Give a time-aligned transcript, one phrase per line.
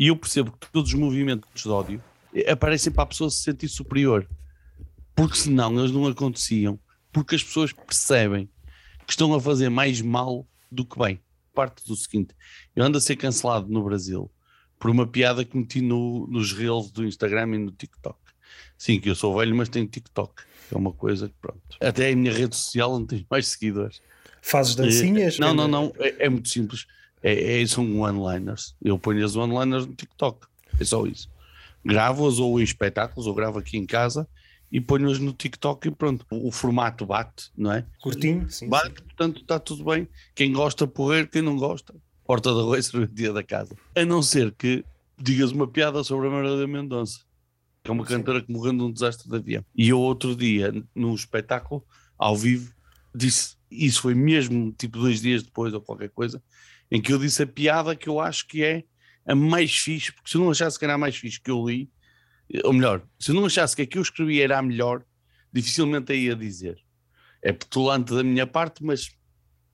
[0.00, 2.02] E eu percebo que todos os movimentos de ódio
[2.50, 4.26] aparecem para a pessoa se sentir superior.
[5.14, 6.80] Porque senão eles não aconteciam.
[7.12, 8.48] Porque as pessoas percebem
[9.06, 11.20] que estão a fazer mais mal do que bem.
[11.54, 12.34] Parte do seguinte:
[12.74, 14.30] eu ando a ser cancelado no Brasil
[14.78, 18.18] por uma piada que meti no, nos reels do Instagram e no TikTok.
[18.78, 20.32] Sim, que eu sou velho, mas tenho TikTok.
[20.72, 21.60] É uma coisa que, pronto.
[21.78, 24.00] Até a minha rede social não tem mais seguidores.
[24.40, 25.38] Fazes dancinhas?
[25.38, 25.92] não, não, não.
[25.98, 26.86] É, é, muito simples.
[27.22, 28.74] É, é, são one-liners.
[28.82, 30.46] Eu ponho as one-liners no TikTok.
[30.78, 31.28] É só isso.
[31.84, 34.26] Gravo-as ou em espetáculos, ou gravo aqui em casa
[34.70, 36.24] e ponho-as no TikTok e pronto.
[36.30, 37.84] O formato bate, não é?
[38.00, 38.68] Curtinho, sim.
[38.68, 39.04] Bate, sim.
[39.04, 40.08] portanto está tudo bem.
[40.34, 43.74] Quem gosta, porrer, quem não gosta, porta da rua e dia da casa.
[43.96, 44.84] A não ser que
[45.18, 47.20] digas uma piada sobre a Marília Mendonça,
[47.82, 48.14] que é uma Sim.
[48.14, 49.64] cantora que morreu num desastre de avião.
[49.74, 51.84] E eu outro dia, num espetáculo,
[52.16, 52.72] ao vivo,
[53.14, 56.42] disse, isso foi mesmo tipo dois dias depois ou qualquer coisa,
[56.90, 58.84] em que eu disse a piada que eu acho que é
[59.26, 61.66] a mais fixe, porque se eu não achasse que era a mais fixe que eu
[61.66, 61.90] li,
[62.64, 65.04] ou melhor, se eu não achasse que a que eu escrevi era a melhor,
[65.52, 66.78] dificilmente a ia dizer.
[67.42, 69.16] É petulante da minha parte, mas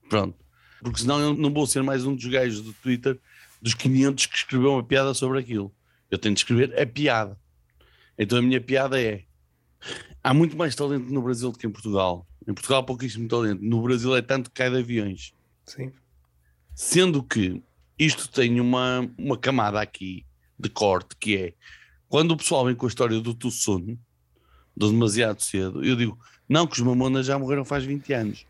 [0.09, 0.47] pronto
[0.81, 3.19] porque senão eu não vou ser mais um dos gajos do Twitter
[3.61, 5.73] dos 500 que escreveu uma piada sobre aquilo.
[6.09, 7.37] Eu tenho de escrever a piada.
[8.17, 9.23] Então a minha piada é:
[10.23, 12.27] há muito mais talento no Brasil do que em Portugal.
[12.47, 13.61] Em Portugal pouquíssimo talento.
[13.61, 15.33] No Brasil é tanto que cai de aviões.
[15.65, 15.91] Sim.
[16.79, 17.63] Sendo que
[17.97, 20.23] isto tem uma, uma camada aqui
[20.59, 21.53] de corte que é
[22.07, 23.97] quando o pessoal vem com a história do Tucson,
[24.75, 28.45] do demasiado cedo, eu digo, não, que os mamonas já morreram faz 20 anos.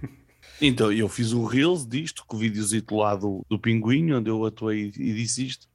[0.60, 4.46] Então, eu fiz um Reels disto, com o videozito lá do, do Pinguim, onde eu
[4.46, 5.66] atuei e disse isto.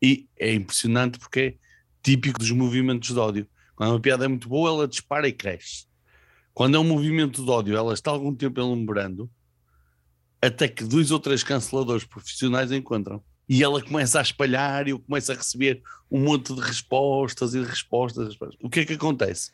[0.00, 1.54] E é impressionante porque é
[2.02, 3.46] típico dos movimentos de ódio.
[3.76, 5.84] Quando uma piada é muito boa, ela dispara e cresce.
[6.54, 9.30] Quando é um movimento de ódio, ela está algum tempo elumerando,
[10.40, 13.22] até que dois ou três canceladores profissionais encontram.
[13.48, 17.60] E ela começa a espalhar e eu começo a receber um monte de respostas e
[17.60, 18.34] de respostas.
[18.62, 19.50] O que é que acontece?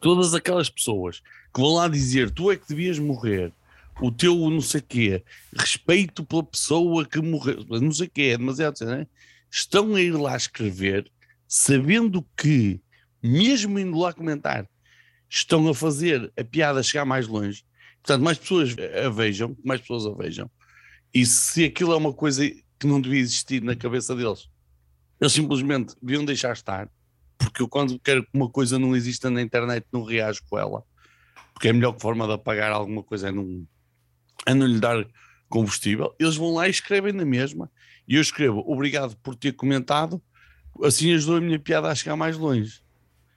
[0.00, 1.20] Todas aquelas pessoas
[1.52, 3.52] que vão lá dizer tu é que devias morrer,
[4.00, 5.22] o teu não sei quê,
[5.54, 9.06] respeito pela pessoa que morreu, não sei quê, é demasiado, né?
[9.52, 11.12] estão a ir lá escrever,
[11.46, 12.80] sabendo que,
[13.22, 14.66] mesmo indo lá comentar,
[15.28, 17.62] estão a fazer a piada chegar mais longe.
[18.02, 18.74] Portanto, mais pessoas
[19.04, 20.50] a vejam, mais pessoas a vejam.
[21.14, 22.48] E se aquilo é uma coisa
[22.78, 24.48] que não devia existir na cabeça deles,
[25.20, 26.90] eles simplesmente deviam deixar estar,
[27.38, 30.82] porque eu quando quero que uma coisa não exista na internet não reajo com ela,
[31.52, 33.64] porque é a melhor forma de apagar alguma coisa é não,
[34.44, 35.06] a não lhe dar
[35.48, 37.70] combustível, eles vão lá e escrevem na mesma.
[38.08, 40.20] E eu escrevo, obrigado por ter comentado,
[40.82, 42.82] assim ajudou a minha piada a chegar mais longe.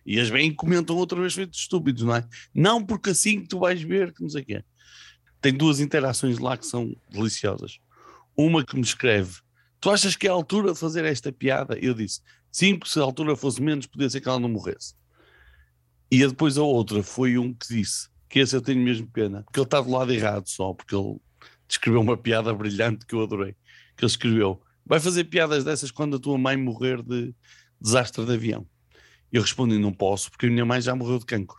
[0.06, 2.28] E eles vêm e comentam outra vez feitos estúpidos, não é?
[2.54, 4.64] Não porque assim tu vais ver que não sei o quê.
[5.42, 7.80] Tem duas interações lá que são deliciosas.
[8.38, 9.40] Uma que me escreve,
[9.80, 11.78] tu achas que é a altura de fazer esta piada?
[11.80, 12.22] Eu disse,
[12.52, 14.94] sim, porque se a altura fosse menos, podia ser que ela não morresse.
[16.12, 19.60] E depois a outra foi um que disse, que esse eu tenho mesmo pena, porque
[19.60, 21.18] ele está do lado errado só, porque ele
[21.68, 23.56] descreveu uma piada brilhante que eu adorei,
[23.96, 27.34] que ele escreveu, vai fazer piadas dessas quando a tua mãe morrer de
[27.82, 28.68] desastre de avião.
[29.36, 31.58] Eu respondi, não posso, porque a minha mãe já morreu de cancro.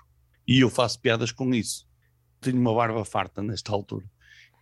[0.49, 1.87] E eu faço piadas com isso.
[2.41, 4.07] Tenho uma barba farta nesta altura.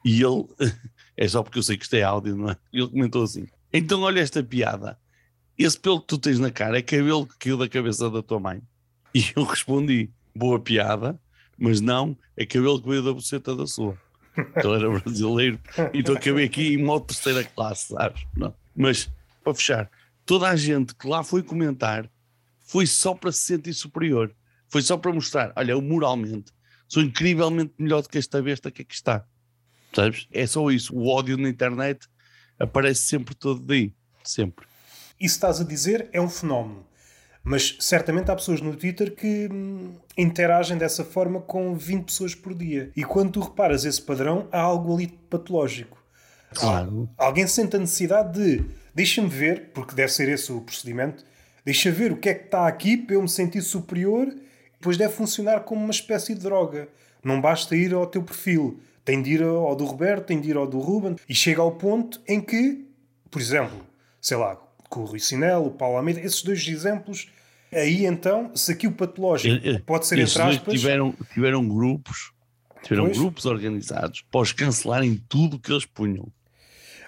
[0.05, 0.49] E ele,
[1.17, 2.57] é só porque eu sei que isto é áudio, não é?
[2.73, 4.99] Ele comentou assim: então olha esta piada.
[5.57, 8.41] Esse pelo que tu tens na cara é cabelo que caiu da cabeça da tua
[8.41, 8.61] mãe.
[9.15, 11.17] E eu respondi: boa piada,
[11.57, 13.97] mas não, é cabelo que veio da buceta da sua.
[14.37, 15.61] Então era brasileiro,
[15.93, 18.27] então acabei aqui em modo terceira classe, sabes?
[18.37, 18.53] Não.
[18.75, 19.09] Mas,
[19.45, 19.89] para fechar,
[20.27, 22.11] toda a gente que lá foi comentar
[22.75, 24.35] foi só para se sentir superior,
[24.67, 26.53] foi só para mostrar: olha, eu moralmente
[26.89, 29.25] sou incrivelmente melhor do que esta besta que aqui está,
[29.95, 30.27] sabes?
[30.33, 30.93] É só isso.
[30.93, 32.09] O ódio na internet
[32.59, 33.95] aparece sempre todo daí,
[34.25, 34.67] sempre.
[35.21, 36.85] Isso estás a dizer é um fenómeno.
[37.45, 42.55] Mas certamente há pessoas no Twitter que hum, interagem dessa forma com 20 pessoas por
[42.55, 42.91] dia.
[42.97, 46.03] E quando tu reparas esse padrão, há algo ali patológico.
[46.53, 47.09] Claro.
[47.17, 51.25] Alguém sente a necessidade de deixa-me ver, porque deve ser esse o procedimento,
[51.65, 54.33] deixa ver o que é que está aqui para eu me sentir superior,
[54.73, 56.89] depois deve funcionar como uma espécie de droga.
[57.23, 60.57] Não basta ir ao teu perfil, tem de ir ao do Roberto, tem de ir
[60.57, 62.87] ao do Ruben, e chega ao ponto em que,
[63.31, 63.85] por exemplo,
[64.21, 64.57] sei lá,
[64.91, 67.29] com o Rui Sinel, o Paulo Almeida, esses dois exemplos,
[67.73, 69.57] aí então, se aqui o patológico
[69.87, 70.75] pode ser entre aspas.
[70.75, 72.33] Tiveram, tiveram grupos,
[72.83, 73.19] tiveram pois.
[73.19, 76.29] grupos organizados para os cancelarem tudo que eles punham.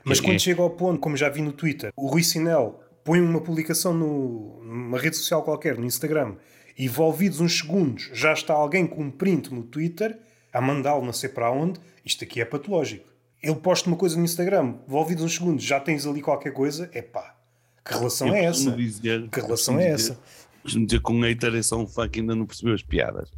[0.03, 3.21] Mas é, quando chega ao ponto, como já vi no Twitter, o Rui Sinel põe
[3.21, 6.35] uma publicação no, numa rede social qualquer, no Instagram,
[6.77, 10.19] e envolvidos uns segundos já está alguém com um print no Twitter
[10.53, 13.07] a mandá-lo não sei para onde, isto aqui é patológico.
[13.41, 17.01] Ele posta uma coisa no Instagram, envolvidos uns segundos já tens ali qualquer coisa, é
[17.01, 17.37] pá
[17.85, 18.73] Que relação é essa?
[18.73, 20.21] Dizer, que relação é dizer, essa?
[20.63, 23.31] Costumo dizer que um hater é só um fã que ainda não percebeu as piadas.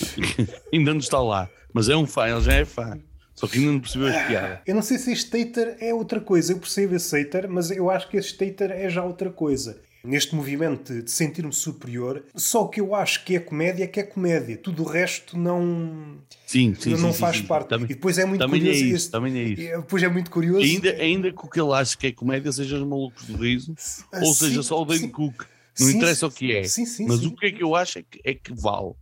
[0.74, 3.00] ainda não está lá, mas é um fã, ele já é fã.
[3.36, 4.60] Só que ainda não percebeu as piadas.
[4.66, 6.54] Eu não sei se este hater é outra coisa.
[6.54, 9.82] Eu percebo esse hater, mas eu acho que este hater é já outra coisa.
[10.06, 14.00] Neste movimento de, sentir-me superior, só o que eu acho que é comédia é que
[14.00, 14.56] é comédia.
[14.56, 17.70] Tudo o resto não, sim, sim, não sim, faz sim, parte.
[17.70, 18.80] Também, e depois é muito também curioso.
[18.80, 19.82] É isso, este, também é isso.
[19.82, 20.64] Depois é muito curioso.
[20.64, 23.76] ainda, ainda que o que ele acha que é comédia seja os malucos do riso,
[24.14, 25.44] ou seja, só o Dane Cook.
[25.80, 26.62] Não interessa o que é.
[27.08, 28.94] mas o que é que eu acho é que, é que vale.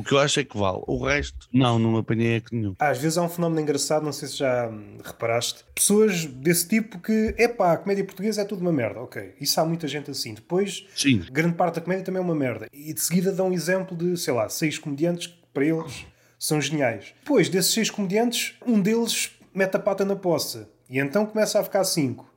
[0.00, 0.80] O que eu acho é que vale.
[0.86, 2.74] O resto, não, não apanhei que nenhum.
[2.78, 4.72] Às vezes há um fenómeno engraçado, não sei se já
[5.04, 5.62] reparaste.
[5.74, 8.98] Pessoas desse tipo que, epá, a comédia portuguesa é tudo uma merda.
[9.00, 10.32] Ok, isso há muita gente assim.
[10.32, 12.66] Depois, Sim, grande parte da comédia também é uma merda.
[12.72, 16.06] E de seguida dão um exemplo de, sei lá, seis comediantes que para eles
[16.38, 17.12] são geniais.
[17.22, 20.66] Depois desses seis comediantes, um deles mete a pata na poça.
[20.88, 22.29] E então começa a ficar cinco.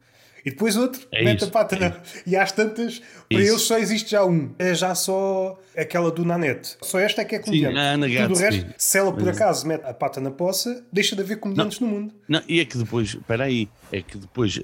[0.46, 2.02] E depois outro É mete isso, a pata é.
[2.28, 3.52] E às tantas, para Isso.
[3.52, 4.54] eles só existe já um.
[4.60, 6.76] É já só aquela do Nanete.
[6.82, 7.78] Só esta é que é comediante.
[7.78, 11.16] a Ana Tudo o resto, se ela por acaso mete a pata na poça, deixa
[11.16, 12.14] de haver comediantes no mundo.
[12.28, 14.60] Não, e é que depois, espera aí, é que depois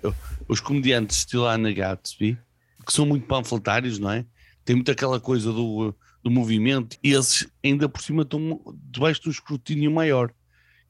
[0.47, 2.37] os comediantes estilo Ana Gatsby,
[2.85, 4.25] que são muito panfletários, não é?
[4.65, 8.59] Tem muito aquela coisa do, do movimento, e esses ainda por cima estão
[8.91, 10.31] debaixo de um escrutínio maior,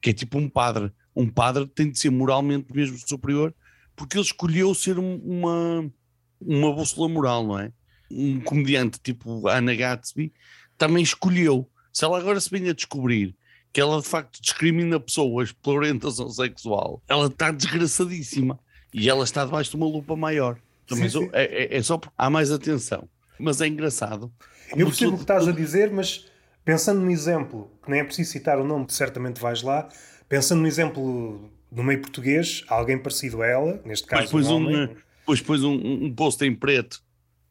[0.00, 0.90] que é tipo um padre.
[1.14, 3.54] Um padre tem de ser moralmente mesmo superior,
[4.00, 5.90] porque ele escolheu ser um- uma,
[6.40, 7.70] uma bússola moral, não é?
[8.10, 10.32] Um comediante tipo Ana Gatsby
[10.78, 11.68] também escolheu.
[11.92, 13.36] Se ela agora se vem a descobrir
[13.74, 18.58] que ela de facto discrimina pessoas pela orientação sexual, ela está desgraçadíssima
[18.94, 20.58] e ela está debaixo de uma lupa maior.
[20.86, 21.30] Também Sim, só- sim.
[21.34, 23.06] É, é- é só porque há mais atenção.
[23.38, 24.32] Mas é engraçado.
[24.74, 26.24] Eu percebo o que estás a dizer, mas
[26.64, 29.88] pensando num exemplo, que nem é preciso citar o nome, certamente vais lá,
[30.26, 34.52] pensando num exemplo no meio português, alguém parecido a ela, neste caso Mas depois um
[34.52, 37.02] um, homem, depois pões um, um, um post em preto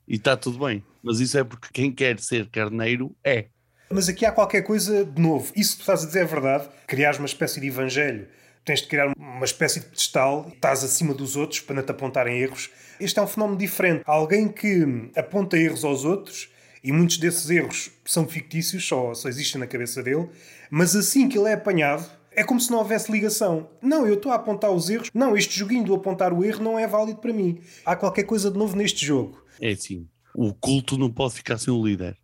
[0.07, 0.83] e está tudo bem.
[1.01, 3.45] Mas isso é porque quem quer ser carneiro é.
[3.89, 5.51] Mas aqui há qualquer coisa de novo.
[5.55, 6.67] Isso que tu estás a dizer é verdade.
[6.85, 8.27] Criares uma espécie de evangelho.
[8.65, 10.51] Tens de criar uma espécie de pedestal.
[10.53, 12.69] Estás acima dos outros para não te apontarem erros.
[12.99, 14.03] Este é um fenómeno diferente.
[14.05, 16.49] Alguém que aponta erros aos outros
[16.83, 20.29] e muitos desses erros são fictícios, só, só existem na cabeça dele.
[20.69, 22.05] Mas assim que ele é apanhado,
[22.39, 23.69] é como se não houvesse ligação.
[23.81, 25.09] Não, eu estou a apontar os erros.
[25.13, 27.59] Não, este joguinho do apontar o erro não é válido para mim.
[27.85, 29.43] Há qualquer coisa de novo neste jogo.
[29.59, 30.07] É assim.
[30.33, 32.17] O culto não pode ficar sem o líder.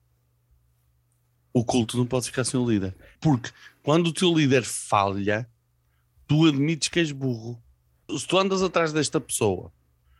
[1.53, 2.95] O culto não pode ficar sem o líder.
[3.19, 3.50] Porque
[3.83, 5.50] quando o teu líder falha,
[6.25, 7.61] tu admites que és burro.
[8.18, 9.69] Se tu andas atrás desta pessoa,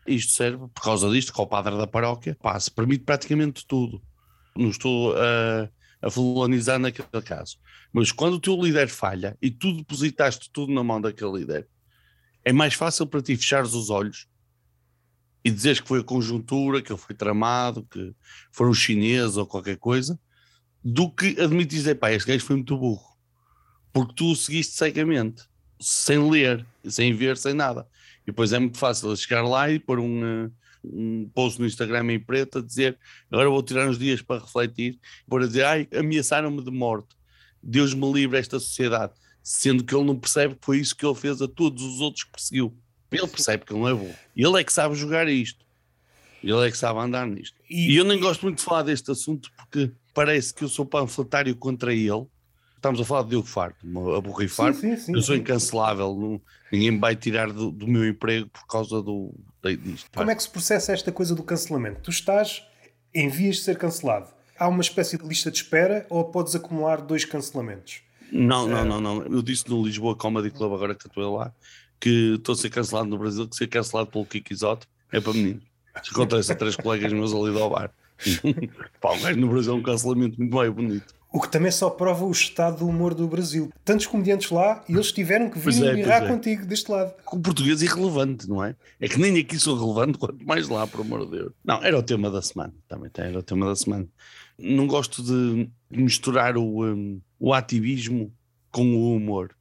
[0.06, 3.66] isto serve por causa disto, que é o padre da paróquia, pá, se permite praticamente
[3.66, 4.02] tudo.
[4.54, 5.70] Não estou a,
[6.00, 7.58] a fulanizar naquele caso.
[7.92, 11.68] Mas quando o teu líder falha e tu depositaste tudo na mão daquele líder,
[12.44, 14.28] é mais fácil para ti fechares os olhos
[15.44, 18.14] e dizeres que foi a conjuntura, que ele foi tramado, que
[18.50, 20.18] foram os chineses ou qualquer coisa,
[20.82, 23.16] do que admitir dizer, pá, este gajo foi muito burro.
[23.92, 25.44] Porque tu o seguiste cegamente,
[25.80, 27.86] sem ler, sem ver, sem nada.
[28.22, 30.50] E depois é muito fácil chegar lá e pôr um, eh,
[30.92, 32.98] um post no Instagram em preto a dizer
[33.30, 37.08] agora vou tirar uns dias para refletir, pôr a dizer, ai, ameaçaram-me de morte.
[37.62, 39.12] Deus me livre esta sociedade.
[39.42, 42.24] Sendo que ele não percebe que foi isso que ele fez a todos os outros
[42.24, 42.76] que perseguiu.
[43.10, 44.14] Ele percebe que ele não é burro.
[44.36, 45.64] Ele é que sabe jogar isto.
[46.42, 47.56] Ele é que sabe andar nisto.
[47.70, 50.84] E- E eu nem gosto muito de falar deste assunto porque parece que eu sou
[50.84, 52.26] panfletário contra ele.
[52.86, 53.74] Estamos a falar de Diogo Faro,
[54.16, 54.72] a burra e Faro.
[54.72, 55.40] sim, sim, eu sou sim.
[55.40, 56.40] incancelável, não-
[56.70, 59.34] ninguém me vai tirar do, do meu emprego por causa do,
[59.82, 60.08] disto.
[60.14, 62.00] Como é que se processa esta coisa do cancelamento?
[62.02, 62.62] Tu estás
[63.12, 64.28] em vias de ser cancelado.
[64.56, 68.02] Há uma espécie de lista de espera ou podes acumular dois cancelamentos?
[68.30, 69.22] Não, não, não, não.
[69.24, 71.52] Eu disse no Lisboa Comedy Club, agora que atuei lá,
[72.00, 75.32] que estou a ser cancelado no Brasil, que ser cancelado pelo Kiko Isote é para
[75.32, 75.64] meninos.
[76.00, 77.90] Isso acontece a três colegas meus ali do bar.
[79.00, 81.15] Pá, o gajo no Brasil é um cancelamento muito bem bonito.
[81.36, 83.70] O que também só prova o estado do humor do Brasil.
[83.84, 86.28] Tantos comediantes lá e eles tiveram que vir é, birrar é.
[86.28, 87.12] contigo deste lado.
[87.30, 88.74] O português é irrelevante, não é?
[88.98, 91.52] É que nem aqui sou relevante, quanto mais lá, por amor de Deus.
[91.62, 94.08] Não, era o tema da semana, também era o tema da semana.
[94.58, 98.32] Não gosto de misturar o, hum, o ativismo
[98.70, 99.54] com o humor,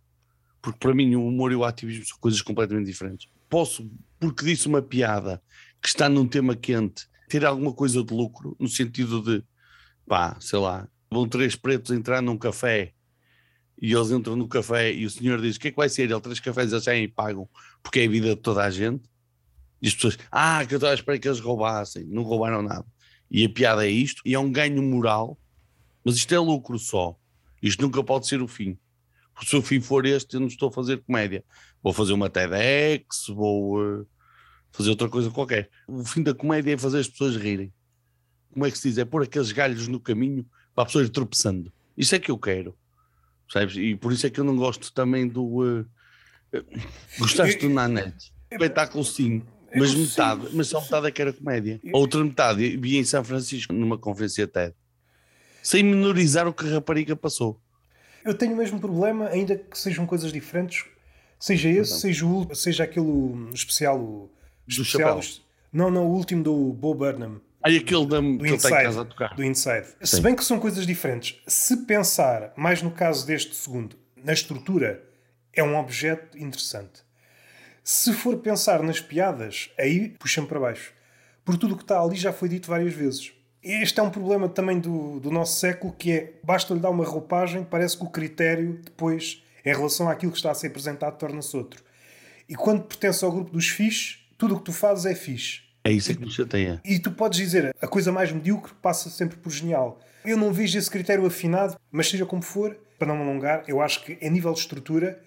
[0.61, 3.27] porque para mim o humor e o ativismo são coisas completamente diferentes.
[3.49, 3.85] Posso,
[4.17, 5.41] porque disse uma piada
[5.81, 9.43] que está num tema quente, ter alguma coisa de lucro, no sentido de,
[10.07, 12.93] pá, sei lá, vão três pretos entrar num café
[13.81, 16.09] e eles entram no café e o senhor diz: O que é que vai ser?
[16.09, 17.47] Ele, três cafés, eles já pagam,
[17.83, 19.03] porque é a vida de toda a gente.
[19.81, 22.85] E as pessoas, ah, que eu estava a esperar que eles roubassem, não roubaram nada.
[23.29, 25.37] E a piada é isto, e é um ganho moral,
[26.03, 27.17] mas isto é lucro só.
[27.61, 28.77] Isto nunca pode ser o fim.
[29.33, 31.43] Porque se o fim for este, eu não estou a fazer comédia.
[31.83, 34.05] Vou fazer uma TEDx, vou eh,
[34.71, 35.69] fazer outra coisa qualquer.
[35.87, 37.73] O fim da comédia é fazer as pessoas rirem.
[38.53, 38.97] Como é que se diz?
[38.97, 40.45] É pôr aqueles galhos no caminho
[40.75, 41.71] para a pessoa ir tropeçando.
[41.97, 42.75] Isso é que eu quero.
[43.51, 43.75] Sabes?
[43.77, 45.43] E por isso é que eu não gosto também do.
[45.43, 45.85] Uh,
[47.17, 48.33] gostaste do Nanete?
[48.51, 49.41] Espetáculo sim.
[49.73, 51.81] Mas metade, mas só metade é que era comédia.
[51.93, 54.73] A outra metade vi em São Francisco numa conferência TED.
[55.61, 57.59] Sem menorizar o que a rapariga passou.
[58.23, 60.85] Eu tenho o mesmo problema, ainda que sejam coisas diferentes.
[61.39, 61.99] Seja esse, então.
[61.99, 63.99] seja, o, seja aquele especial.
[63.99, 64.31] O,
[64.67, 65.19] especial
[65.71, 67.41] não, não, o último do Bo Burnham.
[67.65, 69.87] Aí aquele da, do Inside, do Inside.
[70.03, 75.03] Se bem que são coisas diferentes, se pensar, mais no caso deste segundo, na estrutura,
[75.51, 77.03] é um objeto interessante.
[77.83, 80.93] Se for pensar nas piadas, aí puxa-me para baixo.
[81.43, 83.31] Por tudo o que está ali já foi dito várias vezes.
[83.63, 87.63] Este é um problema também do, do nosso século, que é, basta-lhe dar uma roupagem,
[87.63, 91.83] parece que o critério depois, em relação àquilo que está a ser apresentado, torna-se outro.
[92.47, 95.64] E quando pertence ao grupo dos fixe, tudo o que tu fazes é fixe.
[95.85, 96.81] É isso que me chateia.
[96.83, 99.99] E tu podes dizer, a coisa mais medíocre passa sempre por genial.
[100.25, 103.79] Eu não vejo esse critério afinado, mas seja como for, para não me alongar, eu
[103.79, 105.21] acho que a nível de estrutura,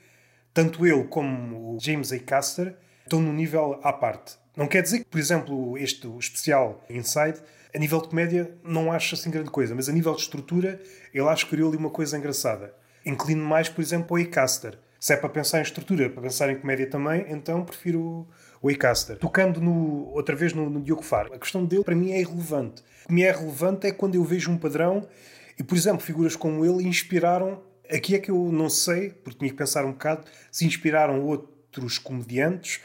[0.52, 2.18] tanto ele como o James A.
[2.18, 2.74] Caster
[3.04, 4.36] estão num nível à parte.
[4.56, 7.38] Não quer dizer que, por exemplo, este especial Inside,
[7.72, 10.80] a nível de comédia, não acho assim grande coisa, mas a nível de estrutura,
[11.14, 12.74] ele acho que criou ali uma coisa engraçada.
[13.06, 14.26] Inclino mais, por exemplo, ao A.
[14.26, 14.76] Caster.
[14.98, 18.26] Se é para pensar em estrutura, para pensar em comédia também, então prefiro
[18.60, 19.16] o Icaster.
[19.18, 22.82] Tocando no, outra vez no, no Diogo Faro, a questão dele para mim é irrelevante.
[23.04, 25.06] O que me é relevante é quando eu vejo um padrão
[25.58, 27.62] e, por exemplo, figuras como ele inspiraram.
[27.90, 31.98] Aqui é que eu não sei, porque tinha que pensar um bocado, se inspiraram outros
[31.98, 32.80] comediantes,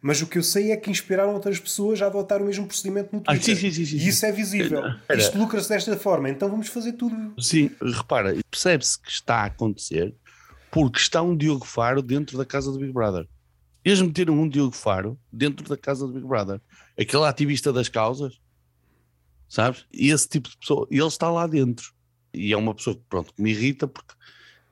[0.00, 3.10] mas o que eu sei é que inspiraram outras pessoas a adotar o mesmo procedimento
[3.12, 3.54] no Twitter.
[3.54, 4.82] Ah, sim, sim, sim, e isso é visível.
[5.08, 5.18] Era.
[5.18, 7.34] Isto lucra-se desta forma, então vamos fazer tudo.
[7.40, 10.14] Sim, repara, percebe-se que está a acontecer
[10.70, 13.26] porque está um Diogo Faro dentro da casa do Big Brother.
[13.88, 16.60] Eles meteram um Diogo Faro dentro da casa do Big Brother.
[17.00, 18.38] Aquele ativista das causas,
[19.48, 19.86] sabes?
[19.90, 21.94] E esse tipo de pessoa, ele está lá dentro.
[22.34, 24.12] E é uma pessoa que, pronto, que me irrita porque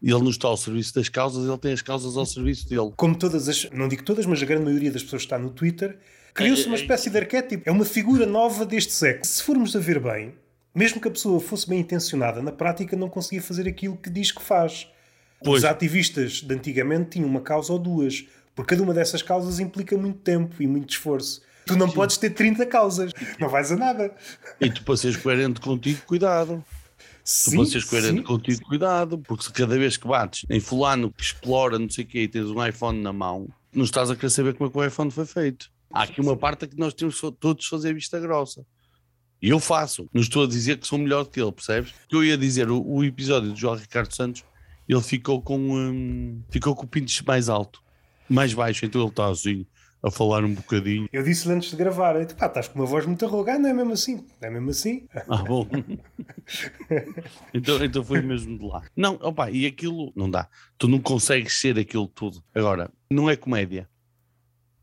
[0.03, 2.93] ele não está ao serviço das causas, ele tem as causas ao serviço dele.
[2.95, 5.49] Como todas as, não digo todas, mas a grande maioria das pessoas que está no
[5.49, 5.99] Twitter,
[6.35, 7.63] criou-se uma espécie de arquétipo.
[7.67, 9.25] É uma figura nova deste século.
[9.25, 10.35] Se formos a ver bem,
[10.75, 14.31] mesmo que a pessoa fosse bem intencionada, na prática não conseguia fazer aquilo que diz
[14.31, 14.87] que faz.
[15.43, 15.63] Pois.
[15.63, 18.27] Os ativistas de antigamente tinham uma causa ou duas.
[18.57, 21.43] Porque cada uma dessas causas implica muito tempo e muito esforço.
[21.67, 21.95] Tu não Sim.
[21.95, 24.15] podes ter 30 causas, não vais a nada.
[24.59, 26.65] E tu para seres coerente contigo, cuidado.
[27.23, 28.23] Sim, tu para seres coerente sim.
[28.23, 32.07] contigo, cuidado, porque se cada vez que bates em fulano que explora não sei o
[32.07, 34.79] quê e tens um iPhone na mão, não estás a querer saber como é que
[34.79, 35.71] o iPhone foi feito.
[35.93, 38.65] Há aqui uma parte que nós temos todos fazer vista grossa.
[39.43, 40.09] E eu faço.
[40.15, 41.93] Não estou a dizer que sou melhor que ele, percebes?
[42.11, 44.45] Eu ia dizer, o, o episódio do João Ricardo Santos,
[44.89, 47.85] ele ficou com, um, ficou com o pinto mais alto
[48.29, 49.67] mais baixo, então ele está assim
[50.03, 51.09] a falar um bocadinho.
[51.13, 53.73] Eu disse antes de gravar, eu, pá, estás com uma voz muito arrogante, não é
[53.73, 54.25] mesmo assim?
[54.41, 55.07] Não é mesmo assim?
[55.29, 55.67] Ah, bom.
[57.53, 58.83] então, então foi mesmo de lá.
[58.97, 60.49] Não, opa, e aquilo não dá.
[60.79, 62.43] Tu não consegues ser aquilo tudo.
[62.55, 63.89] Agora, não é comédia.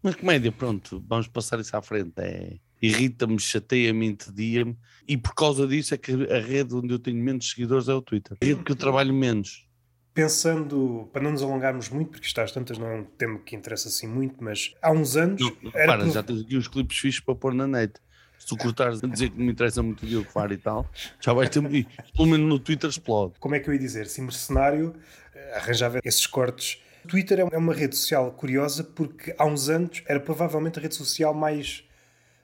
[0.01, 2.11] Não é comédia, pronto, vamos passar isso à frente.
[2.17, 4.77] É, irrita-me, chateia-me, entedia-me.
[5.07, 8.01] E por causa disso é que a rede onde eu tenho menos seguidores é o
[8.01, 8.37] Twitter.
[8.41, 9.65] A rede que eu trabalho menos
[10.13, 13.55] pensando, para não nos alongarmos muito, porque isto às tantas não é um tema que
[13.55, 15.41] interessa assim muito, mas há uns anos.
[15.41, 17.93] Não, para, já tens aqui uns clipes fixos para pôr na net.
[18.37, 20.89] Se tu cortares a dizer que me interessa muito o Diogo Faro e tal,
[21.19, 21.61] já vais ter.
[21.61, 23.35] Pelo menos no Twitter explode.
[23.39, 24.05] Como é que eu ia dizer?
[24.05, 24.93] Se mercenário
[25.33, 26.81] eh, arranjava esses cortes.
[27.05, 30.95] O Twitter é uma rede social curiosa porque há uns anos era provavelmente a rede
[30.95, 31.85] social mais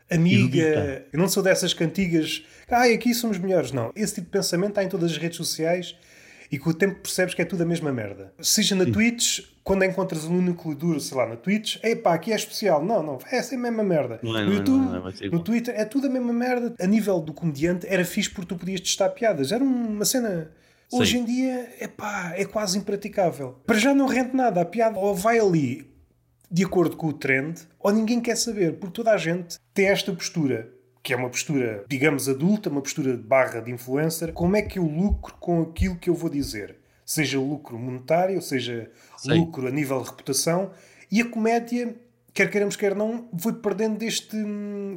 [0.09, 1.05] amiga.
[1.11, 2.43] Eu não sou dessas cantigas.
[2.69, 3.73] Ah, aqui somos melhores.
[3.73, 3.91] Não.
[3.93, 5.97] Esse tipo de pensamento está em todas as redes sociais
[6.51, 8.33] e com o tempo percebes que é tudo a mesma merda.
[8.39, 8.91] Seja na Sim.
[8.91, 12.83] Twitch, quando encontras um núcleo duro, sei lá, na Twitch, epá, aqui é especial.
[12.83, 14.19] Não, não, é essa é a mesma merda.
[14.23, 16.73] Não é, no YouTube, não é, não é, no Twitter, é tudo a mesma merda.
[16.79, 19.51] A nível do comediante, era fixe porque tu podias testar piadas.
[19.51, 20.51] Era uma cena.
[20.89, 20.99] Sim.
[20.99, 23.59] Hoje em dia, epá, é quase impraticável.
[23.65, 24.61] Para já não rende nada.
[24.61, 25.87] A piada ou vai ali
[26.51, 30.11] de acordo com o trend, ou ninguém quer saber, porque toda a gente tem esta
[30.11, 30.67] postura
[31.09, 34.77] que é uma postura, digamos, adulta, uma postura de barra de influencer, como é que
[34.77, 36.75] eu lucro com aquilo que eu vou dizer?
[37.03, 39.39] Seja lucro monetário, seja Sim.
[39.39, 40.69] lucro a nível de reputação.
[41.11, 41.95] E a comédia,
[42.31, 44.37] quer queiramos, quer não, foi perdendo este,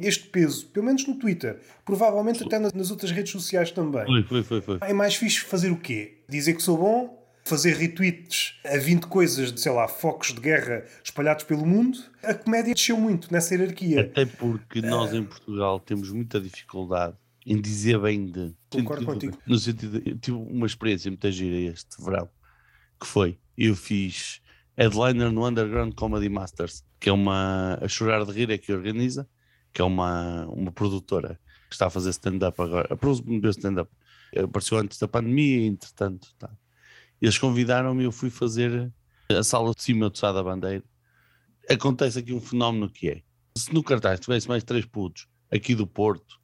[0.03, 1.59] este peso, pelo menos no Twitter.
[1.83, 4.05] Provavelmente até nas, nas outras redes sociais também.
[4.27, 6.19] Foi, foi, foi, É mais fixe fazer o quê?
[6.29, 10.85] Dizer que sou bom, fazer retweets a 20 coisas de, sei lá, focos de guerra
[11.03, 14.01] espalhados pelo mundo, a comédia desceu muito nessa hierarquia.
[14.11, 18.53] Até porque nós em Portugal temos muita dificuldade em dizer bem de.
[18.69, 19.37] Concordo contigo.
[19.45, 22.29] No sentido, eu tive uma experiência muito gira este verão,
[22.99, 24.41] que foi, eu fiz
[24.77, 27.77] headliner no Underground Comedy Masters, que é uma.
[27.81, 29.27] A Chorar de Rir é que organiza,
[29.73, 32.93] que é uma, uma produtora que está a fazer stand-up agora.
[32.93, 33.91] A promover stand-up.
[34.35, 36.33] Apareceu antes da pandemia, entretanto.
[36.39, 36.49] Tá.
[37.23, 38.91] Eles convidaram-me e eu fui fazer
[39.29, 40.83] a sala de cima do Sá da Bandeira.
[41.69, 43.21] Acontece aqui um fenómeno que é:
[43.57, 46.37] se no cartaz tivesse mais três putos aqui do Porto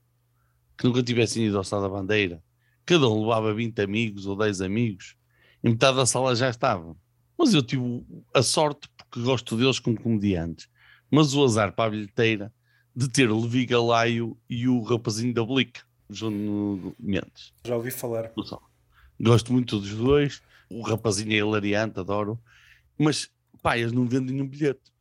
[0.77, 2.41] que nunca tivessem ido ao Sá da Bandeira,
[2.85, 5.17] cada um levava 20 amigos ou 10 amigos
[5.61, 6.95] e metade da sala já estava.
[7.37, 8.01] Mas eu tive
[8.33, 10.69] a sorte, porque gosto deles como comediantes,
[11.11, 12.53] mas o azar para a bilheteira
[12.95, 17.53] de ter o Levi Galaio e o rapazinho da Blick, João Mendes.
[17.67, 18.31] Já ouvi falar.
[19.19, 22.39] Gosto muito dos dois, o rapazinho é hilariante, adoro,
[22.97, 23.29] mas
[23.61, 24.91] pá, eles não vendem nenhum bilhete,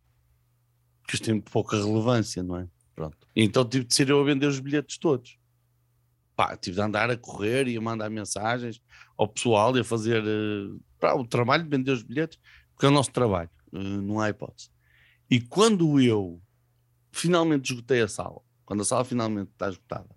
[1.02, 2.68] porque eles têm pouca relevância, não é?
[2.94, 3.16] Pronto.
[3.34, 5.38] Então tive de ser eu a vender os bilhetes todos
[6.38, 8.80] pá, tive de andar a correr e a mandar mensagens
[9.16, 12.38] ao pessoal e a fazer uh, pá, o trabalho de vender os bilhetes,
[12.72, 14.70] porque é o nosso trabalho, uh, não há hipótese.
[15.28, 16.40] E quando eu
[17.10, 20.14] finalmente esgotei a sala, quando a sala finalmente está esgotada,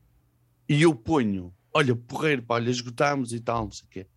[0.70, 4.08] e eu ponho, olha, porreiro, pá, olha, esgotámos e tal, não sei o quê,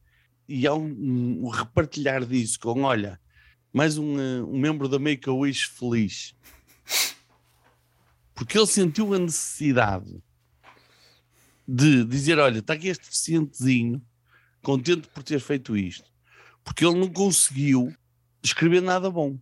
[0.48, 3.20] e há um, um, repartilhar disso com, olha,
[3.72, 6.34] mais um, uh, um membro da Make-A-Wish feliz.
[8.34, 10.22] Porque ele sentiu a necessidade
[11.66, 14.02] de dizer: olha, está aqui este deficientezinho,
[14.62, 16.10] contente por ter feito isto,
[16.62, 17.94] porque ele não conseguiu
[18.42, 19.38] escrever nada bom.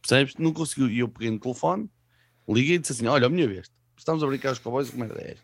[0.00, 0.34] Percebes?
[0.36, 0.90] Não conseguiu.
[0.90, 1.90] E eu peguei no telefone,
[2.48, 5.20] liguei e disse assim: Olha, a minha vez, estamos a brincar os cowboys, como merda
[5.20, 5.36] é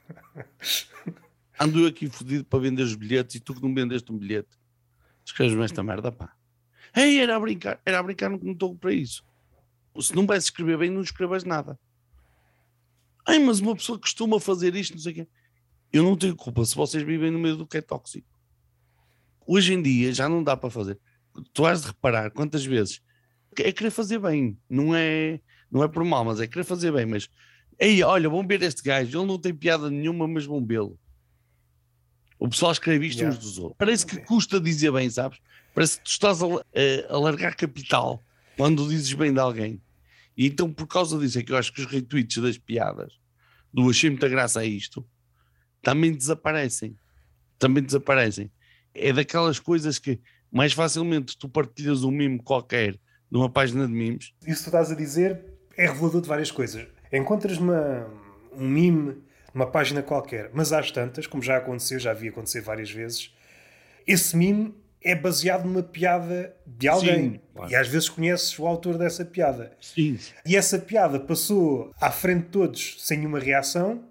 [1.61, 4.49] Ando eu aqui fodido para vender os bilhetes e tu que não vendeste um bilhete,
[5.25, 6.33] escreves-me esta merda, pá.
[6.97, 9.23] Ei, era a brincar, era a brincar, não estou para isso.
[10.00, 11.79] Se não vais escrever bem, não escrevas nada.
[13.27, 15.29] Ai, mas uma pessoa costuma fazer isto, não sei o quê.
[15.92, 18.27] Eu não tenho culpa se vocês vivem no meio do que é tóxico.
[19.46, 20.99] Hoje em dia já não dá para fazer.
[21.53, 23.03] Tu has de reparar quantas vezes
[23.59, 27.07] é querer fazer bem, não é, não é por mal, mas é querer fazer bem.
[27.07, 27.29] Mas,
[27.79, 30.99] ei, olha, vão ver este gajo, ele não tem piada nenhuma, mas vão vê-lo.
[32.40, 33.37] O pessoal escreve isto yeah.
[33.37, 33.76] uns dos outros.
[33.76, 35.38] Parece que custa dizer bem, sabes?
[35.74, 38.24] Parece que tu estás a, a, a largar capital
[38.57, 39.81] quando dizes bem de alguém.
[40.35, 43.12] E então, por causa disso, é que eu acho que os retweets das piadas
[43.72, 45.07] do achei muita graça a isto
[45.83, 46.96] também desaparecem.
[47.59, 48.50] Também desaparecem.
[48.94, 50.18] É daquelas coisas que
[50.50, 52.98] mais facilmente tu partilhas um mimo qualquer
[53.31, 54.33] numa página de memes.
[54.46, 55.44] Isso que tu estás a dizer
[55.76, 56.87] é revelador de várias coisas.
[57.12, 58.07] Encontras uma,
[58.53, 59.22] um mime
[59.54, 63.34] numa página qualquer, mas às tantas, como já aconteceu, já vi acontecer várias vezes,
[64.06, 67.32] esse mime é baseado numa piada de alguém.
[67.32, 67.72] Sim, claro.
[67.72, 69.72] E às vezes conheces o autor dessa piada.
[69.80, 70.18] Sim.
[70.44, 74.04] E essa piada passou à frente de todos sem nenhuma reação.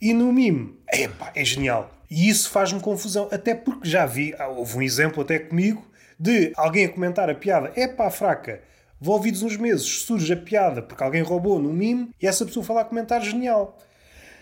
[0.00, 1.92] E no mime, epá, é genial.
[2.10, 3.28] E isso faz-me confusão.
[3.30, 5.86] Até porque já vi, ah, houve um exemplo até comigo,
[6.18, 8.60] de alguém a comentar a piada, é pá, fraca.
[9.00, 12.82] Envolvidos uns meses, surge a piada porque alguém roubou no mime e essa pessoa fala
[12.82, 13.78] a comentar genial.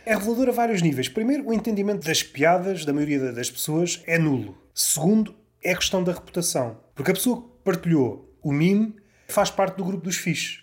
[0.04, 1.08] É revelador a vários níveis.
[1.08, 4.56] Primeiro, o entendimento das piadas da maioria das pessoas é nulo.
[4.74, 6.78] Segundo, é questão da reputação.
[6.94, 8.96] Porque a pessoa que partilhou o meme
[9.28, 10.60] faz parte do grupo dos fixes.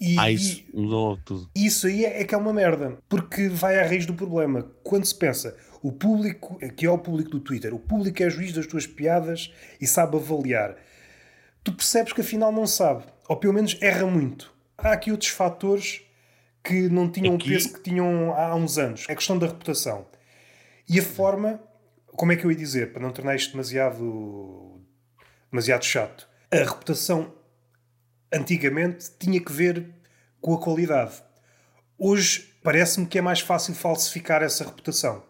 [0.00, 1.48] E, ah, isso mudou tudo.
[1.54, 4.62] Isso aí é, é, que é uma merda, porque vai à raiz do problema.
[4.82, 8.52] Quando se pensa, o público, que é o público do Twitter, o público é juiz
[8.52, 10.76] das tuas piadas e sabe avaliar.
[11.62, 14.52] Tu percebes que afinal não sabe, ou pelo menos erra muito.
[14.76, 16.02] Há aqui outros fatores
[16.64, 17.50] que não tinham aqui...
[17.50, 19.04] o peso que tinham há uns anos.
[19.08, 20.06] É questão da reputação.
[20.88, 21.60] E a forma
[22.16, 24.80] como é que eu ia dizer, para não tornar isto demasiado,
[25.50, 26.28] demasiado chato?
[26.50, 27.34] A reputação
[28.32, 29.90] antigamente tinha que ver
[30.40, 31.22] com a qualidade.
[31.98, 35.24] Hoje parece-me que é mais fácil falsificar essa reputação.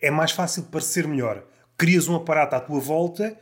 [0.00, 1.44] É mais fácil parecer melhor.
[1.76, 3.36] Crias um aparato à tua volta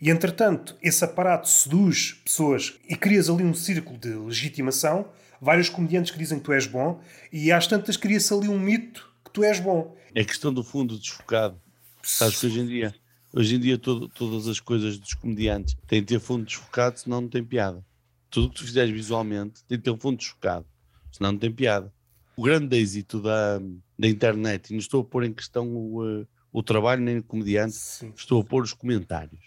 [0.00, 5.08] e, entretanto, esse aparato seduz pessoas e crias ali um círculo de legitimação.
[5.40, 7.00] Vários comediantes que dizem que tu és bom
[7.32, 9.96] e às tantas cria-se ali um mito que tu és bom.
[10.14, 11.60] É questão do fundo desfocado.
[12.02, 12.94] Sabes que hoje em dia,
[13.32, 17.22] hoje em dia todo, todas as coisas dos comediantes têm de ter fundo desfocado, senão
[17.22, 17.84] não tem piada.
[18.28, 20.66] Tudo o que tu fizeres visualmente tem de ter um fundo desfocado,
[21.12, 21.92] senão não tem piada.
[22.36, 23.58] O grande êxito da,
[23.98, 27.74] da internet, e não estou a pôr em questão o, o trabalho nem o comediante,
[27.74, 28.12] Sim.
[28.16, 29.40] estou a pôr os comentários,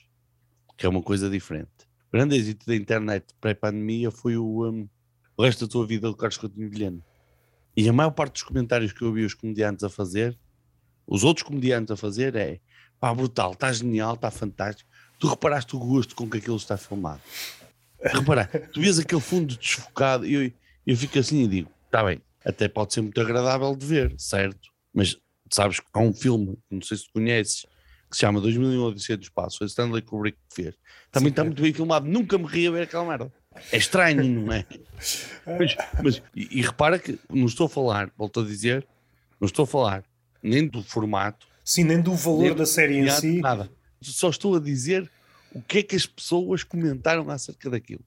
[0.77, 1.69] que é uma coisa diferente.
[2.09, 4.87] O grande êxito da internet pré-pandemia foi o, um,
[5.37, 6.99] o resto da tua vida do Carlos Coutinho Vilhena.
[7.75, 10.37] E a maior parte dos comentários que eu ouvi os comediantes a fazer
[11.07, 12.59] os outros comediantes a fazer é
[12.99, 14.89] pá, brutal, está genial, está fantástico.
[15.19, 17.21] Tu reparaste o gosto com que aquilo está filmado.
[18.01, 20.51] Repara, tu vês aquele fundo desfocado e eu,
[20.85, 24.69] eu fico assim e digo: está bem, até pode ser muito agradável de ver, certo?
[24.93, 25.17] Mas
[25.51, 27.65] sabes que há um filme, não sei se tu conheces,
[28.09, 30.75] que se chama 2001 Odisseia do Espaço, foi Stanley Kubrick que fez.
[31.11, 33.31] Também está muito bem filmado, nunca me ri a ver aquela merda.
[33.71, 34.65] É estranho, não é?
[35.45, 38.87] Mas, mas e, e, repara que não estou a falar, volto a dizer,
[39.39, 40.03] não estou a falar
[40.41, 41.47] nem do formato.
[41.63, 43.39] Sim, nem do valor nem da série em si.
[43.39, 43.71] Nada.
[44.01, 45.09] Só estou a dizer
[45.53, 48.03] o que é que as pessoas comentaram acerca daquilo.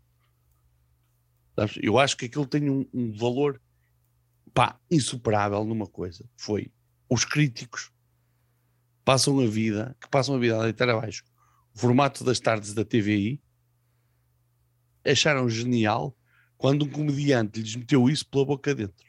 [1.83, 3.61] Eu acho que aquilo tem um, um valor
[4.53, 6.25] pá, insuperável numa coisa.
[6.37, 6.71] Foi
[7.09, 7.91] os críticos
[9.07, 11.23] passam a vida, que passam a vida a deitar abaixo
[11.73, 13.41] o formato das tardes da TVI,
[15.07, 16.17] acharam genial
[16.57, 19.05] quando um comediante lhes meteu isso pela boca dentro.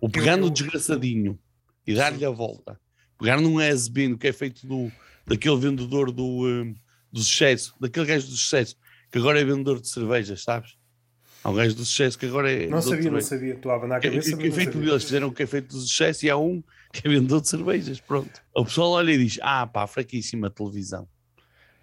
[0.00, 1.38] O pegar no desgraçadinho
[1.86, 2.78] e dar-lhe a volta.
[3.18, 4.90] Pegar num has-been que é feito do,
[5.26, 6.74] daquele vendedor do, um,
[7.10, 8.76] do sucesso, daquele gajo do sucesso,
[9.10, 10.76] que agora é vendedor de cervejas, sabes?
[11.44, 12.68] Há um gajo do sucesso que agora é.
[12.68, 13.54] Não sabia, não sabia.
[13.54, 14.30] Estou na cabeça.
[14.30, 16.36] Que, que, que é feito deles, fizeram o que é feito do sucesso e há
[16.36, 18.00] um que é vendedor de cervejas.
[18.00, 18.40] Pronto.
[18.54, 21.08] O pessoal olha e diz: Ah, pá, fraquíssima televisão.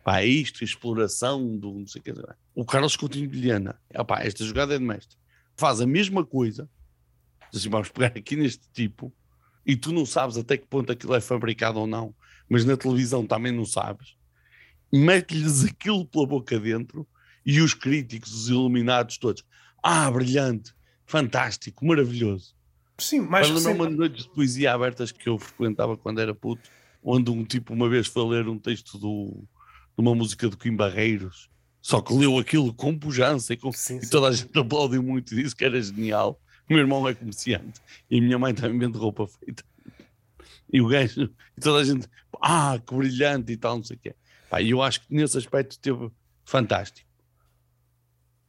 [0.10, 2.14] Pá, é isto, exploração do não sei o que.
[2.56, 5.16] O Carlos Coutinho de Vilhana, pá, esta jogada é de mestre.
[5.56, 6.68] Faz a mesma coisa.
[7.54, 9.14] Assim, vamos pegar aqui neste tipo
[9.64, 12.16] e tu não sabes até que ponto aquilo é fabricado ou não,
[12.50, 14.16] mas na televisão também não sabes.
[14.92, 17.08] Mete-lhes aquilo pela boca dentro
[17.46, 19.44] e os críticos, os iluminados todos.
[19.84, 20.74] Ah, brilhante,
[21.06, 22.56] fantástico, maravilhoso.
[22.98, 23.80] Sim, mas Quando sempre...
[23.80, 26.68] uma noite de poesia abertas que eu frequentava quando era puto,
[27.04, 29.48] onde um tipo uma vez foi ler um texto do,
[30.02, 31.50] de uma música do Kim Barreiros,
[31.82, 35.34] só que leu aquilo com pujança e, com, sim, e toda a gente aplaudiu muito
[35.34, 36.40] e disse que era genial.
[36.70, 39.64] O meu irmão é comerciante e a minha mãe também vende roupa feita.
[40.72, 42.08] E o gajo, e toda a gente,
[42.42, 44.16] ah, que brilhante e tal, não sei o quê.
[44.62, 46.12] E eu acho que nesse aspecto teve
[46.46, 47.10] fantástico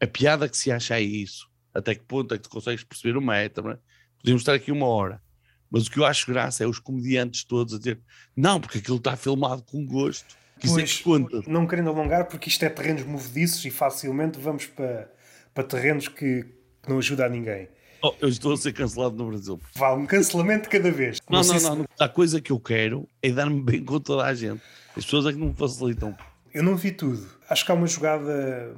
[0.01, 1.49] a piada que se acha é isso.
[1.75, 3.61] Até que ponto é que tu consegues perceber o meta?
[3.61, 3.79] É?
[4.19, 5.23] Podemos estar aqui uma hora.
[5.71, 8.01] Mas o que eu acho graça é os comediantes todos a dizer
[8.35, 10.37] não, porque aquilo está filmado com gosto.
[10.61, 11.51] Que pois, isso é que conta.
[11.51, 15.11] Não querendo alongar, porque isto é terrenos movediços e facilmente vamos para,
[15.55, 16.45] para terrenos que,
[16.87, 17.69] não ajudam a ninguém.
[18.03, 19.61] Oh, eu estou a ser cancelado no Brasil.
[19.75, 21.19] Vá, um cancelamento de cada vez.
[21.29, 21.87] Não, não, não, não.
[21.99, 24.61] A coisa que eu quero é dar-me bem com toda a gente.
[24.97, 26.17] As pessoas é que não me facilitam.
[26.53, 27.27] Eu não vi tudo.
[27.49, 28.75] Acho que há uma jogada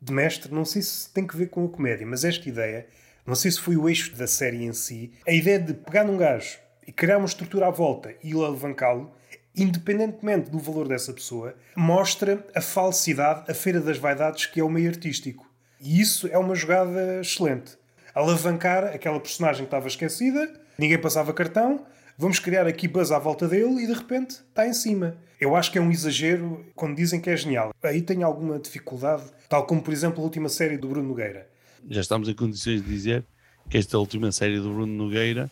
[0.00, 2.86] de mestre, não sei se tem que ver com a comédia, mas esta ideia,
[3.26, 6.16] não sei se foi o eixo da série em si, a ideia de pegar num
[6.16, 9.12] gajo e criar uma estrutura à volta e alavancá-lo,
[9.56, 14.70] independentemente do valor dessa pessoa, mostra a falsidade, a feira das vaidades que é o
[14.70, 15.48] meio artístico.
[15.80, 17.78] E isso é uma jogada excelente.
[18.14, 21.86] Alavancar aquela personagem que estava esquecida, ninguém passava cartão,
[22.18, 25.16] vamos criar aqui buzz à volta dele e de repente está em cima.
[25.40, 27.72] Eu acho que é um exagero quando dizem que é genial.
[27.82, 31.48] Aí tenho alguma dificuldade, tal como, por exemplo, a última série do Bruno Nogueira.
[31.88, 33.24] Já estamos em condições de dizer
[33.70, 35.50] que esta última série do Bruno Nogueira,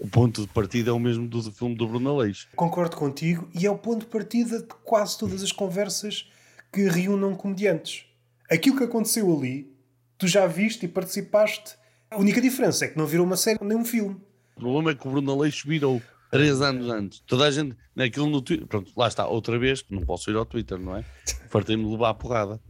[0.00, 2.48] o ponto de partida é o mesmo do filme do Bruno Aleixo.
[2.56, 6.26] Concordo contigo e é o ponto de partida de quase todas as conversas
[6.72, 8.06] que reúnam comediantes.
[8.50, 9.70] Aquilo que aconteceu ali,
[10.16, 11.76] tu já viste e participaste.
[12.10, 14.16] A única diferença é que não virou uma série nem um filme.
[14.56, 17.20] O problema é que o Bruno Aleixo virou três anos antes.
[17.26, 20.46] Toda a gente, naquilo no Twitter, pronto, lá está, outra vez, não posso ir ao
[20.46, 21.04] Twitter, não é?
[21.50, 22.60] Fartei-me de levar a porrada.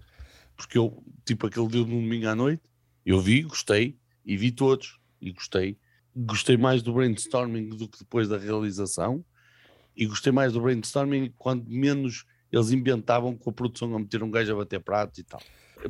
[0.56, 2.62] Porque eu, tipo, aquele dia de um domingo à noite,
[3.06, 5.78] eu vi, gostei, e vi todos, e gostei.
[6.16, 9.24] Gostei mais do brainstorming do que depois da realização,
[9.96, 14.30] e gostei mais do brainstorming quando menos eles inventavam com a produção a meter um
[14.30, 15.40] gajo a bater pratos e tal.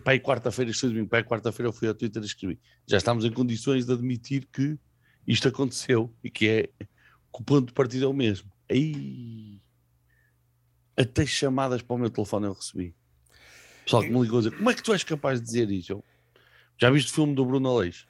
[0.05, 2.61] Pai, quarta-feira, domingo, pai, quarta-feira eu fui ao Twitter e escrevi.
[2.87, 4.79] Já estamos em condições de admitir que
[5.27, 8.51] isto aconteceu e que é que o ponto de partida é o mesmo.
[8.71, 9.61] Aí
[10.97, 12.95] até chamadas para o meu telefone eu recebi.
[13.85, 16.05] Pessoal que me ligou a dizer: Como é que tu és capaz de dizer isso?
[16.79, 18.07] Já viste o filme do Bruno Aleixo?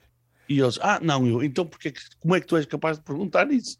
[0.50, 1.44] E eles: Ah, não, eu.
[1.44, 3.78] Então porque, como é que tu és capaz de perguntar isso?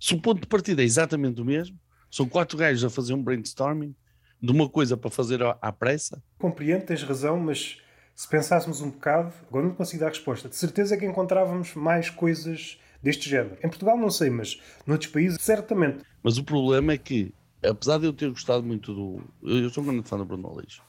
[0.00, 1.78] Se o ponto de partida é exatamente o mesmo,
[2.10, 3.94] são quatro gajos a fazer um brainstorming
[4.40, 6.22] de uma coisa para fazer à, pressa.
[6.38, 7.78] Compreendo, tens razão, mas
[8.14, 12.78] se pensássemos um bocado, agora não consigo dar resposta, de certeza que encontrávamos mais coisas
[13.02, 13.56] deste género.
[13.62, 16.04] Em Portugal não sei, mas noutros países certamente.
[16.22, 19.22] Mas o problema é que, apesar de eu ter gostado muito do...
[19.42, 20.82] Eu sou um grande fã do Bruno Aleixo.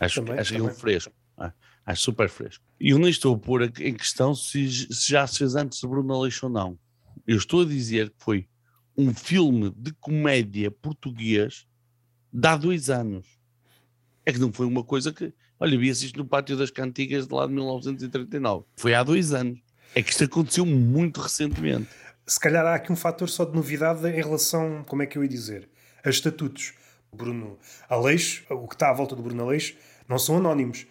[0.00, 1.12] Acho, também, acho ele fresco.
[1.86, 2.64] Acho super fresco.
[2.80, 5.88] E eu nem estou a pôr em questão se, se já se fez antes do
[5.88, 6.76] Bruno Aleixo ou não.
[7.26, 8.48] Eu estou a dizer que foi
[8.98, 11.66] um filme de comédia português
[12.32, 13.26] de há dois anos.
[14.24, 15.32] É que não foi uma coisa que.
[15.58, 18.64] Olha, vi isto no Pátio das Cantigas de lá de 1939.
[18.76, 19.60] Foi há dois anos.
[19.94, 21.88] É que isto aconteceu muito recentemente.
[22.26, 25.22] Se calhar há aqui um fator só de novidade em relação, como é que eu
[25.22, 25.70] ia dizer,
[26.04, 26.74] a estatutos.
[27.12, 27.56] Bruno
[27.88, 29.76] Aleixo, o que está à volta do Bruno Aleixo,
[30.08, 30.86] não são anónimos.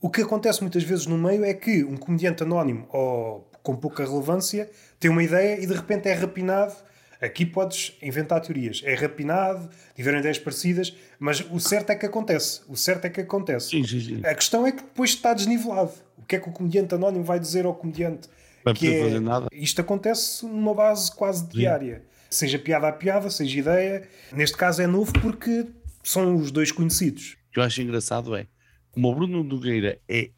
[0.00, 4.04] O que acontece muitas vezes no meio é que um comediante anónimo ou com pouca
[4.04, 6.74] relevância tem uma ideia e de repente é rapinado
[7.20, 8.80] Aqui podes inventar teorias.
[8.82, 12.62] É rapinado, tiveram ideias parecidas, mas o certo é que acontece.
[12.66, 13.68] O certo é que acontece.
[13.68, 14.20] Sim, sim, sim.
[14.24, 15.92] A questão é que depois está desnivelado.
[16.16, 18.26] O que é que o comediante anónimo vai dizer ao comediante?
[18.64, 19.48] Vai que poder é, fazer nada.
[19.52, 22.02] Isto acontece numa base quase diária.
[22.30, 24.08] Seja piada a piada, seja ideia.
[24.32, 25.66] Neste caso é novo porque
[26.02, 27.36] são os dois conhecidos.
[27.50, 28.46] O que eu acho engraçado é,
[28.92, 30.30] como o Bruno Nogueira é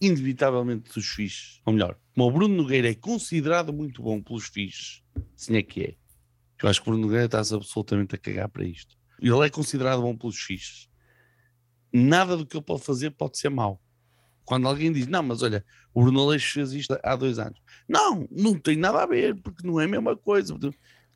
[0.00, 5.02] inevitavelmente dos fixes, ou melhor, como o Bruno Nogueira é considerado muito bom pelos fixes,
[5.36, 5.94] assim é que é.
[6.62, 8.96] Eu acho que o Bruno Nogueira está-se absolutamente a cagar para isto.
[9.20, 10.88] Ele é considerado bom pelos fixes.
[11.92, 13.80] Nada do que ele pode fazer pode ser mau.
[14.44, 17.60] Quando alguém diz, não, mas olha, o Bruno Leixo fez isto há dois anos.
[17.88, 20.58] Não, não tem nada a ver, porque não é a mesma coisa.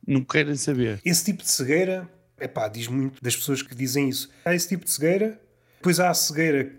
[0.07, 0.99] Não querem saber.
[1.05, 4.29] Esse tipo de cegueira, epá, diz muito das pessoas que dizem isso.
[4.43, 5.39] Há esse tipo de cegueira,
[5.79, 6.73] depois há a cegueira,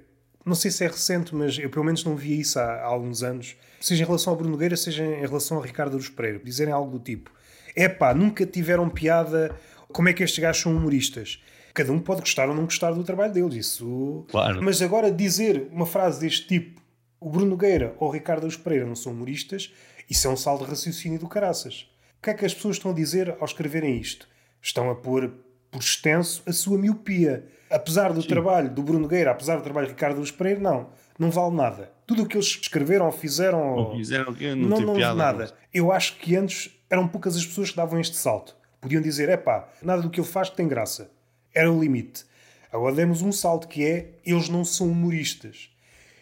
[0.44, 3.22] não sei se é recente, mas eu pelo menos não via isso há, há alguns
[3.22, 6.72] anos, seja em relação ao Bruno Nogueira, seja em relação ao Ricardo Aruz Pereira, dizerem
[6.72, 7.32] algo do tipo:
[7.74, 9.56] epá, nunca tiveram piada,
[9.88, 11.42] como é que estes gajos são humoristas?
[11.72, 14.26] Cada um pode gostar ou não gostar do trabalho deles, isso.
[14.28, 14.62] Claro.
[14.62, 16.82] Mas agora dizer uma frase deste tipo,
[17.18, 19.72] o Bruno Nogueira ou o Ricardo Aruz Pereira não são humoristas,
[20.10, 21.88] isso é um saldo de raciocínio do caraças.
[22.18, 24.28] O que é que as pessoas estão a dizer ao escreverem isto?
[24.60, 25.32] Estão a pôr
[25.70, 27.46] por extenso a sua miopia.
[27.70, 28.28] Apesar do Sim.
[28.28, 30.88] trabalho do Bruno Nogueira, apesar do trabalho de Ricardo Aruz Pereira, não.
[31.18, 31.92] Não vale nada.
[32.06, 33.74] Tudo o que eles escreveram ou fizeram.
[33.74, 34.34] Ou fizeram?
[34.56, 35.14] Não, não, não piada.
[35.14, 35.52] nada.
[35.72, 38.56] Eu acho que antes eram poucas as pessoas que davam este salto.
[38.80, 41.10] Podiam dizer, é pá, nada do que ele faz tem graça.
[41.54, 42.24] Era o limite.
[42.72, 45.70] Agora demos um salto que é, eles não são humoristas.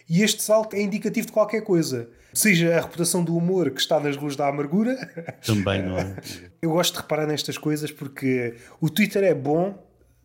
[0.08, 2.10] E este salto é indicativo de qualquer coisa.
[2.32, 4.96] Seja a reputação do humor que está nas ruas da amargura.
[5.44, 6.16] Também, não é?
[6.60, 9.82] Eu gosto de reparar nestas coisas porque o Twitter é bom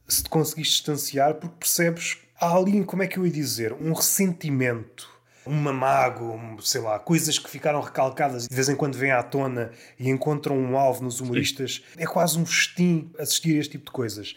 [0.07, 3.93] se te conseguires distanciar porque percebes há ali, como é que eu ia dizer, um
[3.93, 5.09] ressentimento,
[5.45, 9.11] uma mágoa, um, sei lá, coisas que ficaram recalcadas e de vez em quando vêm
[9.11, 11.83] à tona e encontram um alvo nos humoristas.
[11.97, 14.35] É quase um festim assistir a este tipo de coisas.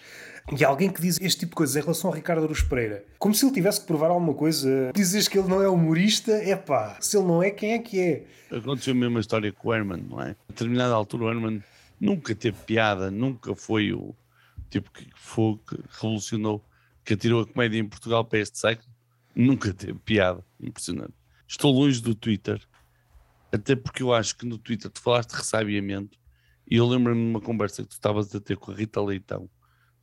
[0.53, 3.35] E alguém que diz este tipo de coisas em relação ao Ricardo Aruz Pereira, como
[3.35, 6.97] se ele tivesse que provar alguma coisa, dizes que ele não é humorista, é pá,
[7.01, 8.27] se ele não é, quem é que é?
[8.57, 10.31] Aconteceu a mesma história com o Herman, não é?
[10.31, 11.63] A determinada altura o Herman
[12.01, 14.15] nunca teve piada, nunca foi o
[14.71, 16.65] tipo que foi que revolucionou,
[17.05, 18.89] que atirou a comédia em Portugal para este século.
[19.35, 20.45] Nunca teve piada.
[20.61, 21.13] Impressionante.
[21.47, 22.61] Estou longe do Twitter,
[23.53, 26.19] até porque eu acho que no Twitter tu falaste de ressabiamento
[26.69, 29.49] e eu lembro-me de uma conversa que tu estavas a ter com a Rita Leitão.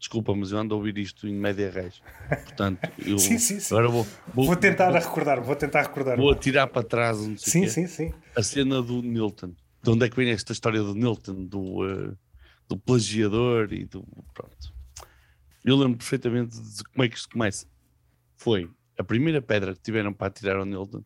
[0.04, 2.02] Desculpa, mas eu ando a ouvir isto em média res.
[2.28, 3.74] Portanto, eu Sim, sim, sim.
[3.74, 6.18] agora vou, vou, Vou tentar vou, recordar, vou tentar recordar.
[6.18, 8.13] vou atirar para trás, não sei o Sim, sim, sim.
[8.36, 9.56] a cena do Nilton.
[9.82, 12.13] De onde é que vem esta história do Nilton, do, eh,
[12.68, 14.04] do plagiador e do.
[14.34, 14.74] Pronto.
[15.63, 17.66] Eu lembro perfeitamente de como é que isto começa.
[18.36, 21.02] Foi a primeira pedra que tiveram para atirar ao Nilton.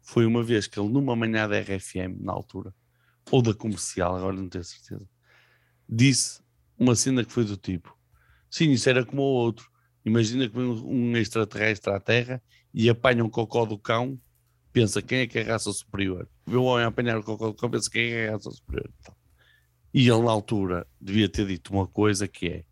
[0.00, 2.74] Foi uma vez que ele, numa manhã da RFM, na altura,
[3.30, 5.06] ou da comercial, agora não tenho certeza,
[5.86, 6.40] disse
[6.80, 7.96] uma cena que foi do tipo:
[8.50, 9.70] Sim, isso era como o outro.
[10.04, 12.42] Imagina que vem um extraterrestre à Terra
[12.74, 14.18] e apanha um cocó do cão
[14.72, 16.28] pensa quem é que é a raça superior.
[16.46, 18.32] Vê o homem a apanhar o cocó do cão, pensa quem é que é a
[18.32, 18.90] raça superior.
[19.92, 22.64] E ele, na altura, devia ter dito uma coisa que é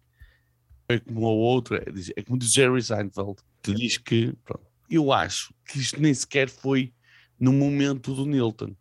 [0.90, 1.84] é como o outro, é,
[2.16, 6.48] é como diz Jerry Seinfeld, que diz que, pronto, eu acho que isto nem sequer
[6.48, 6.94] foi
[7.38, 8.74] no momento do Nilton.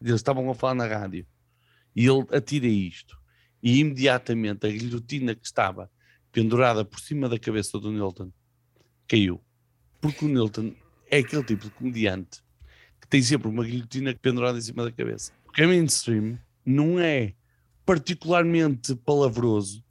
[0.00, 1.26] Eles estavam a falar na rádio
[1.94, 3.20] e ele atira isto
[3.62, 5.90] e imediatamente a guilhotina que estava
[6.30, 8.30] pendurada por cima da cabeça do Nilton
[9.08, 9.40] caiu.
[10.00, 10.74] Porque o Nilton
[11.10, 12.42] é aquele tipo de comediante
[13.00, 15.32] que tem sempre uma guilhotina pendurada em cima da cabeça.
[15.44, 17.34] Porque a mainstream não é
[17.84, 19.84] particularmente palavroso,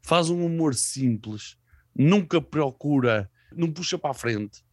[0.00, 1.56] faz um humor simples,
[1.94, 4.64] nunca procura, não puxa para a frente.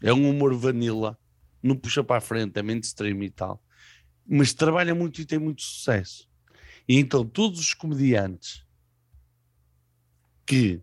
[0.00, 1.18] É um humor vanilla,
[1.62, 3.62] não puxa para a frente, é mainstream e tal.
[4.26, 6.29] Mas trabalha muito e tem muito sucesso.
[6.90, 8.66] E então todos os comediantes
[10.44, 10.82] que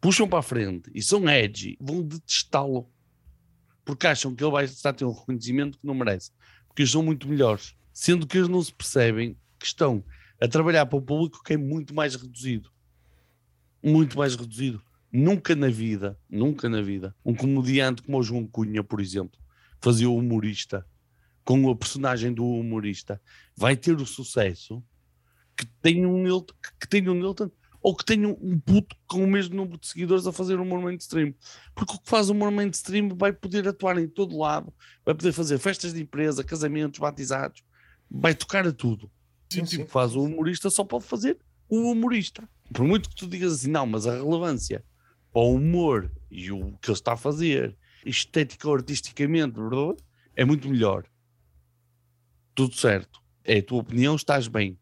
[0.00, 2.88] puxam para a frente e são edgy vão detestá-lo
[3.84, 6.30] porque acham que ele vai estar a ter um reconhecimento que não merece,
[6.68, 10.04] porque eles são muito melhores, sendo que eles não se percebem que estão
[10.40, 12.70] a trabalhar para um público que é muito mais reduzido.
[13.82, 14.80] Muito mais reduzido.
[15.10, 19.40] Nunca na vida, nunca na vida, um comediante como o João Cunha, por exemplo,
[19.80, 20.86] fazia o humorista
[21.44, 23.20] com a personagem do humorista,
[23.56, 24.80] vai ter o sucesso
[25.58, 27.50] que tem um Nilton, que tem um Nilton
[27.82, 31.34] ou que tenha um puto com o mesmo número de seguidores a fazer humor mainstream.
[31.74, 34.72] Porque o que faz humor mainstream vai poder atuar em todo lado,
[35.04, 37.62] vai poder fazer festas de empresa, casamentos, batizados,
[38.10, 39.10] vai tocar a tudo.
[39.50, 39.84] Sim, o tipo sim.
[39.84, 42.48] que faz o humorista só pode fazer o humorista.
[42.72, 44.84] Por muito que tu digas assim, não, mas a relevância
[45.32, 49.94] para o humor e o que ele está a fazer, estética ou artisticamente, blá,
[50.34, 51.04] é muito melhor.
[52.54, 53.20] Tudo certo.
[53.44, 54.78] É a tua opinião, estás bem.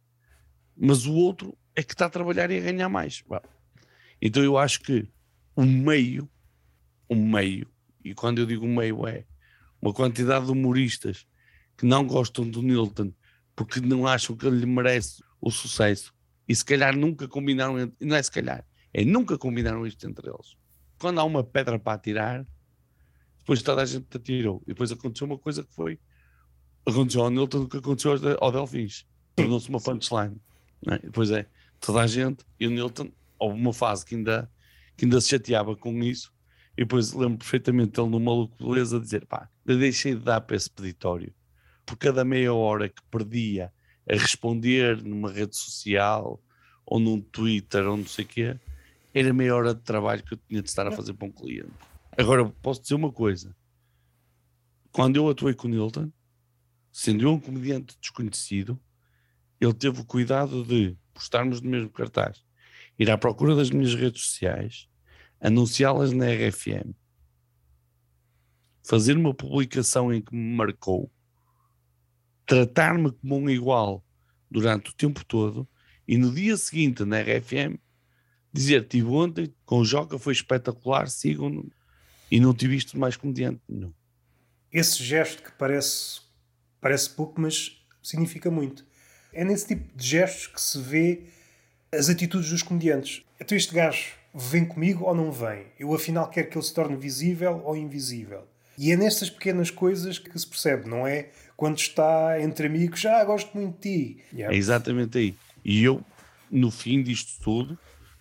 [0.77, 3.23] Mas o outro é que está a trabalhar e a ganhar mais.
[4.21, 5.09] Então eu acho que
[5.55, 6.29] o meio,
[7.09, 7.69] o meio,
[8.05, 9.25] e quando eu digo meio é
[9.81, 11.27] uma quantidade de humoristas
[11.77, 13.13] que não gostam do Nilton
[13.55, 16.15] porque não acham que ele lhe merece o sucesso
[16.49, 20.57] e se calhar nunca combinaram, não é se calhar, é nunca combinaram isto entre eles.
[20.99, 22.47] Quando há uma pedra para atirar,
[23.39, 24.63] depois toda a gente atirou.
[24.65, 25.99] E depois aconteceu uma coisa que foi
[26.87, 29.07] aconteceu ao Nilton o que aconteceu ao Delfins.
[29.35, 30.41] Tornou-se uma punchline.
[30.89, 30.99] É?
[30.99, 31.47] Depois é
[31.81, 34.51] toda a gente e o Nilton, houve uma fase que ainda,
[34.97, 36.33] que ainda se chateava com isso.
[36.77, 41.33] E depois lembro perfeitamente ele maluco beleza dizer: pá, deixei de dar para esse peditório.
[41.85, 43.73] Por cada meia hora que perdia
[44.09, 46.43] a responder numa rede social
[46.85, 48.61] ou num Twitter ou não sei o quê,
[49.15, 51.73] era meia hora de trabalho que eu tinha de estar a fazer para um cliente.
[52.17, 53.55] Agora, posso dizer uma coisa.
[54.93, 56.11] Quando eu atuei com o Nilton,
[56.93, 58.79] sendo eu um comediante desconhecido,
[59.61, 62.45] ele teve o cuidado de postarmos no mesmo cartaz,
[62.99, 64.89] ir à procura das minhas redes sociais,
[65.41, 66.95] anunciá-las na RFM,
[68.83, 71.11] fazer uma publicação em que me marcou,
[72.45, 74.05] tratar-me como um igual
[74.51, 75.69] durante o tempo todo
[76.07, 77.79] e no dia seguinte na RFM
[78.53, 81.67] dizer tive ontem com o Joca foi espetacular, sigam
[82.31, 83.93] e não tive visto mais comediante nenhum.
[84.73, 86.21] Esse gesto que parece,
[86.81, 88.85] parece pouco, mas significa muito.
[89.37, 91.25] É nesse tipo de gestos que se vê
[91.93, 93.23] as atitudes dos comediantes.
[93.39, 95.67] Então este gajo vem comigo ou não vem?
[95.79, 98.49] Eu afinal quero que ele se torne visível ou invisível?
[98.79, 101.29] E é nestas pequenas coisas que se percebe, não é?
[101.55, 104.25] Quando está entre amigos, já ah, gosto muito de ti.
[104.33, 104.55] Yeah.
[104.55, 105.35] É exatamente aí.
[105.63, 106.03] E eu,
[106.51, 107.79] no fim disto tudo,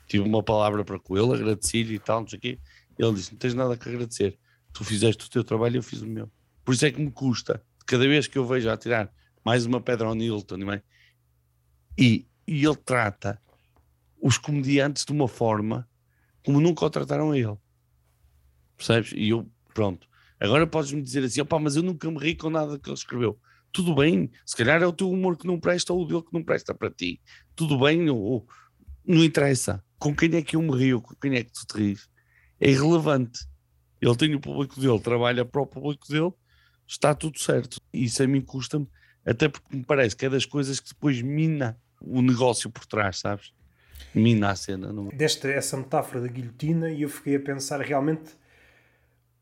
[0.08, 2.60] tive uma palavra para com ele, agradeci-lhe e tal, não sei o quê.
[3.00, 4.38] Ele disse: Não tens nada que agradecer.
[4.74, 6.30] Tu fizeste o teu trabalho e eu fiz o meu.
[6.66, 9.10] Por isso é que me custa, cada vez que eu vejo a tirar
[9.46, 10.82] mais uma pedra ao Nilton, não é?
[11.98, 13.42] E, e ele trata
[14.22, 15.88] os comediantes de uma forma
[16.46, 17.58] como nunca o trataram a ele.
[18.78, 19.14] Percebes?
[19.16, 20.08] E eu, pronto.
[20.40, 23.40] Agora podes-me dizer assim, opá, mas eu nunca me ri com nada que ele escreveu.
[23.72, 26.34] Tudo bem, se calhar é o teu humor que não presta ou o dele que
[26.34, 27.20] não presta para ti.
[27.56, 28.48] Tudo bem, ou,
[29.06, 29.84] não interessa.
[29.98, 32.10] Com quem é que eu me rio, com quem é que tu te ris?
[32.60, 33.40] É irrelevante.
[34.00, 36.32] Ele tem o público dele, trabalha para o público dele,
[36.88, 37.80] está tudo certo.
[37.92, 38.88] Isso a mim custa-me,
[39.26, 43.20] até porque me parece que é das coisas que depois mina o negócio por trás,
[43.20, 43.54] sabes?
[44.14, 44.92] Mina a cena.
[44.92, 45.08] Não...
[45.10, 48.32] Desta essa metáfora da guilhotina e eu fiquei a pensar realmente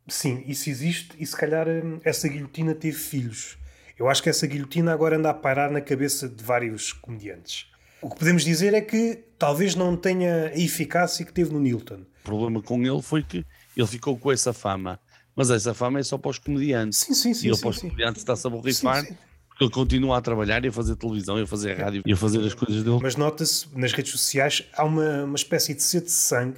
[0.07, 3.57] sim, isso existe e se calhar hum, essa guilhotina teve filhos.
[3.97, 7.67] Eu acho que essa guilhotina agora anda a parar na cabeça de vários comediantes.
[8.01, 12.01] O que podemos dizer é que talvez não tenha a eficácia que teve no Newton.
[12.21, 13.45] O problema com ele foi que
[13.77, 14.99] ele ficou com essa fama.
[15.35, 16.99] Mas essa fama é só para os comediantes.
[16.99, 17.45] Sim, sim, sim.
[17.45, 17.89] E ele sim, para os sim.
[17.89, 19.05] comediantes está-se a borrifar.
[19.53, 22.17] Porque ele continua a trabalhar e a fazer televisão e a fazer rádio e a
[22.17, 22.99] fazer as coisas dele.
[23.01, 26.57] Mas nota-se nas redes sociais há uma, uma espécie de sede de sangue,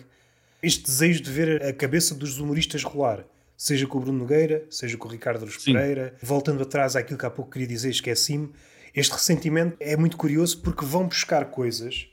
[0.63, 3.25] este desejo de ver a cabeça dos humoristas rolar.
[3.57, 6.13] Seja com o Bruno Nogueira, seja com o Ricardo Luz Pereira.
[6.21, 8.49] Voltando atrás àquilo que há pouco queria dizer, esqueci-me.
[8.93, 12.07] Este ressentimento é muito curioso porque vão buscar coisas.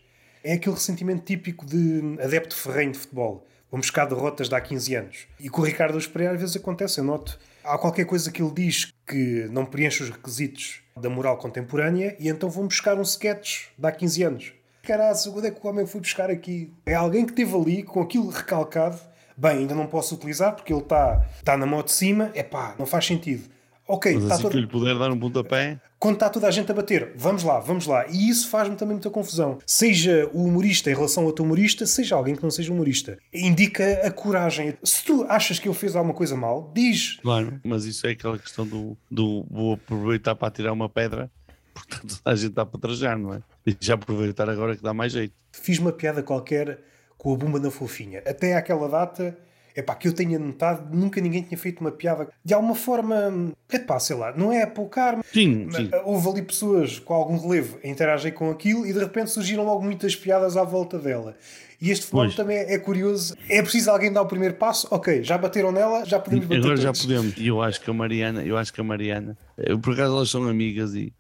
[0.45, 3.47] É aquele ressentimento típico de adepto ferrenho de futebol.
[3.71, 5.27] Vão buscar derrotas de há 15 anos.
[5.41, 7.39] E com o Ricardo Luz Pereira às vezes acontece, eu noto.
[7.65, 12.31] Há qualquer coisa que ele diz que não preenche os requisitos da moral contemporânea e
[12.31, 14.53] então vão buscar um sketch de há 15 anos.
[14.83, 16.73] Caralho, onde é que o homem foi buscar aqui?
[16.87, 18.99] É alguém que esteve ali com aquilo recalcado.
[19.37, 22.31] Bem, ainda não posso utilizar porque ele está tá na mão de cima.
[22.35, 23.52] É pá, não faz sentido.
[23.87, 24.53] Ok, Mas está assim todo...
[24.53, 25.81] que lhe puder dar um pontapé.
[25.99, 28.07] Quando está toda a gente a bater, vamos lá, vamos lá.
[28.09, 29.59] E isso faz-me também muita confusão.
[29.67, 33.19] Seja o humorista em relação ao outro humorista, seja alguém que não seja humorista.
[33.33, 34.75] Indica a coragem.
[34.83, 37.19] Se tu achas que ele fez alguma coisa mal, diz.
[37.23, 41.31] Claro, mas isso é aquela questão do, do vou aproveitar para tirar uma pedra,
[41.75, 43.43] portanto a gente está para trajar, não é?
[43.67, 45.35] E já aproveitar agora que dá mais jeito.
[45.53, 46.81] Fiz uma piada qualquer
[47.17, 48.23] com a bomba na fofinha.
[48.27, 49.39] Até àquela data,
[49.75, 53.53] é pá, que eu tenha notado, nunca ninguém tinha feito uma piada de alguma forma,
[53.71, 55.19] é pá, sei lá, não é a poucar.
[55.33, 55.91] Sim, sim.
[56.05, 59.83] Houve ali pessoas com algum relevo a interagir com aquilo e de repente surgiram logo
[59.83, 61.37] muitas piadas à volta dela.
[61.81, 63.35] E este fenómeno também é curioso.
[63.49, 64.87] É preciso alguém dar o primeiro passo?
[64.89, 67.37] Ok, já bateram nela, já podemos bater Agora já podemos.
[67.37, 70.31] E eu acho que a Mariana, eu acho que a Mariana, eu, por acaso elas
[70.31, 71.13] são amigas e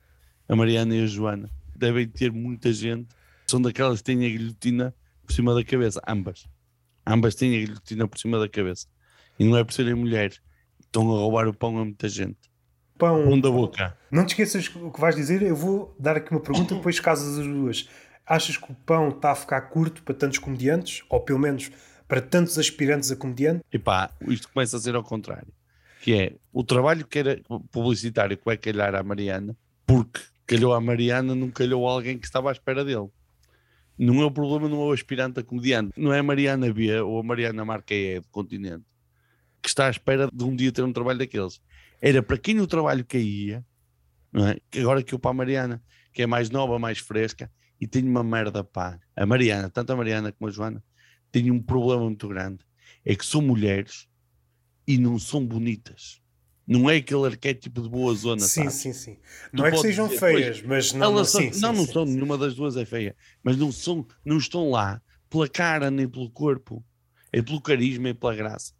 [0.48, 3.08] a Mariana e a Joana devem ter muita gente.
[3.48, 4.94] São daquelas que têm a guilhotina
[5.26, 6.46] por cima da cabeça, ambas.
[7.06, 8.86] Ambas têm a guilhotina por cima da cabeça.
[9.38, 10.40] E não é por serem mulheres.
[10.80, 12.38] Estão a roubar o pão a muita gente.
[12.98, 13.24] Pão.
[13.24, 13.96] Pão da boca.
[14.10, 15.42] Não te esqueças o que vais dizer.
[15.42, 17.88] Eu vou dar aqui uma pergunta, depois casas as duas.
[18.26, 21.02] Achas que o pão está a ficar curto para tantos comediantes?
[21.08, 21.70] Ou pelo menos
[22.06, 23.64] para tantos aspirantes a comediante?
[23.72, 25.52] E pá, isto começa a ser ao contrário.
[26.02, 27.40] Que é o trabalho que era
[27.70, 32.50] publicitário que vai calhar à Mariana, porque calhou a Mariana, não calhou alguém que estava
[32.50, 33.08] à espera dele.
[34.04, 37.00] Não é o problema, não é o aspirante a comediante, não é a Mariana B
[37.00, 38.84] ou a Mariana Marqueia do continente
[39.62, 41.62] que está à espera de um dia ter um trabalho daqueles.
[42.00, 43.64] Era para quem o trabalho caía,
[44.32, 44.58] não é?
[44.76, 45.82] agora que eu para a Mariana,
[46.12, 47.50] que é mais nova, mais fresca,
[47.80, 48.98] e tenho uma merda pá.
[49.14, 50.82] A Mariana, tanto a Mariana como a Joana,
[51.30, 52.64] têm um problema muito grande.
[53.04, 54.08] É que são mulheres
[54.86, 56.20] e não são bonitas.
[56.66, 58.40] Não é aquele arquétipo de boa zona.
[58.40, 58.74] Sim, sabes?
[58.74, 59.18] sim, sim.
[59.52, 61.06] Não é que sejam dizer, feias, pois, mas não.
[61.06, 62.12] Elas sim, são, sim, não, não sim, são, sim.
[62.14, 66.30] nenhuma das duas é feia, mas não, são, não estão lá pela cara nem pelo
[66.30, 66.84] corpo,
[67.32, 68.72] é pelo carisma e pela graça.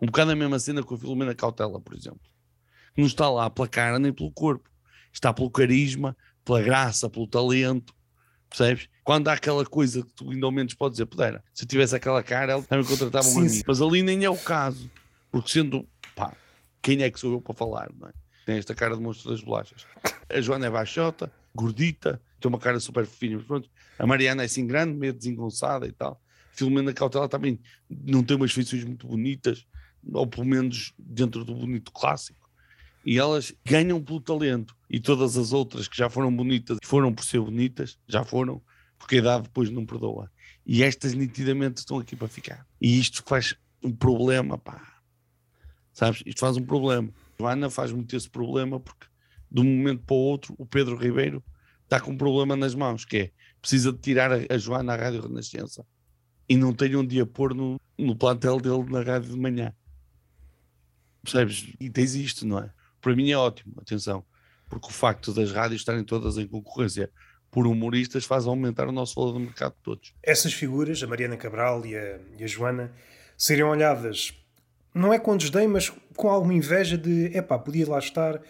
[0.00, 2.20] Um bocado a mesma cena com a Filomena Cautela, por exemplo.
[2.96, 4.70] Não está lá pela cara nem pelo corpo,
[5.12, 7.94] está pelo carisma, pela graça, pelo talento,
[8.48, 8.88] percebes?
[9.02, 11.96] Quando há aquela coisa que tu ainda ao menos podes dizer, pudera, se eu tivesse
[11.96, 13.40] aquela cara, ele também contratava sim.
[13.40, 13.62] mim.
[13.66, 14.90] Mas ali nem é o caso,
[15.30, 15.88] porque sendo,
[16.84, 18.12] quem é que sou eu para falar, não é?
[18.44, 19.86] Tem esta cara de monstro das bolachas.
[20.28, 23.70] A Joana é baixota, gordita, tem uma cara super mas pronto.
[23.98, 26.20] A Mariana é assim grande, meio desengonçada e tal.
[26.52, 27.58] Filomena Cautela também
[27.88, 29.66] não tem umas feições muito bonitas,
[30.12, 32.50] ou pelo menos dentro do bonito clássico.
[33.02, 34.76] E elas ganham pelo talento.
[34.90, 38.60] E todas as outras que já foram bonitas, foram por ser bonitas, já foram,
[38.98, 40.30] porque a idade depois não perdoa.
[40.66, 42.66] E estas nitidamente estão aqui para ficar.
[42.78, 44.93] E isto faz um problema, pá.
[45.94, 46.22] Sabes?
[46.26, 47.08] Isto faz um problema.
[47.38, 49.06] Joana faz muito esse problema porque
[49.50, 51.42] de um momento para o outro o Pedro Ribeiro
[51.84, 53.30] está com um problema nas mãos, que é
[53.60, 55.86] precisa de tirar a, Joana à Rádio Renascença
[56.48, 59.72] e não tem onde a pôr no, no plantel dele na rádio de manhã.
[61.22, 61.72] Percebes?
[61.80, 62.70] E tens isto, não é?
[63.00, 64.22] Para mim é ótimo, atenção,
[64.68, 67.10] porque o facto das rádios estarem todas em concorrência
[67.50, 70.14] por humoristas faz aumentar o nosso valor do mercado de todos.
[70.22, 72.92] Essas figuras, a Mariana Cabral e a, e a Joana,
[73.38, 74.34] seriam olhadas,
[74.94, 78.40] não é com desdém, mas com alguma inveja de epá, podia lá estar.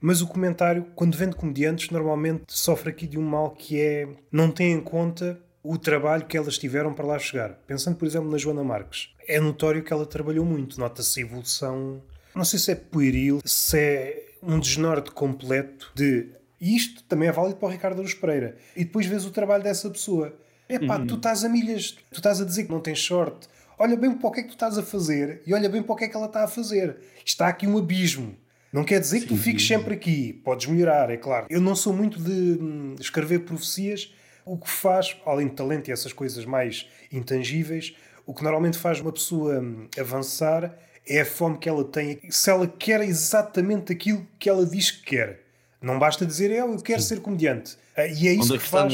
[0.00, 4.08] Mas o comentário, quando vem de comediantes, normalmente sofre aqui de um mal que é
[4.30, 7.58] não tem em conta o trabalho que elas tiveram para lá chegar.
[7.66, 12.00] Pensando, por exemplo, na Joana Marques, é notório que ela trabalhou muito, nota-se a evolução.
[12.34, 16.28] Não sei se é pueril, se é um desnorte completo de.
[16.60, 18.56] Isto também é válido para o Ricardo Aruz Pereira.
[18.76, 20.34] E depois vês o trabalho dessa pessoa.
[20.68, 23.48] Epá, tu estás a milhas, tu estás a dizer que não tens sorte.
[23.78, 25.92] Olha bem para o que é que tu estás a fazer e olha bem para
[25.92, 26.96] o que é que ela está a fazer.
[27.24, 28.36] Está aqui um abismo.
[28.72, 30.32] Não quer dizer que tu fiques sempre aqui.
[30.44, 31.46] Podes melhorar, é claro.
[31.48, 34.12] Eu não sou muito de hum, escrever profecias.
[34.44, 37.94] O que faz, além de talento e essas coisas mais intangíveis,
[38.26, 40.76] o que normalmente faz uma pessoa hum, avançar
[41.06, 42.20] é a fome que ela tem.
[42.28, 45.44] Se ela quer exatamente aquilo que ela diz que quer.
[45.80, 47.76] Não basta dizer, eu, eu quero ser comediante.
[47.96, 48.92] Ah, E é isso Onde é que que está faz.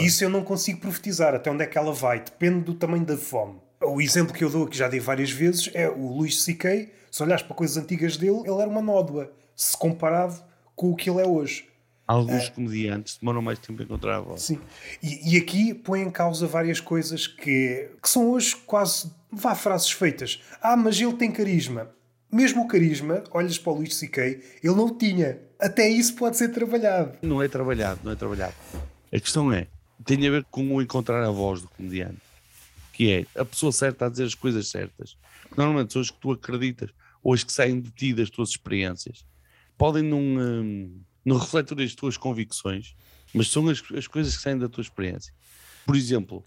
[0.00, 2.18] E isso eu não consigo profetizar até onde é que ela vai.
[2.18, 3.60] Depende do tamanho da fome.
[3.84, 6.90] O exemplo que eu dou, que já dei várias vezes, é o Luís C.K.
[7.10, 9.32] Se olhares para coisas antigas dele, ele era uma nódoa.
[9.54, 10.42] Se comparado
[10.74, 11.66] com o que ele é hoje.
[12.06, 14.42] Alguns comediantes demoram mais tempo a encontrar a voz.
[14.42, 14.58] Sim.
[15.02, 19.90] E, e aqui põe em causa várias coisas que, que são hoje quase, vá, frases
[19.92, 20.42] feitas.
[20.60, 21.90] Ah, mas ele tem carisma.
[22.30, 24.22] Mesmo o carisma, olhas para o Luís C.K.,
[24.62, 25.38] ele não tinha.
[25.60, 27.18] Até isso pode ser trabalhado.
[27.22, 28.54] Não é trabalhado, não é trabalhado.
[29.12, 29.66] A questão é,
[30.04, 32.20] tem a ver com o encontrar a voz do comediante,
[33.02, 35.16] que é a pessoa certa a dizer as coisas certas.
[35.56, 36.90] Normalmente são as que tu acreditas,
[37.20, 39.26] ou as que saem de ti das tuas experiências.
[39.76, 42.94] Podem não, hum, não refletir as tuas convicções,
[43.34, 45.34] mas são as, as coisas que saem da tua experiência.
[45.84, 46.46] Por exemplo,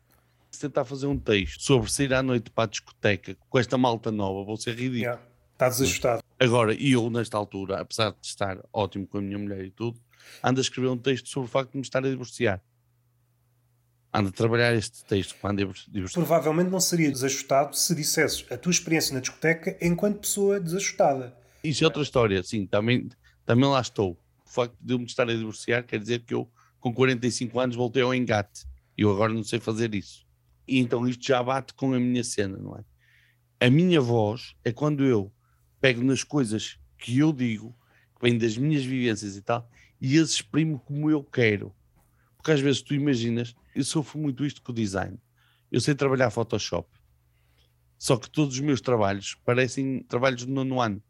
[0.49, 4.09] se tentar fazer um texto sobre sair à noite para a discoteca com esta malta
[4.09, 4.99] nova, vou ser ridículo.
[4.99, 5.21] Yeah.
[5.51, 6.23] Está desajustado.
[6.39, 9.99] Agora, e eu nesta altura, apesar de estar ótimo com a minha mulher e tudo,
[10.41, 12.61] ando a escrever um texto sobre o facto de me estar a divorciar.
[14.19, 16.13] Ando a trabalhar este texto ando a divorciar.
[16.13, 21.35] Provavelmente não seria desajustado se dissesses a tua experiência na discoteca enquanto pessoa desajustada.
[21.63, 23.09] Isso é outra história, sim, também,
[23.45, 24.17] também lá estou.
[24.45, 26.49] O facto de eu me estar a divorciar quer dizer que eu,
[26.79, 28.65] com 45 anos, voltei ao engate.
[28.97, 30.25] E eu agora não sei fazer isso.
[30.67, 32.83] E então isto já bate com a minha cena, não é?
[33.65, 35.31] A minha voz é quando eu
[35.81, 37.75] pego nas coisas que eu digo,
[38.15, 41.73] que vêm das minhas vivências e tal, e as exprimo como eu quero.
[42.37, 45.19] Porque às vezes tu imaginas, eu sofro muito isto com o design.
[45.71, 46.89] Eu sei trabalhar Photoshop.
[47.97, 51.03] Só que todos os meus trabalhos parecem trabalhos do nono ano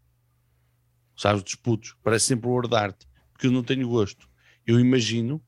[1.16, 4.28] sabes, dos putos, parece sempre word art, porque eu não tenho gosto.
[4.66, 5.41] Eu imagino,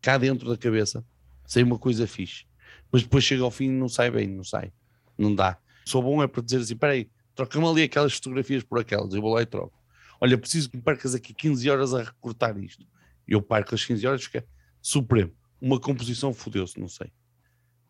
[0.00, 1.04] cá dentro da cabeça,
[1.46, 2.44] sei uma coisa fixe,
[2.90, 4.72] mas depois chega ao fim e não sai bem, não sai,
[5.16, 5.58] não dá.
[5.84, 9.34] Sou bom é para dizer assim, peraí, troca-me ali aquelas fotografias por aquelas, eu vou
[9.34, 9.78] lá e troco.
[10.20, 12.86] Olha, preciso que me percas aqui 15 horas a recortar isto.
[13.26, 14.46] Eu parco as 15 horas, fica
[14.80, 15.32] supremo.
[15.62, 17.12] Uma composição fodeu-se, não sei.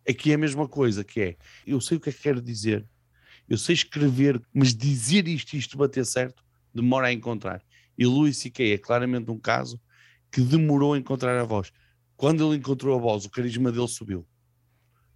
[0.06, 2.86] Aqui é a mesma coisa, que é, eu sei o que é que quero dizer,
[3.48, 6.44] eu sei escrever, mas dizer isto e isto bater certo,
[6.74, 7.62] demora a encontrar.
[7.96, 8.74] E Louis C.K.
[8.74, 9.80] é claramente um caso
[10.30, 11.72] que demorou a encontrar a voz.
[12.14, 14.26] Quando ele encontrou a voz, o carisma dele subiu.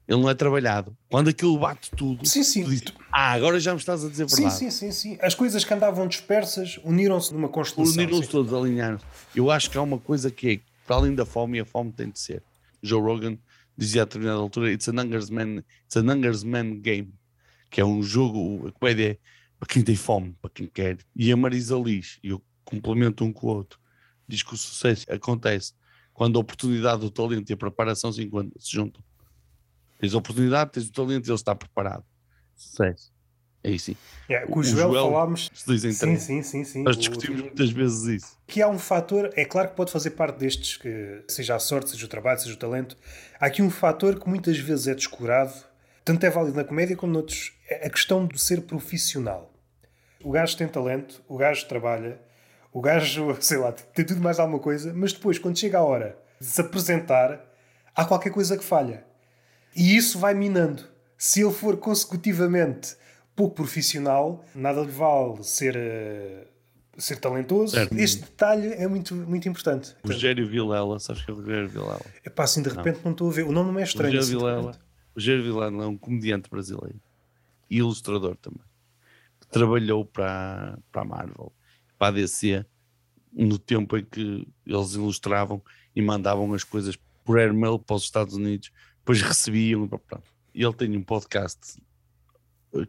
[0.09, 0.97] Ele não é trabalhado.
[1.11, 2.63] Quando aquilo bate tudo, sim, sim.
[2.63, 4.55] tu dizes, ah, agora já me estás a dizer verdade.
[4.55, 5.19] Sim, sim, sim, sim.
[5.21, 7.95] As coisas que andavam dispersas uniram-se numa constelação.
[7.95, 9.05] Uniram-se todos, alinharam-se.
[9.35, 11.93] Eu acho que há uma coisa que é, para além da fome, e a fome
[11.93, 12.43] tem de ser.
[12.83, 13.39] Joe Rogan
[13.77, 17.13] dizia a determinada altura, it's a Numbers Man, it's a Numbers Man game,
[17.71, 19.19] que é um jogo, a comédia é
[19.59, 20.99] para quem tem fome, para quem quer.
[21.15, 23.79] E a Marisa Liz, e eu complemento um com o outro,
[24.29, 25.75] diz que o sucesso acontece
[26.13, 29.03] quando a oportunidade, o talento e a preparação se, se juntam.
[29.99, 32.05] Tens a oportunidade, tens o talento e ele está preparado.
[32.55, 33.16] Sucesso.
[33.67, 33.97] É isso sim.
[34.31, 35.51] Yeah, com o, o Joel, Joel falámos.
[35.67, 36.83] Dizem sim, sim, sim, sim.
[36.85, 37.45] Nós discutimos o...
[37.45, 38.39] muitas vezes isso.
[38.47, 41.91] Que há um fator, é claro que pode fazer parte destes, que seja a sorte,
[41.91, 42.97] seja o trabalho, seja o talento.
[43.41, 45.53] Há aqui um fator que muitas vezes é descurado,
[46.05, 47.55] tanto é válido na comédia como noutros.
[47.69, 49.53] É a questão de ser profissional.
[50.23, 52.21] O gajo tem talento, o gajo trabalha,
[52.73, 56.17] o gajo, sei lá, tem tudo mais alguma coisa, mas depois, quando chega a hora
[56.41, 57.45] de se apresentar,
[57.95, 59.05] há qualquer coisa que falha.
[59.75, 60.85] E isso vai minando.
[61.19, 62.97] Se ele for consecutivamente
[63.37, 67.75] pouco profissional, nada lhe vale ser, uh, ser talentoso.
[67.75, 67.95] Certo.
[67.95, 69.95] Este detalhe é muito, muito importante.
[70.05, 72.01] Rogério Vilela, sabes que é o Rogério Vilela?
[72.25, 73.05] É pá, assim de repente não.
[73.05, 73.47] não estou a ver.
[73.47, 74.17] O nome não é estranho.
[74.17, 74.79] Rogério, assim, Vilela,
[75.15, 77.01] Rogério Vilela é um comediante brasileiro
[77.71, 78.65] e ilustrador também.
[79.39, 81.53] Que trabalhou para, para a Marvel,
[81.99, 82.65] para a DC,
[83.33, 85.63] no tempo em que eles ilustravam
[85.95, 88.73] e mandavam as coisas por airmail para os Estados Unidos
[89.07, 89.87] depois recebiam.
[89.87, 90.25] Pronto.
[90.53, 91.79] E ele tem um podcast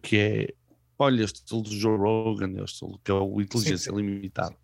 [0.02, 0.54] que é
[0.98, 4.06] olha, este estilo do Joe Rogan, este que é o Inteligência sim, sim.
[4.06, 4.56] Limitada.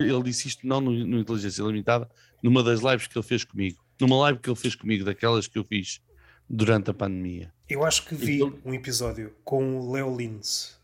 [0.00, 2.08] Ele disse isto não no, no, Inteligência Limitada,
[2.42, 3.82] numa das lives que ele fez comigo.
[4.00, 6.00] Numa live que ele fez comigo, daquelas que eu fiz
[6.48, 7.52] durante a pandemia.
[7.68, 10.76] Eu acho que vi então, um episódio com o Leo Lins,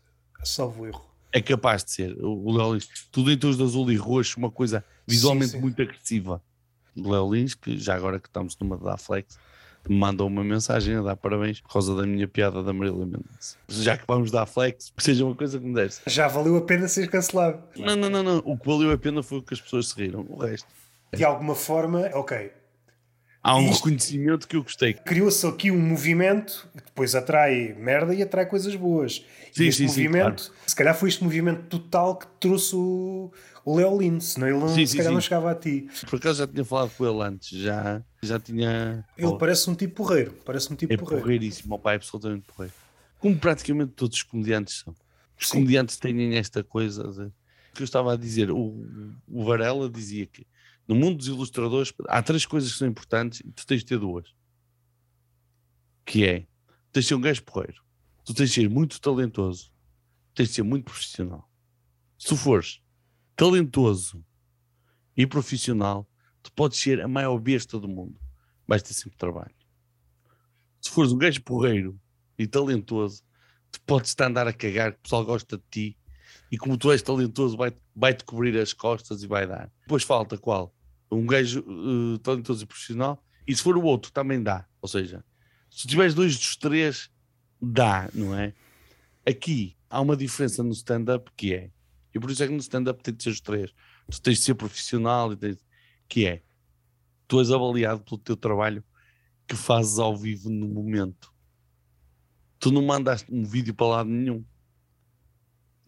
[0.43, 1.05] salvo erro.
[1.33, 2.17] É capaz de ser.
[2.23, 5.81] O Leo Lins, tudo em tons de azul e roxo, uma coisa visualmente sim, muito
[5.81, 6.41] agressiva.
[6.95, 9.37] O Leo Lins, que já agora que estamos numa da Flex,
[9.89, 13.57] me mandou uma mensagem a dar parabéns por causa da minha piada da Marília Mendonça.
[13.67, 16.01] Já que vamos dar flex, que seja uma coisa que me desse.
[16.07, 17.61] Já valeu a pena ser cancelado.
[17.75, 18.37] Não, não, não, não.
[18.45, 20.25] O que valeu a pena foi o que as pessoas se riram.
[20.29, 20.67] O resto.
[21.13, 22.51] De alguma forma, ok.
[23.43, 24.93] Há um Isto reconhecimento que eu gostei.
[24.93, 29.25] Criou-se aqui um movimento que depois atrai merda e atrai coisas boas.
[29.51, 30.63] Sim, e este sim, movimento, sim, claro.
[30.67, 33.31] se calhar foi este movimento total que trouxe o,
[33.65, 35.87] o Leo Lino, senão ele não, sim, se calhar não chegava a ti.
[36.07, 39.05] Por acaso já tinha falado com ele antes, já, já tinha.
[39.17, 39.37] Ele oh.
[39.37, 41.23] parece um tipo porreiro, parece um tipo é porreiro.
[41.23, 42.73] porreiríssimo, o pai é absolutamente porreiro.
[43.19, 44.95] Como praticamente todos os comediantes são.
[45.39, 45.57] Os sim.
[45.57, 47.31] comediantes têm esta coisa de,
[47.73, 48.51] que eu estava a dizer.
[48.51, 50.45] O, o Varela dizia que
[50.87, 53.97] no mundo dos ilustradores há três coisas que são importantes e tu tens de ter
[53.97, 54.27] duas.
[56.05, 56.47] Que é,
[56.91, 57.81] tens de ser um gajo porreiro,
[58.23, 59.71] tu tens de ser muito talentoso,
[60.35, 61.49] tens de ser muito profissional.
[62.19, 62.81] Se tu fores
[63.35, 64.23] talentoso
[65.17, 66.07] e profissional,
[66.41, 68.19] tu podes ser a maior besta do mundo.
[68.67, 69.53] Vais ter sempre trabalho.
[70.79, 71.99] Se fores um gajo porreiro
[72.37, 73.23] e talentoso,
[73.71, 75.97] tu podes estar a andar a cagar, que o pessoal gosta de ti
[76.51, 79.71] e como tu és talentoso, vai-te vai cobrir as costas e vai dar.
[79.81, 80.73] Depois falta qual?
[81.11, 83.23] Um gajo uh, talentoso e profissional.
[83.47, 84.65] E se for o outro, também dá.
[84.81, 85.23] Ou seja,
[85.69, 87.09] se tiveres dois dos três,
[87.61, 88.53] dá, não é?
[89.25, 91.71] Aqui há uma diferença no stand-up que é
[92.13, 93.73] e por isso é que no stand-up tem de ser os três.
[94.09, 95.57] Tu tens de ser profissional, e tens...
[96.11, 96.43] que é,
[97.25, 98.83] tu és avaliado pelo teu trabalho
[99.47, 101.33] que fazes ao vivo no momento.
[102.59, 104.43] Tu não mandaste um vídeo para lado nenhum.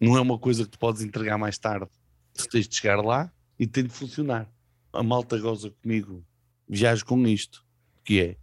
[0.00, 1.90] Não é uma coisa que tu podes entregar mais tarde.
[2.32, 4.50] Tu tens de chegar lá e tem de funcionar.
[4.94, 6.24] A malta goza comigo,
[6.66, 7.62] viajo com isto,
[8.02, 8.38] que é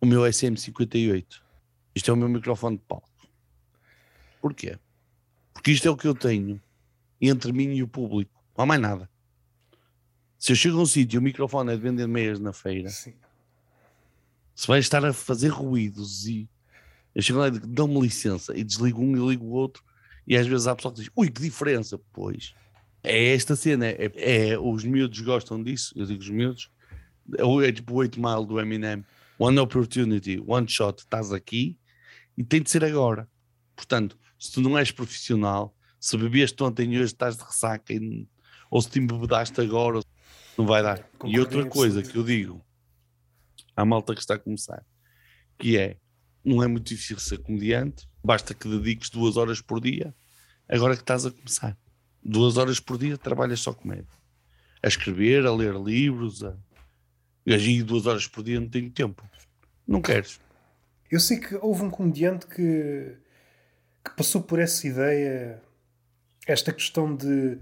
[0.00, 1.42] o meu SM58.
[1.96, 3.10] Isto é o meu microfone de palco.
[4.40, 4.78] Porquê?
[5.52, 6.62] Porque isto é o que eu tenho
[7.20, 8.40] entre mim e o público.
[8.56, 9.11] Não há mais nada.
[10.42, 12.88] Se eu chego a um sítio e o microfone é de vender meias na feira,
[12.88, 13.14] Sim.
[14.52, 16.50] se vai estar a fazer ruídos e
[17.14, 19.84] eu chego lá e dão-me licença e desligo um e ligo o outro,
[20.26, 21.96] e às vezes há pessoal que diz: ui, que diferença!
[22.12, 22.54] Pois
[23.04, 26.72] é esta cena, é, é, os miúdos gostam disso, eu digo os miúdos,
[27.38, 29.04] é, é tipo o 8 Mile do Eminem:
[29.38, 31.78] One opportunity, one shot, estás aqui
[32.36, 33.28] e tem de ser agora.
[33.76, 37.94] Portanto, se tu não és profissional, se bebeste ontem e hoje estás de ressaca,
[38.68, 40.00] ou se te embebedaste agora,
[40.56, 41.08] não vai dar.
[41.24, 42.64] e outra coisa que eu digo
[43.76, 44.84] à malta que está a começar,
[45.58, 45.96] que é,
[46.44, 50.14] não é muito difícil ser comediante, basta que dediques duas horas por dia,
[50.68, 51.76] agora que estás a começar.
[52.22, 54.06] Duas horas por dia trabalhas só comédia.
[54.82, 56.56] A escrever, a ler livros, a...
[57.48, 59.28] agir duas horas por dia não tenho tempo.
[59.86, 60.40] Não queres.
[61.10, 63.16] Eu sei que houve um comediante que
[64.04, 65.62] que passou por essa ideia,
[66.46, 67.58] esta questão de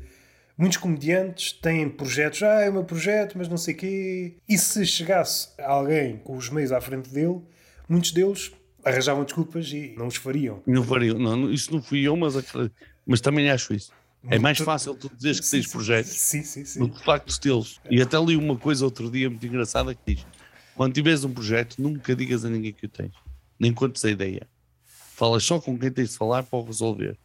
[0.60, 4.34] Muitos comediantes têm projetos, ah, é o meu projeto, mas não sei quê.
[4.46, 7.40] E se chegasse alguém com os meios à frente dele,
[7.88, 8.52] muitos deles
[8.84, 10.62] arranjavam desculpas e não os fariam.
[10.66, 12.34] Não fariam, não, isso não fui eu, mas,
[13.06, 13.90] mas também acho isso.
[14.28, 16.80] É mais fácil tu dizeres que tens projetos sim, sim, sim.
[16.80, 17.80] do que de facto tê-los.
[17.90, 20.26] E até li uma coisa outro dia muito engraçada que diz:
[20.74, 23.14] quando tiveres um projeto, nunca digas a ninguém que o tens,
[23.58, 24.46] nem contes a ideia.
[25.14, 27.18] Falas só com quem tens de falar para o resolver.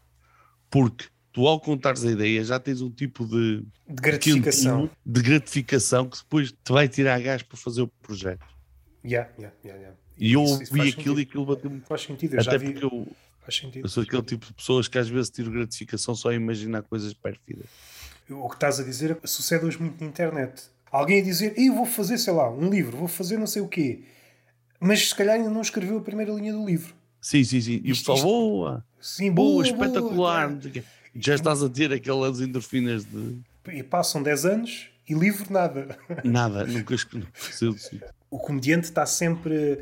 [0.69, 3.57] Porque tu, ao contares a ideia, já tens um tipo de,
[3.87, 4.89] de gratificação.
[5.05, 8.45] De gratificação que depois te vai tirar gás para fazer o projeto.
[9.05, 9.97] Yeah, yeah, yeah, yeah.
[10.17, 11.19] E eu isso, vi aquilo sentido.
[11.19, 11.81] e aquilo bateu-me.
[11.81, 12.71] Faz sentido, eu Até já vi.
[12.71, 13.07] porque eu,
[13.41, 13.85] Faz sentido.
[13.85, 17.13] eu sou aquele tipo de pessoas que às vezes tiro gratificação só a imaginar coisas
[17.13, 17.65] pérfidas.
[18.29, 20.63] O que estás a dizer sucede hoje muito na internet.
[20.89, 23.67] Alguém a dizer, eu vou fazer, sei lá, um livro, vou fazer não sei o
[23.67, 24.03] quê.
[24.79, 26.95] Mas se calhar ainda não escreveu a primeira linha do livro.
[27.21, 27.81] Sim, sim, sim.
[27.83, 30.47] E o pessoal, boa, Sim, boa, boa, espetacular.
[30.49, 30.83] boa.
[31.15, 33.39] Já estás a ter aquelas endorfinas de
[33.71, 35.97] E passam 10 anos e livro nada.
[36.23, 36.95] nada, nunca.
[38.29, 39.81] O comediante está sempre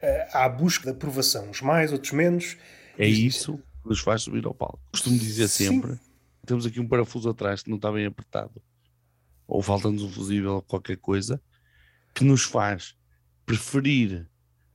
[0.00, 2.56] eh, à busca de aprovação, uns mais, outros menos.
[2.98, 4.80] É isso que nos faz subir ao palco.
[4.90, 5.68] Costumo dizer Sim.
[5.68, 5.98] sempre:
[6.44, 8.60] temos aqui um parafuso atrás que não está bem apertado,
[9.46, 11.40] ou falta-nos um fusível ou qualquer coisa,
[12.14, 12.96] que nos faz
[13.46, 14.26] preferir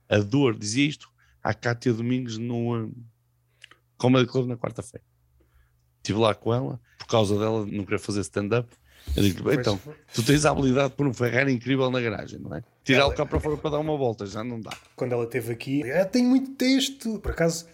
[0.08, 0.56] a dor.
[0.56, 1.10] Dizia isto
[1.42, 2.90] à Cátia Domingos no
[3.98, 5.07] Comedy Club na quarta-feira.
[5.98, 8.68] Estive lá com ela, por causa dela não querer fazer stand-up.
[9.16, 9.80] Eu digo, então,
[10.12, 12.62] tu tens a habilidade por um Ferrari incrível na garagem, não é?
[12.84, 14.76] Tirar Ela- o carro para fora para dar uma volta, já não dá.
[14.94, 17.18] Quando ela esteve aqui, ah, tem muito texto.
[17.18, 17.66] Por acaso,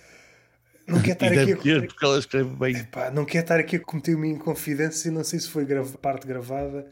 [0.86, 2.76] não quer estar aqui a porque ela escreve bem.
[2.76, 6.26] Epá, não quer estar aqui a cometer uma inconfidência, não sei se foi grava- parte
[6.26, 6.86] gravada.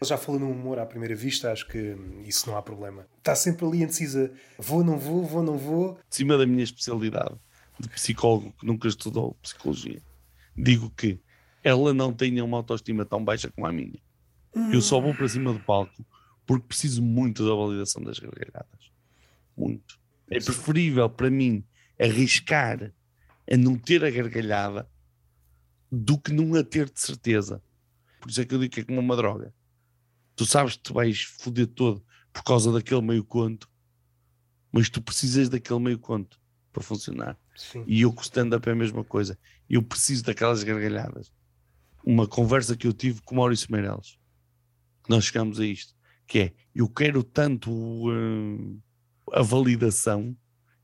[0.00, 3.06] Ele já falou no humor à primeira vista, acho que hum, isso não há problema.
[3.18, 5.94] Está sempre ali indecisa: vou, não vou, vou, não vou.
[6.08, 7.34] de cima da minha especialidade
[7.78, 10.00] de psicólogo que nunca estudou psicologia,
[10.56, 11.20] digo que
[11.62, 14.00] ela não tem uma autoestima tão baixa como a minha.
[14.72, 16.04] Eu só vou para cima do palco
[16.46, 18.90] porque preciso muito da validação das gargalhadas.
[19.56, 20.00] Muito.
[20.28, 21.64] É preferível para mim
[21.98, 22.92] arriscar
[23.50, 24.88] a não ter a gargalhada
[25.90, 27.62] do que não a ter de certeza.
[28.20, 29.54] Por isso é que eu digo que é como uma droga.
[30.34, 33.68] Tu sabes que te vais foder todo por causa daquele meio conto,
[34.72, 36.40] mas tu precisas daquele meio conto
[36.72, 37.38] para funcionar.
[37.60, 37.84] Sim.
[37.86, 39.38] E eu com o stand-up é a mesma coisa.
[39.68, 41.30] Eu preciso daquelas gargalhadas.
[42.02, 44.18] Uma conversa que eu tive com Maurício Meirelles,
[45.06, 45.94] nós chegamos a isto,
[46.26, 48.80] que é, eu quero tanto hum,
[49.32, 50.34] a validação,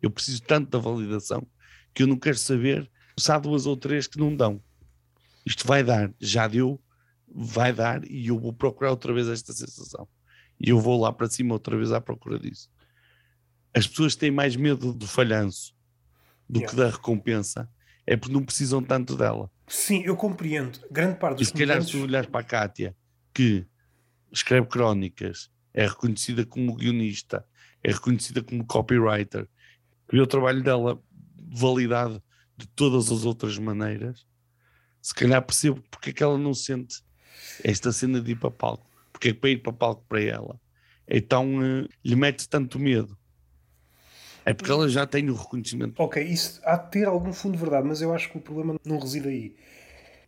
[0.03, 1.47] eu preciso tanto da validação,
[1.95, 4.63] que eu não quero saber se há duas ou três que não dão.
[5.47, 6.79] Isto vai dar, já deu,
[7.27, 10.07] vai dar, e eu vou procurar outra vez esta sensação.
[10.61, 12.69] E eu vou lá para cima outra vez à procura disso.
[13.73, 15.76] As pessoas têm mais medo do falhanço
[16.49, 16.71] do Yeah.
[16.71, 17.69] que da recompensa,
[18.07, 19.51] é porque não precisam tanto dela.
[19.67, 20.79] Sim, eu compreendo.
[20.91, 22.97] Grande parte E dos se calhar se tu olhares para a Kátia,
[23.35, 23.67] que
[24.33, 27.45] escreve crónicas, é reconhecida como guionista,
[27.83, 29.49] é reconhecida como copywriter,
[30.13, 31.01] e o trabalho dela
[31.53, 32.23] validado
[32.57, 34.27] de todas as outras maneiras,
[35.03, 37.03] se calhar percebo porque é que ela não sente
[37.63, 38.89] esta cena de ir para palco.
[39.13, 40.61] Porque é que para ir para palco para ela,
[41.09, 43.17] então eh, lhe mete tanto medo.
[44.47, 46.01] É porque ela já tem o reconhecimento.
[46.01, 48.77] Ok, isso há de ter algum fundo de verdade, mas eu acho que o problema
[48.85, 49.57] não reside aí.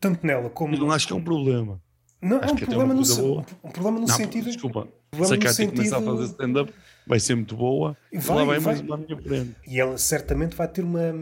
[0.00, 0.74] Tanto nela como...
[0.74, 1.80] Eu não acho que é um problema.
[2.20, 4.44] Não, acho é um é problema, no, se- um problema no Não, sentido...
[4.46, 4.88] desculpa.
[5.10, 6.74] Problema Se a Cátia começar a sentido- fazer stand-up,
[7.06, 7.96] vai ser muito boa.
[8.12, 8.74] Vai, lá vai, vai.
[8.74, 9.54] mais uma minha frente.
[9.66, 11.14] E ela certamente vai ter uma,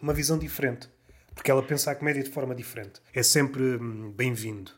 [0.00, 0.88] uma visão diferente.
[1.34, 2.94] Porque ela pensa a comédia de forma diferente.
[3.14, 4.72] É sempre hum, bem-vindo.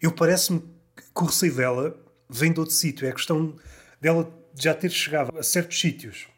[0.00, 1.98] Eu parece-me que o receio dela
[2.28, 3.06] vem de outro sítio.
[3.06, 3.56] É a questão
[4.00, 6.28] dela já ter chegado a certos sítios.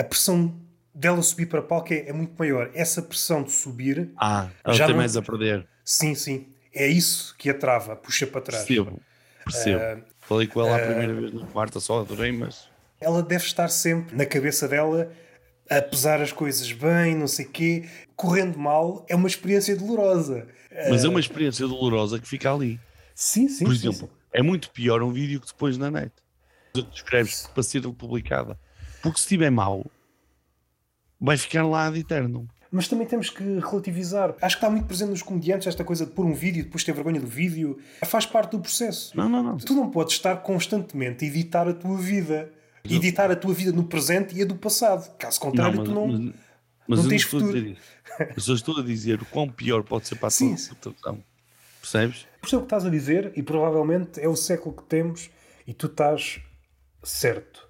[0.00, 0.58] A pressão
[0.94, 2.70] dela subir para palco é, é muito maior.
[2.72, 5.66] Essa pressão de subir, Ah, ela Já tem não- mais a perder.
[5.84, 6.46] sim, sim.
[6.72, 8.64] É isso que a trava, puxa para trás.
[8.64, 8.98] Percebo.
[9.44, 9.80] Percebo.
[9.82, 12.66] Ah, Falei com ela a primeira vez na quarta, só adorei, mas
[12.98, 15.12] ela deve estar sempre na cabeça dela
[15.68, 17.86] a pesar as coisas bem, não sei quê.
[18.16, 20.46] Correndo mal é uma experiência dolorosa.
[20.88, 22.80] Mas é uma experiência dolorosa que fica ali.
[23.14, 23.64] Sim, sim.
[23.64, 24.14] Por exemplo, sim.
[24.32, 26.12] é muito pior um vídeo que depois na net.
[26.94, 28.58] Escreves para ser publicada.
[29.02, 29.86] Porque se estiver mau,
[31.20, 32.48] vai ficar lá de eterno.
[32.70, 34.34] Mas também temos que relativizar.
[34.40, 36.84] Acho que está muito presente nos comediantes esta coisa de pôr um vídeo e depois
[36.84, 37.78] ter vergonha do vídeo.
[38.04, 39.16] Faz parte do processo.
[39.16, 39.56] Não, não, não.
[39.56, 42.52] Tu não podes estar constantemente a editar a tua vida.
[42.84, 45.14] Editar a tua vida no presente e a do passado.
[45.16, 46.06] Caso contrário, mas, tu não.
[46.06, 46.34] mas,
[46.86, 47.60] mas não eu tens não estou a futuro.
[47.60, 47.78] dizer
[48.36, 48.50] isso.
[48.50, 51.24] Eu estou a dizer o quão pior pode ser para a tua reputação.
[51.80, 52.26] Percebes?
[52.40, 55.30] Percebo o que estás a dizer e provavelmente é o século que temos
[55.66, 56.40] e tu estás
[57.02, 57.69] certo.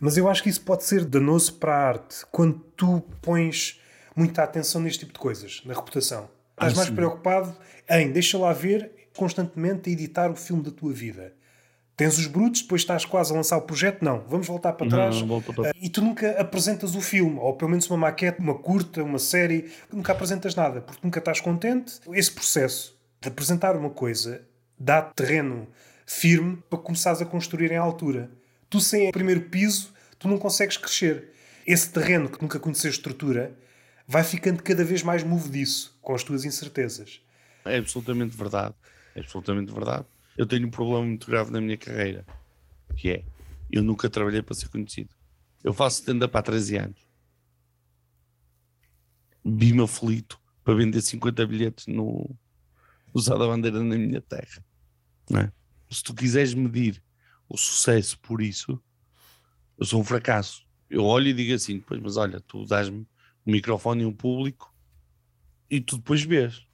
[0.00, 3.78] Mas eu acho que isso pode ser danoso para a arte quando tu pões
[4.16, 6.28] muita atenção neste tipo de coisas, na reputação.
[6.52, 6.94] Estás Ah, mais sim.
[6.94, 7.54] preocupado
[7.88, 11.34] em deixa lá ver constantemente a editar o filme da tua vida.
[11.96, 14.02] Tens os brutos, depois estás quase a lançar o projeto.
[14.02, 15.20] Não, vamos voltar para trás.
[15.20, 15.70] Não, não para...
[15.78, 19.70] E tu nunca apresentas o filme, ou pelo menos uma maquete, uma curta, uma série.
[19.92, 22.00] Nunca apresentas nada, porque nunca estás contente.
[22.12, 24.40] Esse processo de apresentar uma coisa
[24.78, 25.68] dá terreno
[26.06, 28.30] firme para começares a construir em altura.
[28.70, 31.32] Tu, sem o primeiro piso, tu não consegues crescer.
[31.66, 33.54] Esse terreno que nunca conheceste estrutura
[34.06, 37.20] vai ficando cada vez mais movediço com as tuas incertezas.
[37.64, 38.74] É absolutamente verdade.
[39.14, 40.06] É absolutamente verdade
[40.40, 42.24] eu tenho um problema muito grave na minha carreira,
[42.96, 43.24] que é,
[43.70, 45.14] eu nunca trabalhei para ser conhecido.
[45.62, 47.06] Eu faço stand-up há 13 anos.
[49.44, 52.34] Vi-me aflito para vender 50 bilhetes no
[53.12, 54.64] usar a bandeira na minha terra.
[55.36, 55.52] É?
[55.90, 57.02] Se tu quiseres medir
[57.50, 58.80] o sucesso por isso,
[59.76, 60.64] eu sou um fracasso.
[60.88, 63.00] Eu olho e digo assim, pois, mas olha, tu dás-me
[63.44, 64.72] um microfone e um público
[65.68, 66.64] e tu depois vês.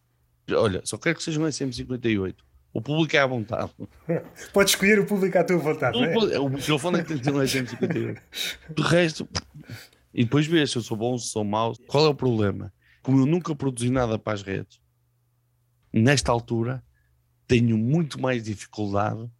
[0.51, 2.37] Olha, só quero que seja um SM58.
[2.75, 3.73] O público é à vontade.
[4.53, 5.99] Podes escolher o público à tua vontade.
[5.99, 6.39] é?
[6.39, 9.27] O microfone é que tem que ter um agente De resto,
[10.13, 11.75] e depois vês se eu sou bom, se sou mau.
[11.87, 12.73] Qual é o problema?
[13.03, 14.79] Como eu nunca produzi nada para as redes,
[15.93, 16.85] nesta altura
[17.47, 19.31] tenho muito mais dificuldade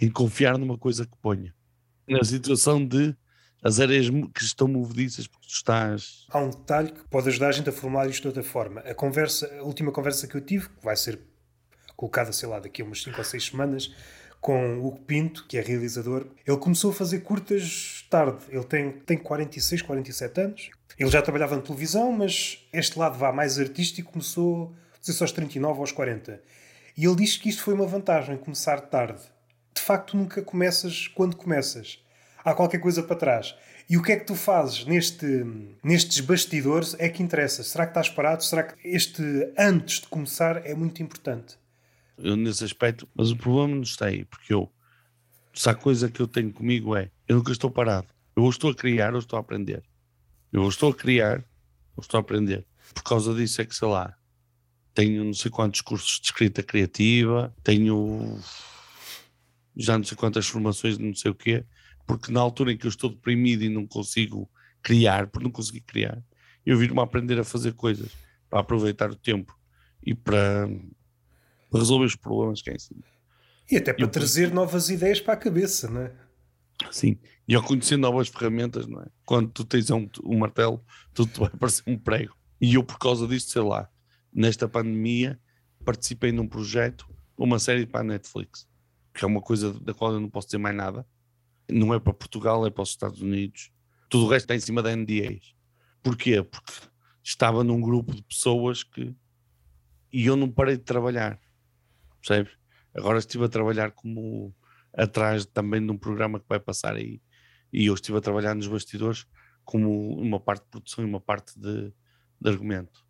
[0.00, 1.54] em confiar numa coisa que ponha.
[2.08, 3.16] Na situação de
[3.62, 6.26] as areias que estão movediças porque tu estás.
[6.30, 8.80] Há um detalhe que pode ajudar a gente a formular isto de outra forma.
[8.82, 11.18] A conversa, a última conversa que eu tive, que vai ser
[11.96, 13.92] colocada, sei lá, daqui a umas 5 ou 6 semanas,
[14.40, 16.26] com o Hugo Pinto, que é realizador.
[16.46, 18.38] Ele começou a fazer curtas tarde.
[18.50, 20.70] Ele tem, tem 46, 47 anos.
[20.98, 25.22] Ele já trabalhava na televisão, mas este lado vá mais artístico começou, não sei se
[25.22, 26.40] aos 39 ou aos 40.
[26.96, 29.20] E ele diz que isto foi uma vantagem, começar tarde.
[29.76, 32.02] De facto, nunca começas quando começas.
[32.44, 33.54] Há qualquer coisa para trás.
[33.88, 35.44] E o que é que tu fazes neste,
[35.84, 37.62] nestes bastidores é que interessa.
[37.62, 38.42] Será que estás parado?
[38.42, 39.22] Será que este
[39.56, 41.56] antes de começar é muito importante?
[42.18, 44.70] eu, nesse aspecto, mas o problema não está aí, porque eu,
[45.52, 48.70] se a coisa que eu tenho comigo é, eu nunca estou parado, eu ou estou
[48.70, 49.82] a criar ou estou a aprender.
[50.52, 51.44] Eu ou estou a criar
[51.96, 52.66] ou estou a aprender.
[52.94, 54.14] Por causa disso é que, sei lá,
[54.94, 58.38] tenho não sei quantos cursos de escrita criativa, tenho
[59.76, 61.64] já não sei quantas formações não sei o quê,
[62.06, 64.48] porque na altura em que eu estou deprimido e não consigo
[64.82, 66.22] criar, por não conseguir criar,
[66.64, 68.10] eu viro-me a aprender a fazer coisas
[68.48, 69.56] para aproveitar o tempo
[70.04, 70.68] e para
[71.70, 73.02] para resolver os problemas que é em cima.
[73.70, 76.12] E até para eu, trazer novas ideias para a cabeça, não é?
[76.90, 77.18] Sim,
[77.48, 79.06] e ao conhecer novas ferramentas, não é?
[79.24, 82.36] Quando tu tens um, um martelo, tudo te vai parecer um prego.
[82.60, 83.88] E eu, por causa disso, sei lá,
[84.32, 85.38] nesta pandemia,
[85.84, 88.68] participei num projeto, uma série para a Netflix,
[89.16, 91.06] que é uma coisa da qual eu não posso dizer mais nada.
[91.68, 93.72] Não é para Portugal, é para os Estados Unidos.
[94.08, 95.54] Tudo o resto está em cima da NDAs.
[96.02, 96.42] Porquê?
[96.42, 96.72] Porque
[97.22, 99.14] estava num grupo de pessoas que.
[100.12, 101.40] E eu não parei de trabalhar
[102.26, 102.52] percebes?
[102.94, 104.54] Agora estive a trabalhar como
[104.92, 107.20] atrás também de um programa que vai passar aí
[107.72, 109.26] e eu estive a trabalhar nos bastidores
[109.64, 111.92] como uma parte de produção e uma parte de,
[112.40, 113.04] de argumento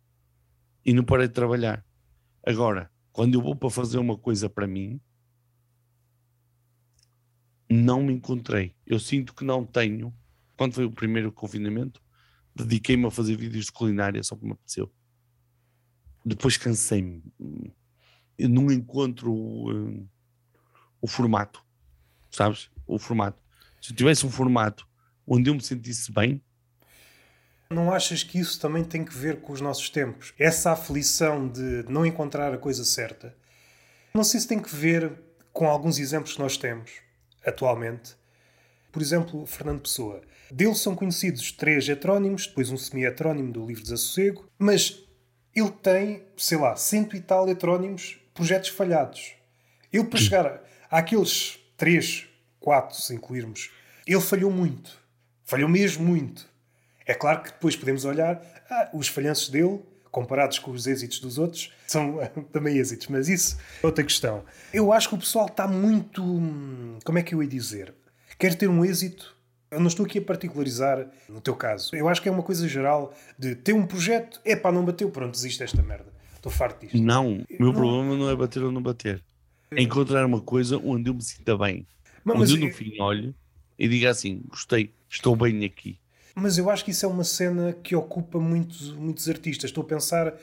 [0.85, 1.85] e não parei de trabalhar.
[2.45, 4.99] Agora, quando eu vou para fazer uma coisa para mim,
[7.69, 8.75] não me encontrei.
[8.85, 10.13] Eu sinto que não tenho.
[10.55, 12.01] Quando foi o primeiro confinamento,
[12.55, 14.91] dediquei-me a fazer vídeos de culinária só me apeteceu.
[16.25, 17.23] Depois cansei-me
[18.37, 20.09] eu não encontro uh,
[21.01, 21.63] o formato,
[22.29, 22.69] sabes?
[22.85, 23.41] O formato.
[23.81, 24.87] Se eu tivesse um formato
[25.25, 26.41] onde eu me sentisse bem.
[27.69, 30.33] Não achas que isso também tem que ver com os nossos tempos?
[30.39, 33.35] Essa aflição de não encontrar a coisa certa.
[34.13, 35.11] Não sei se tem que ver
[35.51, 36.91] com alguns exemplos que nós temos
[37.47, 38.15] atualmente.
[38.91, 40.21] Por exemplo, Fernando Pessoa.
[40.51, 45.03] Dele são conhecidos três heterónimos, depois um semi-heterónimo do Livro Desassossego, mas
[45.55, 49.33] ele tem, sei lá, cento e tal heterónimos projetos falhados.
[49.91, 52.27] Ele, para chegar àqueles três,
[52.59, 53.71] quatro, se incluirmos,
[54.05, 54.97] ele falhou muito.
[55.43, 56.47] Falhou mesmo muito.
[57.05, 59.81] É claro que depois podemos olhar ah, os falhanços dele,
[60.17, 62.17] comparados com os êxitos dos outros, são
[62.51, 64.43] também êxitos, mas isso é outra questão.
[64.73, 66.21] Eu acho que o pessoal está muito.
[67.03, 67.93] Como é que eu ia dizer?
[68.39, 69.37] Quer ter um êxito.
[69.69, 71.93] Eu não estou aqui a particularizar no teu caso.
[71.93, 75.11] Eu acho que é uma coisa geral de ter um projeto, é pá, não bateu,
[75.11, 76.11] pronto, desiste esta merda.
[76.35, 76.97] Estou farto disto.
[76.97, 77.73] Não, o meu não.
[77.73, 79.21] problema não é bater ou não bater.
[79.69, 81.85] É encontrar uma coisa onde eu me sinta bem.
[82.23, 83.35] Mas, onde eu no fim olho
[83.77, 85.99] e diga assim: gostei, estou bem aqui.
[86.39, 89.71] Mas eu acho que isso é uma cena que ocupa muitos, muitos artistas.
[89.71, 90.35] Estou a pensar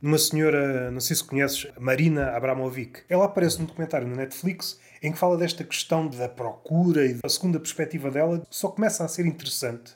[0.00, 3.02] numa senhora, não sei se conheces, Marina Abramovic.
[3.06, 7.28] Ela aparece num documentário na Netflix em que fala desta questão da procura e da
[7.28, 9.92] segunda perspectiva dela só começa a ser interessante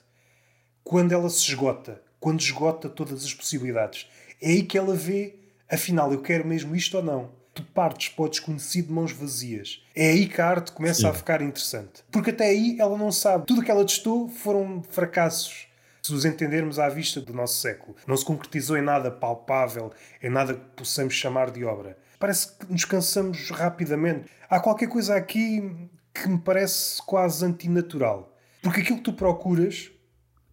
[0.83, 4.07] quando ela se esgota, quando esgota todas as possibilidades.
[4.39, 7.31] É aí que ela vê afinal eu quero mesmo isto ou não?
[7.57, 9.83] Tu partes para o desconhecido de mãos vazias.
[9.95, 11.07] É aí que a arte começa Sim.
[11.07, 12.03] a ficar interessante.
[12.11, 13.47] Porque até aí ela não sabe.
[13.47, 15.65] Tudo o que ela testou foram fracassos
[16.03, 17.95] se os entendermos à vista do nosso século.
[18.05, 19.91] Não se concretizou em nada palpável,
[20.21, 21.97] em nada que possamos chamar de obra.
[22.19, 24.29] Parece que nos cansamos rapidamente.
[24.47, 28.37] Há qualquer coisa aqui que me parece quase antinatural.
[28.61, 29.89] Porque aquilo que tu procuras,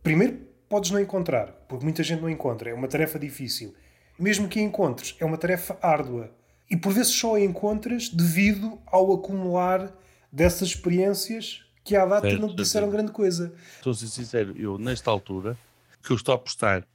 [0.02, 0.38] primeiro
[0.70, 3.74] podes não encontrar, porque muita gente não encontra, é uma tarefa difícil.
[4.18, 6.32] Mesmo que a encontres, é uma tarefa árdua.
[6.70, 9.92] E por vezes só a encontras devido ao acumular
[10.32, 13.54] dessas experiências que à data certo, não te disseram grande coisa.
[13.76, 15.56] Estou a ser sincero, eu nesta altura,
[16.02, 16.86] que eu estou a apostar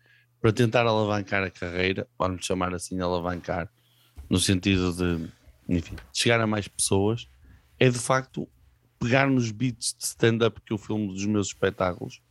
[0.41, 3.69] para tentar alavancar a carreira, vamos chamar assim alavancar,
[4.29, 5.29] no sentido de,
[5.67, 7.27] enfim, chegar a mais pessoas,
[7.79, 8.47] é de facto
[8.99, 12.21] pegar nos beats de stand-up que eu filmo dos meus espetáculos,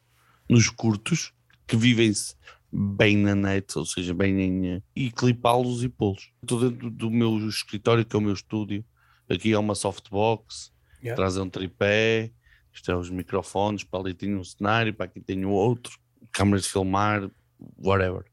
[0.48, 1.32] nos curtos,
[1.66, 2.34] que vivem-se
[2.72, 4.82] bem na net, ou seja, bem em.
[4.94, 6.30] e clipá-los e pô-los.
[6.42, 8.84] Estou dentro do meu escritório, que é o meu estúdio.
[9.28, 11.16] Aqui é uma softbox, yeah.
[11.16, 12.32] traz um tripé,
[12.72, 15.98] isto é os microfones, para ali tenho um cenário, para aqui tenho outro,
[16.32, 17.30] câmaras de filmar,
[17.76, 18.24] whatever.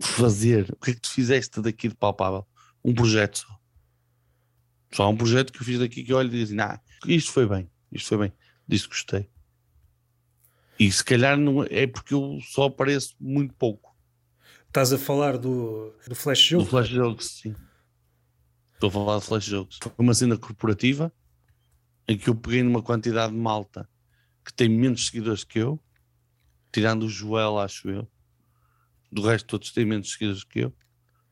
[0.00, 0.70] Fazer.
[0.72, 2.46] O que é que tu fizeste daqui de palpável?
[2.84, 3.58] Um projeto só.
[4.92, 7.46] Só um projeto que eu fiz daqui que olho e digo assim, ah, isto foi
[7.46, 8.32] bem, isto foi bem,
[8.66, 9.28] disso gostei.
[10.78, 13.94] E se calhar não é porque eu só apareço muito pouco.
[14.66, 16.64] Estás a falar do, do Flash Jokes?
[16.64, 17.54] Do Flash Jokes, sim.
[18.74, 19.78] Estou a falar de Flash Jokes.
[19.80, 21.12] Foi uma cena corporativa
[22.08, 23.88] em que eu peguei numa quantidade de malta
[24.44, 25.80] que tem menos seguidores que eu,
[26.72, 28.10] tirando o Joel, acho eu.
[29.10, 30.74] Do resto, todos têm menos seguidores que eu.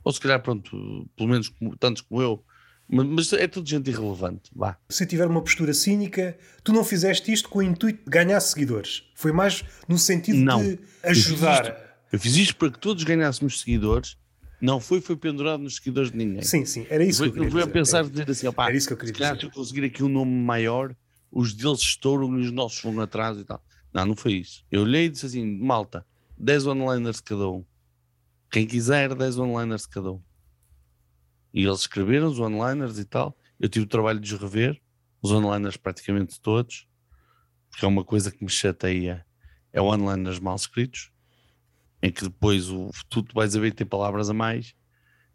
[0.05, 2.45] Ou se calhar, pronto, pelo menos tantos como eu,
[2.93, 4.51] mas é tudo gente irrelevante.
[4.55, 4.77] Vá.
[4.91, 9.05] Se tiver uma postura cínica, tu não fizeste isto com o intuito de ganhar seguidores.
[9.15, 10.63] Foi mais no sentido não.
[10.63, 11.67] de ajudar.
[11.67, 14.19] Eu fiz, isto, eu fiz isto para que todos ganhássemos seguidores.
[14.61, 16.43] Não foi, foi pendurado nos seguidores de ninguém.
[16.43, 17.71] Sim, sim, era isso foi, que eu queria dizer.
[17.71, 19.47] a pensar, dizer assim, opá, era isso que eu queria se calhar, dizer.
[19.47, 20.95] se eu conseguir aqui um nome maior,
[21.33, 23.65] os deles estouram e os nossos vão atrás e tal.
[23.93, 24.65] Não, não foi isso.
[24.71, 26.07] Eu olhei e disse assim, malta,
[26.39, 27.65] 10 onliners cada um.
[28.51, 30.21] Quem quiser, 10 onliners cada um.
[31.53, 33.37] E eles escreveram os onliners e tal.
[33.61, 34.81] Eu tive o trabalho de os rever,
[35.21, 36.89] os onliners praticamente todos,
[37.71, 39.25] porque é uma coisa que me chateia.
[39.73, 41.11] É onliners mal escritos,
[42.03, 44.75] em que depois o, tu vais a ver tem palavras a mais,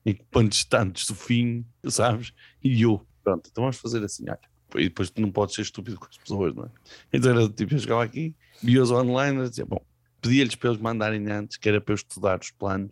[0.06, 2.34] em que pontos tantos do fim, sabes?
[2.64, 4.40] E eu, pronto, então vamos fazer assim, olha.
[4.76, 6.70] E depois tu não podes ser estúpido com as pessoas, não é?
[7.14, 9.84] Então era tipo, eu chegava aqui, via os onliners, dizia, bom,
[10.22, 12.92] pedia-lhes para eles mandarem antes, que era para eu estudar os planos,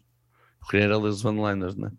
[0.61, 1.91] eu queria ler os onliners, não é?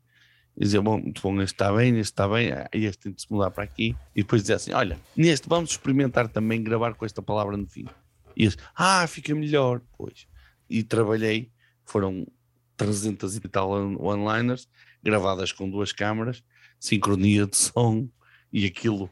[0.56, 3.50] E dizia, bom, bom, este está bem, este está bem, este tem de se mudar
[3.50, 3.94] para aqui.
[4.14, 7.84] E depois dizia assim, olha, neste vamos experimentar também gravar com esta palavra no fim.
[8.34, 10.26] E eles, ah, fica melhor, pois.
[10.68, 11.50] E trabalhei,
[11.84, 12.26] foram
[12.76, 14.66] 300 e tal one-liners,
[15.02, 16.42] gravadas com duas câmaras,
[16.80, 18.08] sincronia de som,
[18.50, 19.10] e aquilo,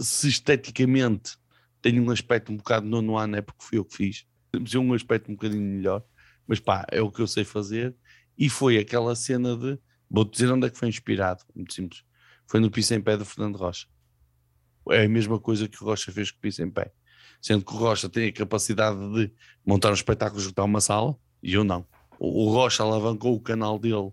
[0.00, 1.36] se esteticamente
[1.82, 4.94] tem um aspecto um bocado nono ano, é porque fui eu que fiz, temos um
[4.94, 6.02] aspecto um bocadinho melhor,
[6.46, 7.94] mas pá, é o que eu sei fazer,
[8.38, 9.78] e foi aquela cena de
[10.12, 12.04] Vou-te dizer onde é que foi inspirado, muito simples.
[12.46, 13.86] Foi no Pisa em Pé do Fernando Rocha.
[14.90, 16.92] É a mesma coisa que o Rocha fez com o Pisa em Pé.
[17.40, 19.32] Sendo que o Rocha tem a capacidade de
[19.64, 21.86] montar um espetáculo juntar uma sala, e eu não.
[22.18, 24.12] O Rocha alavancou o canal dele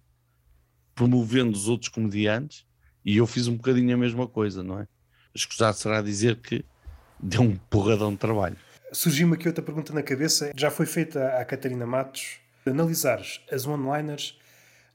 [0.95, 2.65] promovendo os outros comediantes,
[3.03, 4.87] e eu fiz um bocadinho a mesma coisa, não é?
[5.35, 6.63] Escusado será dizer que
[7.19, 8.55] deu um porradão de trabalho.
[8.93, 10.51] Surgiu-me aqui outra pergunta na cabeça.
[10.55, 12.37] Já foi feita à Catarina Matos.
[12.65, 14.39] Analisares as one-liners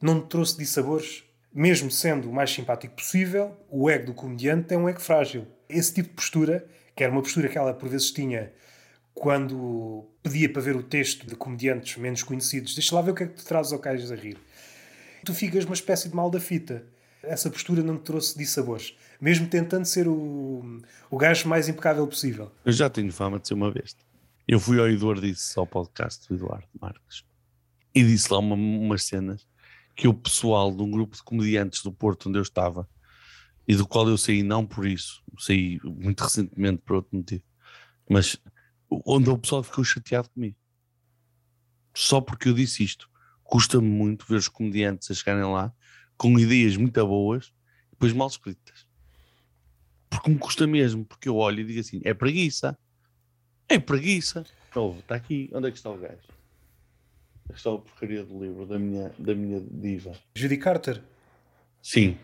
[0.01, 1.25] não te trouxe dissabores.
[1.53, 5.47] Mesmo sendo o mais simpático possível, o ego do comediante é um ego frágil.
[5.69, 6.67] Esse tipo de postura,
[6.97, 8.53] que era uma postura que ela por vezes tinha
[9.15, 13.23] quando pedia para ver o texto de comediantes menos conhecidos, deixa lá ver o que
[13.23, 14.37] é que tu trazes ao Caijas a rir.
[15.25, 16.85] Tu ficas uma espécie de mal da fita.
[17.23, 22.51] Essa postura não te trouxe dissabores, mesmo tentando ser o, o gajo mais impecável possível.
[22.65, 24.03] Eu já tenho fama de ser uma besta.
[24.47, 27.25] Eu fui ao Eduardo disse ao podcast do Eduardo Marques
[27.95, 29.47] e disse lá uma, umas cenas
[29.95, 32.89] que o pessoal de um grupo de comediantes do Porto onde eu estava
[33.67, 37.45] e do qual eu saí não por isso, saí muito recentemente por outro motivo,
[38.09, 38.37] mas
[38.91, 40.57] onde o pessoal ficou chateado comigo.
[41.95, 43.09] Só porque eu disse isto.
[43.43, 45.73] Custa-me muito ver os comediantes a chegarem lá
[46.17, 47.53] com ideias muito boas
[47.89, 48.87] e depois mal escritas.
[50.11, 52.77] Porque me custa mesmo, porque eu olho e digo assim: é preguiça.
[53.69, 54.45] É preguiça.
[54.99, 56.19] Está aqui, onde é que está o gajo?
[57.53, 60.13] Esta é a porcaria do livro da minha, da minha diva.
[60.35, 61.03] Judy Carter?
[61.83, 62.17] Sim.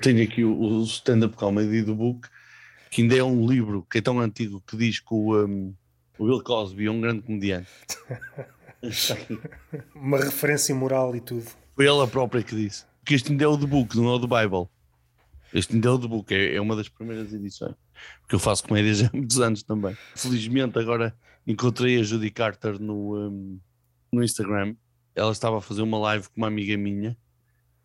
[0.00, 2.28] Tenho aqui o, o Stand-Up Comedy do Book,
[2.90, 5.74] que ainda é um livro que é tão antigo que diz que o, um,
[6.18, 7.68] o Bill Cosby é um grande comediante.
[9.94, 11.46] Uma referência moral e tudo.
[11.74, 12.84] Foi ela própria que disse.
[13.04, 14.68] Que este ainda é o do Book, não é o do Bible.
[15.52, 17.74] Este ainda é o The Book, é, é uma das primeiras edições.
[18.20, 19.96] Porque eu faço comédia já há muitos anos também.
[20.14, 21.16] Felizmente agora
[21.46, 23.60] encontrei a Judy Carter no, um,
[24.12, 24.74] no Instagram.
[25.14, 27.16] Ela estava a fazer uma live com uma amiga minha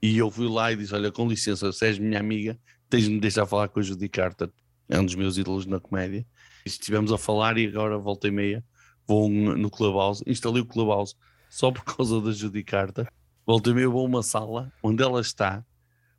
[0.02, 2.60] e eu fui lá e disse: Olha, com licença, se és minha amiga,
[2.90, 4.50] tens de me deixar falar com a Judy Carter.
[4.90, 6.26] É um dos meus ídolos na comédia.
[6.66, 8.64] E estivemos a falar e agora volta e meia
[9.08, 10.24] vou no Clubhouse.
[10.26, 11.16] Instalei o Clubhouse
[11.50, 13.12] só por causa da Judy Carter.
[13.46, 15.64] Volta e meia vou a uma sala onde ela está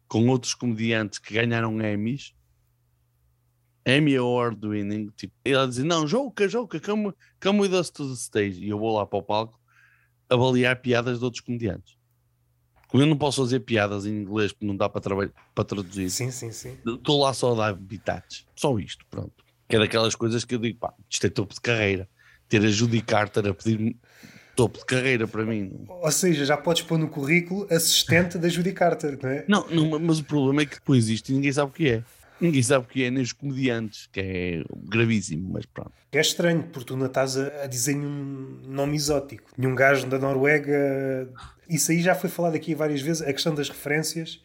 [0.07, 2.35] com outros comediantes que ganharam Emmys.
[3.85, 8.07] Emmy Award winning, tipo, e ela dizia, não, Jouca, Jouca, come, come with us to
[8.07, 8.65] the stage.
[8.65, 9.59] E eu vou lá para o palco
[10.33, 11.97] avaliar piadas de outros comediantes.
[12.89, 16.11] Como eu não posso fazer piadas em inglês porque não dá para, para traduzir.
[16.11, 16.77] Sim, sim, sim.
[16.87, 18.47] Estou lá só a dar bitates.
[18.55, 19.33] Só isto, pronto.
[19.67, 22.07] Que é daquelas coisas que eu digo, pá, isto é topo de carreira.
[22.49, 23.97] Ter a Judy Carter a pedir
[24.55, 25.87] topo de carreira para mim.
[25.89, 29.45] Ou seja, já podes pôr no currículo assistente da Judy Carter, não é?
[29.49, 32.05] Não, não, mas o problema é que depois isto e ninguém sabe o que é.
[32.43, 35.93] Ninguém sabe o que é, nem os comediantes, que é gravíssimo, mas pronto.
[36.11, 39.49] É estranho, porque tu não estás a, a dizer nenhum nome exótico.
[39.57, 41.33] Nenhum gajo da Noruega.
[41.69, 44.43] Isso aí já foi falado aqui várias vezes, a questão das referências.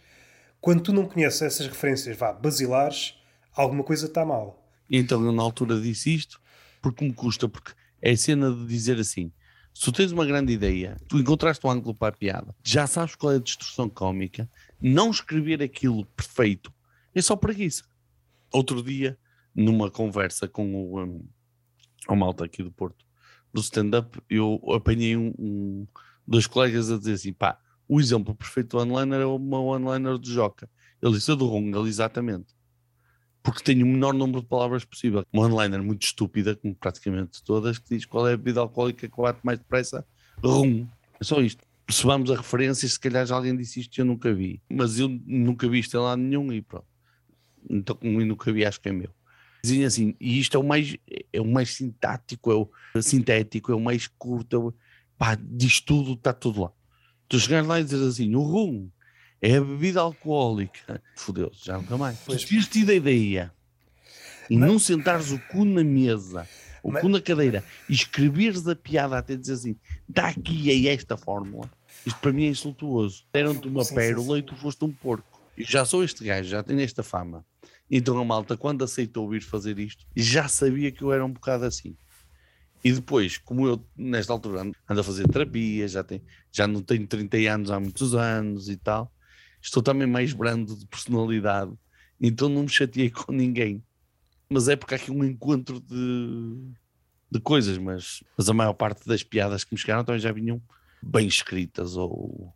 [0.61, 3.15] Quando tu não conheces essas referências, vá, basilares,
[3.51, 4.63] alguma coisa está mal.
[4.87, 6.39] Então eu na altura disse isto,
[6.83, 9.31] porque me custa, porque é a cena de dizer assim:
[9.73, 13.15] se tu tens uma grande ideia, tu encontraste um ângulo para a piada, já sabes
[13.15, 14.47] qual é a destrução cómica,
[14.79, 16.71] não escrever aquilo perfeito
[17.19, 17.83] é só preguiça.
[18.53, 19.17] Outro dia,
[19.55, 21.27] numa conversa com o, um,
[22.07, 23.05] o malta aqui do Porto,
[23.51, 25.87] do stand-up, eu apanhei um, um,
[26.27, 30.31] dois colegas a dizer assim: pá, o exemplo perfeito do one-liner é uma one-liner de
[30.31, 30.69] Joca.
[31.01, 32.55] Ele disse: a do Rungal, exatamente.
[33.41, 35.25] Porque tem o menor número de palavras possível.
[35.31, 39.21] Uma one-liner muito estúpida, como praticamente todas, que diz qual é a bebida alcoólica que
[39.21, 40.05] bate mais depressa?
[40.43, 40.87] Rum.
[41.19, 41.65] É só isto.
[41.85, 44.61] Percebamos a referência, se calhar já alguém disse isto eu nunca vi.
[44.69, 46.85] Mas eu nunca vi isto em lado nenhum e pronto
[47.69, 49.09] então como nunca vi, acho que é meu.
[49.63, 50.95] Dizem assim, e isto é o mais,
[51.33, 54.73] é o mais sintático, é o sintético, é o mais curto, é o,
[55.17, 56.71] pá, diz tudo, está tudo lá.
[57.27, 58.89] Tu chegares lá e dizes assim, o rum
[59.41, 62.17] é a bebida alcoólica, fodeu-se, já nunca mais.
[62.25, 62.43] Pois.
[62.43, 62.55] Tu
[62.89, 63.51] a ideia
[64.49, 66.47] e não, não sentares o cu na mesa,
[66.81, 67.01] o mas...
[67.01, 69.75] cu na cadeira e escreveres a piada até dizer assim,
[70.09, 71.69] está aqui é esta fórmula.
[72.05, 73.25] Isto para mim é insultuoso.
[73.33, 74.39] Deram-te uma sim, pérola sim, sim.
[74.39, 75.36] e tu foste um porco.
[75.57, 77.45] Já sou este gajo, já tenho esta fama.
[77.89, 81.65] Então a malta, quando aceitou vir fazer isto, já sabia que eu era um bocado
[81.65, 81.95] assim.
[82.83, 87.07] E depois, como eu nesta altura ando a fazer terapia, já, tenho, já não tenho
[87.07, 89.11] 30 anos há muitos anos e tal,
[89.61, 91.73] estou também mais brando de personalidade,
[92.21, 93.83] então não me chateei com ninguém.
[94.49, 96.71] Mas é porque há aqui um encontro de,
[97.31, 100.61] de coisas, mas, mas a maior parte das piadas que me chegaram também já vinham
[101.01, 102.53] bem escritas, ou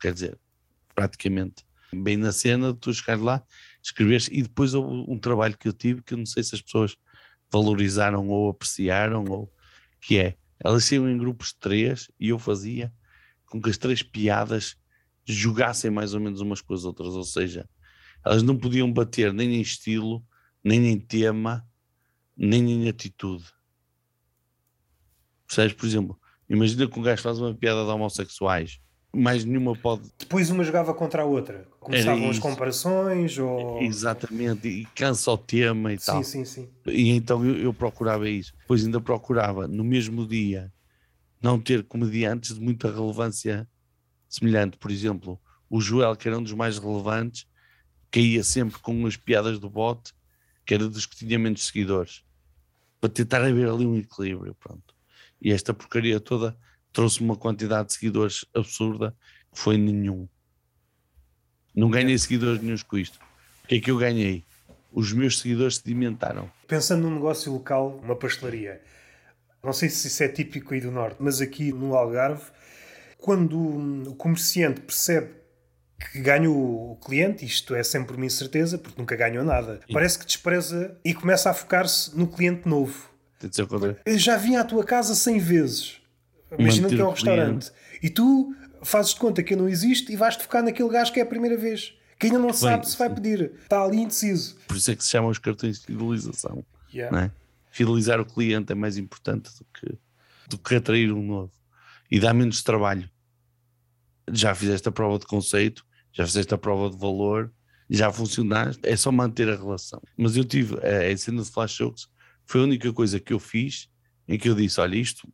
[0.00, 0.38] quer dizer,
[0.94, 1.64] praticamente
[1.94, 3.42] bem na cena, tu chegares lá,
[3.82, 6.62] escreveres, e depois houve um trabalho que eu tive que eu não sei se as
[6.62, 6.96] pessoas
[7.50, 9.52] valorizaram ou apreciaram, ou
[10.00, 12.92] que é, elas saíam em grupos de três e eu fazia
[13.46, 14.76] com que as três piadas
[15.24, 17.68] jogassem mais ou menos umas com as outras, ou seja,
[18.24, 20.24] elas não podiam bater nem em estilo,
[20.64, 21.66] nem em tema,
[22.36, 23.44] nem em atitude.
[25.46, 25.74] Percebes?
[25.74, 28.80] Por exemplo, imagina que um gajo faz uma piada de homossexuais
[29.14, 30.02] mais nenhuma pode.
[30.18, 31.68] Depois uma jogava contra a outra.
[31.78, 33.82] Começavam as comparações ou.
[33.82, 36.24] Exatamente, e cansa o tema e sim, tal.
[36.24, 36.68] Sim, sim, sim.
[36.86, 38.54] E então eu, eu, procurava isso.
[38.60, 40.72] Depois ainda procurava, no mesmo dia,
[41.42, 43.68] não ter comediantes de muita relevância
[44.28, 44.78] semelhante.
[44.78, 45.38] Por exemplo,
[45.68, 47.46] o Joel, que era um dos mais relevantes,
[48.10, 50.14] caía sempre com umas piadas do bote,
[50.64, 52.24] que era dos que tinha menos seguidores.
[53.00, 54.94] Para tentar haver ali um equilíbrio, pronto.
[55.40, 56.56] E esta porcaria toda
[56.92, 59.14] trouxe uma quantidade de seguidores absurda
[59.52, 60.28] que foi nenhum.
[61.74, 63.18] Não ganhei seguidores nenhums com isto.
[63.64, 64.44] O que é que eu ganhei?
[64.92, 66.50] Os meus seguidores sedimentaram.
[66.68, 68.82] Pensando num negócio local, uma pastelaria,
[69.62, 72.44] não sei se isso é típico aí do Norte, mas aqui no Algarve,
[73.16, 73.58] quando
[74.10, 75.30] o comerciante percebe
[76.10, 79.92] que ganhou o cliente, isto é sempre uma incerteza, porque nunca ganhou nada, Sim.
[79.92, 83.10] parece que despreza e começa a focar-se no cliente novo.
[84.04, 86.01] Eu já vim à tua casa 100 vezes.
[86.58, 87.70] Imagina que é um restaurante
[88.02, 91.22] e tu fazes de conta que não existe e vais-te focar naquele gajo que é
[91.22, 94.56] a primeira vez, que ainda não Bem, sabe se vai pedir, está ali indeciso.
[94.66, 96.64] Por isso é que se chamam os cartões de fidelização.
[96.92, 97.24] Yeah.
[97.24, 97.30] É?
[97.70, 99.98] Fidelizar o cliente é mais importante do que,
[100.48, 101.52] do que atrair um novo
[102.10, 103.08] e dá menos trabalho.
[104.30, 107.50] Já fizeste a prova de conceito, já fizeste a prova de valor,
[107.88, 110.00] já funcionaste, é só manter a relação.
[110.16, 112.08] Mas eu tive a, a cena de flash shows,
[112.44, 113.88] foi a única coisa que eu fiz
[114.28, 115.26] em que eu disse: olha, isto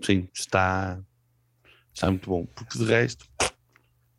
[0.00, 1.00] sim, está,
[1.94, 2.46] está muito bom.
[2.46, 3.26] Porque de resto,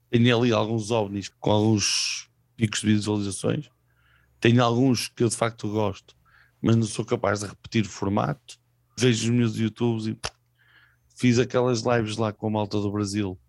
[0.10, 3.70] tem ali alguns ovnis com alguns picos de visualizações.
[4.40, 6.16] Tenho alguns que eu de facto gosto,
[6.62, 8.58] mas não sou capaz de repetir o formato.
[8.98, 10.18] Vejo os meus YouTubes e
[11.16, 13.40] fiz aquelas lives lá com a malta do Brasil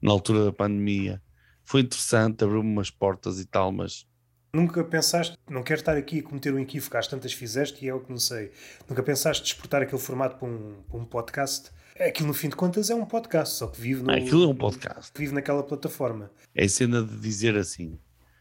[0.00, 1.22] na altura da pandemia.
[1.64, 4.07] Foi interessante, abriu-me umas portas e tal, mas
[4.52, 7.94] Nunca pensaste, não quero estar aqui a cometer um equívoco, às tantas fizeste e é
[7.94, 8.50] o que não sei.
[8.88, 11.70] Nunca pensaste exportar aquele formato para um, para um podcast?
[12.00, 14.10] Aquilo, no fim de contas, é um podcast, só que vive no.
[14.10, 15.12] aquilo é um podcast.
[15.16, 16.30] Vive naquela plataforma.
[16.54, 17.98] É a cena de dizer assim: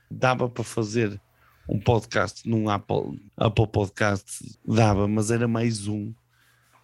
[0.09, 1.19] dava para fazer
[1.67, 6.13] um podcast num Apple, Apple Podcast, dava, mas era mais um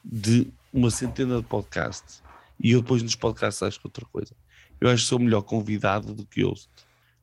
[0.03, 2.21] de uma centena de podcasts.
[2.59, 4.35] E eu depois nos podcasts acho que outra coisa.
[4.81, 6.53] Eu acho que sou melhor convidado do que eu.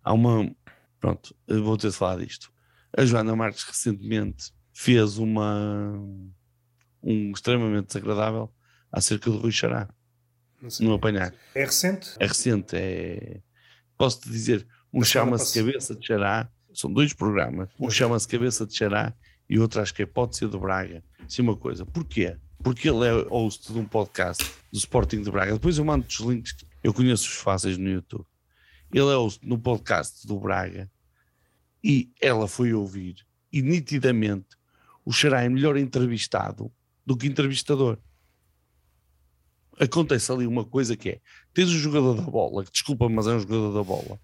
[0.03, 0.51] Há uma,
[1.01, 2.53] Pronto, vou ter de falar disto.
[2.97, 5.99] A Joana Marques recentemente fez uma
[7.03, 8.53] um extremamente desagradável
[8.93, 9.89] acerca do Rui Xará.
[10.81, 11.33] No apanhar.
[11.55, 12.11] É recente?
[12.19, 12.77] É recente.
[12.77, 13.41] É...
[13.97, 16.51] Posso-te dizer, um chama-se Cabeça de Xará.
[16.75, 17.71] São dois programas.
[17.79, 19.15] Um chama-se Cabeça de Xará
[19.49, 21.03] e outro acho que é Pode Ser do Braga.
[21.27, 21.87] Sim, uma coisa.
[21.87, 22.37] Porquê?
[22.63, 25.55] Porque ele é host de um podcast do Sporting de Braga.
[25.55, 26.55] Depois eu mando os links.
[26.83, 28.27] Eu conheço os fáceis no YouTube.
[28.93, 30.91] Ele é no podcast do Braga
[31.83, 34.49] e ela foi ouvir e nitidamente
[35.05, 36.71] o Xará é melhor entrevistado
[37.07, 37.99] do que entrevistador.
[39.79, 41.21] Acontece ali uma coisa que é,
[41.55, 44.21] tens o jogador da bola, que desculpa, mas é um jogador da bola,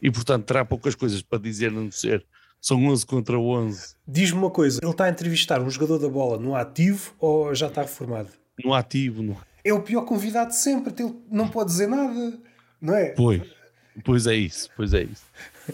[0.00, 2.24] e portanto terá poucas coisas para dizer a não ser
[2.60, 3.96] são 11 contra 11.
[4.06, 7.68] Diz-me uma coisa, ele está a entrevistar um jogador da bola no ativo ou já
[7.68, 8.28] está reformado?
[8.62, 9.36] No ativo, no...
[9.64, 12.38] É o pior convidado de sempre, ele não pode dizer nada,
[12.80, 13.10] não é?
[13.10, 13.59] Pois.
[14.04, 15.24] Pois é isso, pois é isso.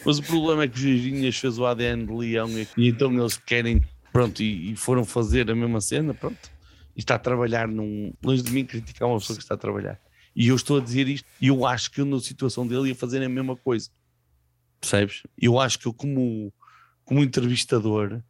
[0.05, 3.13] Mas o problema é que o Girinhas fez o ADN de Leão e, e então
[3.13, 6.51] eles querem, pronto, e, e, foram fazer a mesma cena, pronto.
[6.95, 8.13] E está a trabalhar num.
[8.23, 10.01] Longe de mim criticar uma pessoa que está a trabalhar.
[10.35, 12.95] E eu estou a dizer isto, e eu acho que eu, na situação dele, ia
[12.95, 13.91] fazer a mesma coisa.
[14.81, 15.23] Percebes?
[15.39, 16.53] Eu acho que eu, como,
[17.05, 18.21] como entrevistador,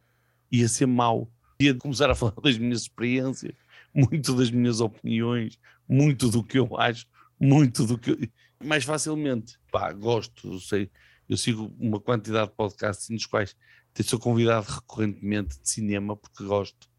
[0.51, 1.29] ia ser mau.
[1.59, 3.53] Ia começar a falar das minhas experiências,
[3.93, 7.05] muito das minhas opiniões, muito do que eu acho,
[7.39, 8.11] muito do que.
[8.11, 8.29] Eu
[8.63, 9.59] mais facilmente.
[9.71, 10.89] Pá, gosto, sei,
[11.27, 13.55] eu sigo uma quantidade de podcasts nos quais
[14.03, 16.89] sou convidado recorrentemente de cinema porque gosto.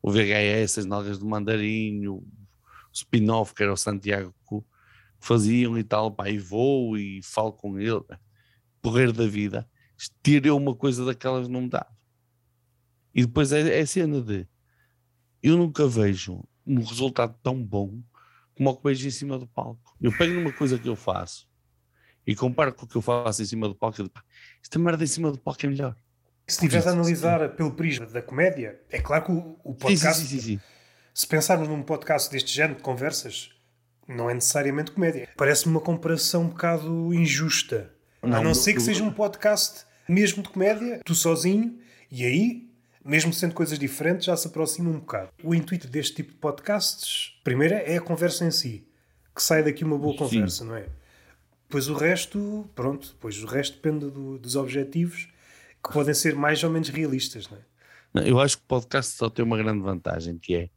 [0.00, 2.26] O VHS, as nalgas do mandarinho, o
[2.92, 4.62] spin-off que era o Santiago que
[5.18, 8.04] faziam e tal, pá, e vou e falo com ele,
[8.82, 9.68] correr da vida.
[10.22, 11.86] Ter eu uma coisa daquelas não me dá.
[13.14, 14.46] E depois é, é cena de
[15.42, 18.00] eu nunca vejo um resultado tão bom
[18.60, 19.96] como o que vejo em cima do palco.
[19.98, 21.48] Eu pego numa coisa que eu faço
[22.26, 24.14] e comparo com o que eu faço em cima do palco e digo,
[24.62, 25.96] esta merda em cima do palco é melhor.
[26.46, 30.20] Se estiveres a analisar pelo prisma da comédia, é claro que o, o podcast.
[30.20, 30.60] Sim, sim, sim,
[31.14, 33.50] se pensarmos num podcast deste género de conversas,
[34.06, 35.26] não é necessariamente comédia.
[35.38, 37.90] Parece-me uma comparação um bocado injusta.
[38.22, 41.78] Não, a não ser que seja um podcast mesmo de comédia, tu sozinho,
[42.10, 42.69] e aí
[43.04, 45.30] mesmo sendo coisas diferentes, já se aproxima um bocado.
[45.42, 48.86] O intuito deste tipo de podcasts, primeiro, é a conversa em si,
[49.34, 50.68] que sai daqui uma boa conversa, Sim.
[50.68, 50.88] não é?
[51.68, 55.28] Pois o resto, pronto, pois o resto depende do, dos objetivos,
[55.82, 57.60] que podem ser mais ou menos realistas, não é?
[58.12, 60.70] Não, eu acho que o podcast só tem uma grande vantagem, que é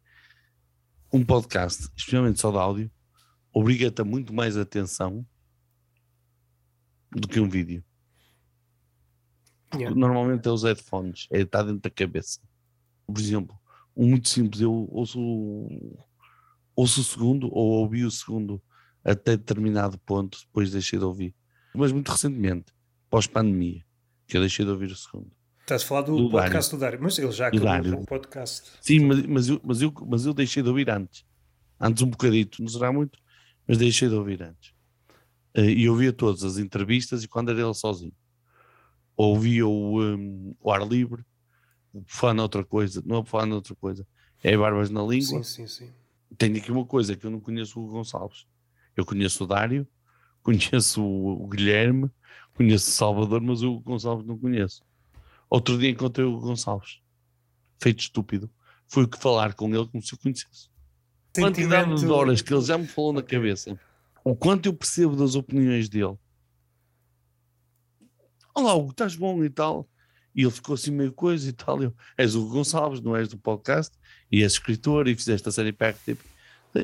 [1.11, 2.91] um podcast, especialmente só de áudio,
[3.51, 5.25] obriga-te a muito mais atenção
[7.11, 7.83] do que um vídeo.
[9.75, 9.95] Yeah.
[9.95, 12.39] Normalmente é os headphones, é está dentro da cabeça.
[13.07, 13.57] Por exemplo,
[13.95, 15.19] um muito simples, eu ouço,
[16.75, 18.61] ouço o segundo ou ouvi o segundo
[19.03, 21.35] até determinado ponto, depois deixei de ouvir.
[21.75, 22.71] Mas muito recentemente,
[23.09, 23.83] pós-pandemia,
[24.27, 25.31] que eu deixei de ouvir o segundo.
[25.61, 26.77] Estás a falar do, do podcast Dário.
[26.77, 28.71] do Dário, mas ele já acabou o podcast.
[28.81, 31.25] Sim, mas, mas, eu, mas, eu, mas eu deixei de ouvir antes.
[31.79, 33.17] Antes um bocadito, não será muito,
[33.67, 34.73] mas deixei de ouvir antes.
[35.53, 38.13] Eh, e ouvia todas as entrevistas e quando era ele sozinho
[39.15, 41.23] ouvia o, um, o ar livre,
[41.93, 44.07] o fã outra coisa, não é fã outra coisa,
[44.43, 45.43] é Barbas na Língua.
[45.43, 45.91] Sim, sim, sim.
[46.37, 48.47] Tenho aqui uma coisa que eu não conheço o Gonçalves.
[48.95, 49.87] Eu conheço o Dário,
[50.41, 52.09] conheço o, o Guilherme,
[52.53, 54.83] conheço o Salvador, mas o Gonçalves não conheço.
[55.49, 56.99] Outro dia encontrei o Gonçalves,
[57.79, 58.49] feito estúpido.
[58.87, 60.69] Fui falar com ele como se eu conhecesse.
[61.35, 63.79] Quantidade de horas que ele já me falou na cabeça,
[64.23, 66.15] o quanto eu percebo das opiniões dele,
[68.55, 69.89] Olá, Hugo, estás bom e tal.
[70.35, 71.81] E ele ficou assim meio coisa e tal.
[71.81, 73.97] Eu, és o Gonçalves, não és do podcast,
[74.31, 76.23] e és escritor e fizeste a série Pack tipo.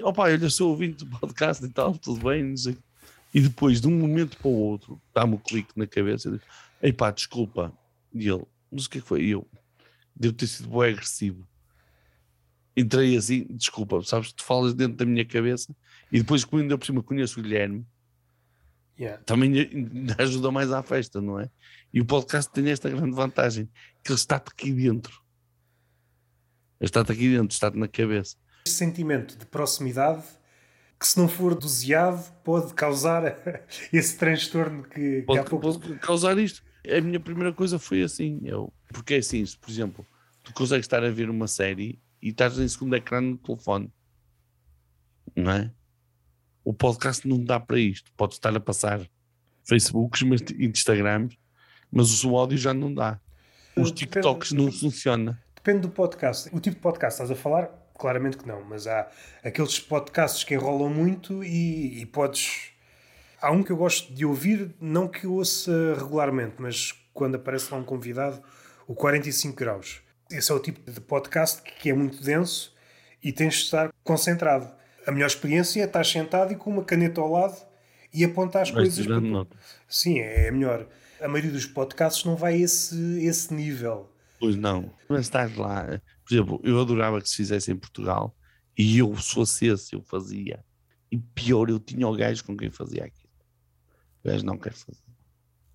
[0.03, 2.55] Opa, olha, sou ouvinte do podcast e tal, tudo bem.
[3.31, 6.41] E depois, de um momento para o outro, dá-me um clique na cabeça e diz:
[6.81, 7.71] Ei pá, desculpa.
[8.15, 9.21] E ele, mas o que é que foi?
[9.25, 9.47] E eu,
[10.15, 11.47] devo ter sido bem agressivo.
[12.75, 15.75] Entrei assim, desculpa, sabes, tu falas dentro da minha cabeça
[16.11, 17.85] e depois, quando eu por cima conheço o Guilherme,
[18.99, 19.23] Yeah.
[19.23, 19.53] também
[20.19, 21.49] ajuda mais à festa, não é?
[21.93, 23.69] E o podcast tem esta grande vantagem,
[24.03, 25.21] que ele está-te aqui dentro.
[26.79, 28.35] Ele está-te aqui dentro, está-te na cabeça.
[28.67, 30.23] Este sentimento de proximidade
[30.99, 33.23] que se não for doseado pode causar
[33.93, 35.79] esse transtorno que, que Pode, há pouco...
[35.79, 36.61] pode causar isto.
[36.85, 40.05] A minha primeira coisa foi assim, eu, porque é assim, se, por exemplo,
[40.43, 43.91] tu consegues estar a ver uma série e estás em segundo ecrã no telefone,
[45.35, 45.71] não é?
[46.63, 48.11] O podcast não dá para isto.
[48.17, 49.01] Pode estar a passar
[49.63, 51.35] Facebooks, mas, Instagrams,
[51.91, 53.19] mas o áudio já não dá.
[53.75, 55.41] Os Depende- TikToks não funciona.
[55.55, 56.49] Depende do podcast.
[56.53, 57.67] O tipo de podcast que estás a falar,
[57.97, 59.07] claramente que não, mas há
[59.43, 62.71] aqueles podcasts que enrolam muito e, e podes.
[63.41, 67.71] Há um que eu gosto de ouvir, não que eu ouça regularmente, mas quando aparece
[67.71, 68.41] lá um convidado,
[68.87, 70.01] o 45 graus.
[70.31, 72.73] Esse é o tipo de podcast que é muito denso
[73.23, 74.71] e tens de estar concentrado.
[75.09, 77.57] A melhor experiência é estar sentado e com uma caneta ao lado
[78.13, 78.95] e apontar as coisas.
[79.03, 79.57] tirando para- nota.
[79.87, 80.87] Sim, é melhor.
[81.19, 82.95] A maioria dos podcasts não vai a esse,
[83.25, 84.07] esse nível.
[84.39, 84.93] Pois não.
[85.09, 85.99] Mas estás lá.
[86.23, 88.35] Por exemplo, eu adorava que se fizesse em Portugal
[88.77, 90.63] e eu, se fosse esse, eu fazia.
[91.11, 93.33] E pior, eu tinha o gajo com quem fazia aquilo.
[94.23, 95.01] O gajo não quer fazer.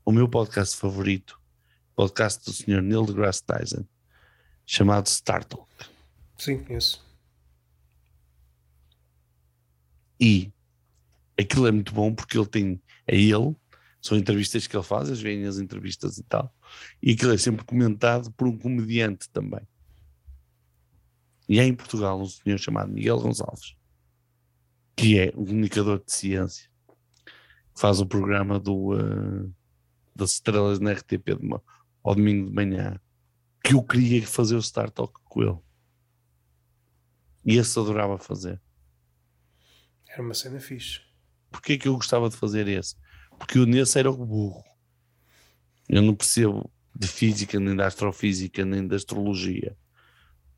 [0.04, 1.40] O meu podcast favorito,
[1.96, 2.80] podcast do Sr.
[2.80, 3.84] Neil deGrasse Tyson,
[4.64, 5.66] chamado Star Talk.
[6.38, 7.04] Sim, conheço.
[10.20, 10.52] E
[11.38, 12.80] aquilo é muito bom porque ele tem.
[13.06, 13.54] É ele,
[14.00, 16.54] são entrevistas que ele faz, as veem as entrevistas e tal.
[17.02, 19.60] E aquilo é sempre comentado por um comediante também.
[21.48, 23.76] E há em Portugal um senhor chamado Miguel Gonçalves,
[24.96, 26.70] que é um comunicador de ciência,
[27.74, 29.48] faz o programa do, eh,
[30.14, 31.60] das estrelas na RTP de,
[32.02, 33.00] ao domingo de manhã,
[33.62, 35.58] que eu queria fazer o Star Talk com ele.
[37.44, 38.60] E esse adorava fazer.
[40.14, 41.00] Era uma cena fixe.
[41.50, 42.94] Porquê que eu gostava de fazer esse?
[43.36, 44.62] Porque eu nesse era o burro.
[45.88, 49.76] Eu não percebo de física, nem da astrofísica, nem da astrologia.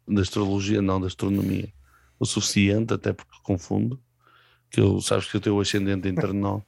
[0.06, 1.72] Da astrologia, não, da astronomia.
[2.18, 3.98] O suficiente, até porque confundo.
[4.68, 6.60] Que eu, sabes que eu tenho o ascendente em Ternó.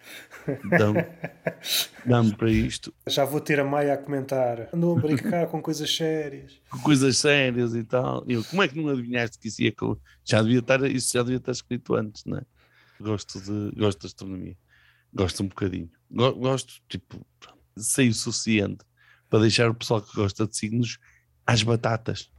[2.07, 2.95] Dá-me para isto.
[3.07, 4.71] Já vou ter a Maia a comentar.
[4.73, 6.59] Andou a brincar com coisas sérias.
[6.71, 8.25] com coisas sérias e tal.
[8.27, 9.75] Eu, como é que não adivinhaste que isso ia
[10.25, 12.43] já devia estar, isso já devia estar escrito antes, não é?
[13.01, 14.57] Gosto de gosto de astronomia.
[15.13, 15.91] Gosto um bocadinho.
[16.11, 17.25] Go- Gosto, tipo,
[17.77, 18.85] sei o suficiente
[19.31, 20.99] para deixar o pessoal que gosta de signos
[21.47, 22.31] às batatas.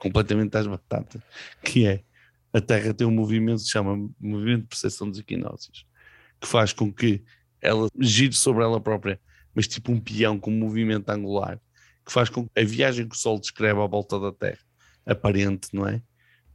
[0.00, 1.22] Completamente às batatas.
[1.62, 2.04] Que é
[2.52, 5.86] a Terra tem um movimento que se chama movimento de percepção dos equinócios,
[6.40, 7.24] que faz com que
[7.60, 9.20] ela gire sobre ela própria,
[9.54, 11.60] mas tipo um peão com um movimento angular
[12.06, 14.58] que faz com que a viagem que o Sol descreve à volta da Terra,
[15.06, 16.02] aparente, não é?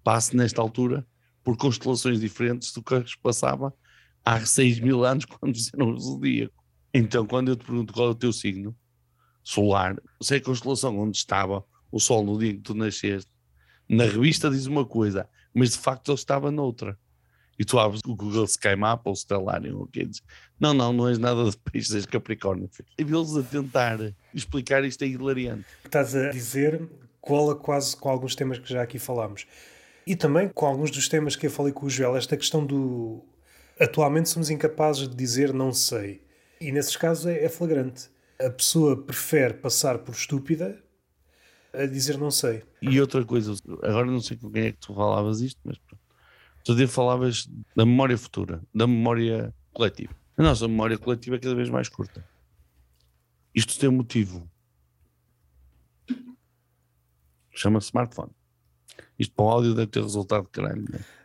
[0.04, 1.06] Passe nesta altura
[1.50, 3.74] por constelações diferentes do que se passava
[4.24, 6.64] há 6 mil anos quando fizeram o zodíaco.
[6.94, 8.78] Então, quando eu te pergunto qual é o teu signo
[9.44, 13.32] solar, sei a constelação onde estava o Sol no dia que tu nasceste,
[13.90, 16.96] na revista diz uma coisa, mas de facto ele estava noutra.
[17.58, 20.22] E tu abres o Google Sky Map ou o Stellarium, ou o é diz,
[20.60, 22.70] não, não, não és nada de peixe, és Capricórnio.
[22.72, 23.98] filho." E eles a tentar
[24.36, 25.66] explicar isto é hilariante.
[25.84, 26.88] Estás a dizer
[27.20, 29.48] cola quase com alguns temas que já aqui falámos.
[30.10, 33.24] E também com alguns dos temas que eu falei com o Joel, esta questão do.
[33.80, 36.26] Atualmente somos incapazes de dizer não sei.
[36.60, 38.10] E nesses casos é, é flagrante.
[38.44, 40.84] A pessoa prefere passar por estúpida
[41.72, 42.64] a dizer não sei.
[42.82, 43.54] E outra coisa,
[43.84, 46.02] agora não sei com quem é que tu falavas isto, mas pronto.
[46.64, 50.16] Tu dia falavas da memória futura, da memória coletiva.
[50.36, 52.28] A nossa memória coletiva é cada vez mais curta.
[53.54, 54.50] Isto tem um motivo.
[57.52, 58.39] Chama-se smartphone.
[59.20, 60.86] Isto para o áudio deve ter resultado caralho.
[60.90, 61.00] Né?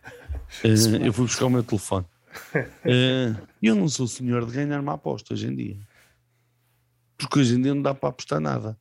[0.63, 2.07] Eh, eu fui buscar o meu telefone.
[2.85, 5.79] Eh, eu não sou senhor de ganhar uma aposta hoje em dia.
[7.17, 8.79] Porque hoje em dia não dá para apostar nada.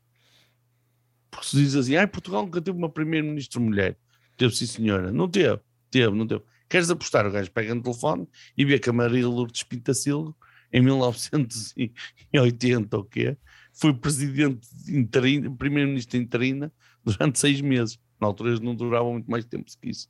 [1.31, 3.97] Porque se diz assim, ah, Portugal nunca teve uma primeira-ministra mulher.
[4.37, 5.11] Teve sim, senhora.
[5.11, 5.59] Não teve.
[5.89, 6.43] Teve, não teve.
[6.67, 7.25] Queres apostar?
[7.25, 8.27] O gajo pega no telefone
[8.57, 10.35] e vê que a Maria Lourdes Pintacilgo,
[10.71, 13.37] em 1980 ou quê,
[13.71, 16.71] foi presidente interino, primeiro-ministro interina
[17.03, 17.99] durante seis meses.
[18.23, 20.09] Na altura não duravam muito mais tempo que isso.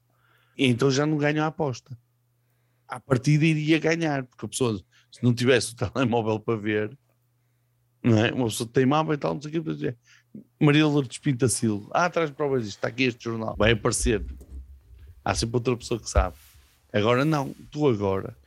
[0.56, 1.98] E então já não ganham a aposta.
[2.88, 4.80] À partida iria ganhar, porque a pessoa,
[5.12, 6.96] se não tivesse o telemóvel para ver,
[8.04, 8.32] não é?
[8.32, 9.98] uma pessoa teimava e tal, não sei o que, dizer,
[10.62, 14.24] Maria Lourdes Pintacilgo, ah, traz provas disto, está aqui este jornal, vai aparecer.
[15.26, 16.36] Há sempre outra pessoa que sabe.
[16.92, 18.38] Agora não, tu agora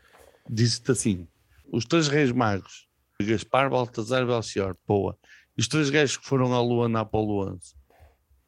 [0.49, 1.27] dizes-te assim:
[1.73, 2.87] os três reis magos,
[3.21, 5.19] Gaspar, Baltazar e Belchior, boa.
[5.57, 7.75] E os três gajos que foram à Lua na Apolo 11.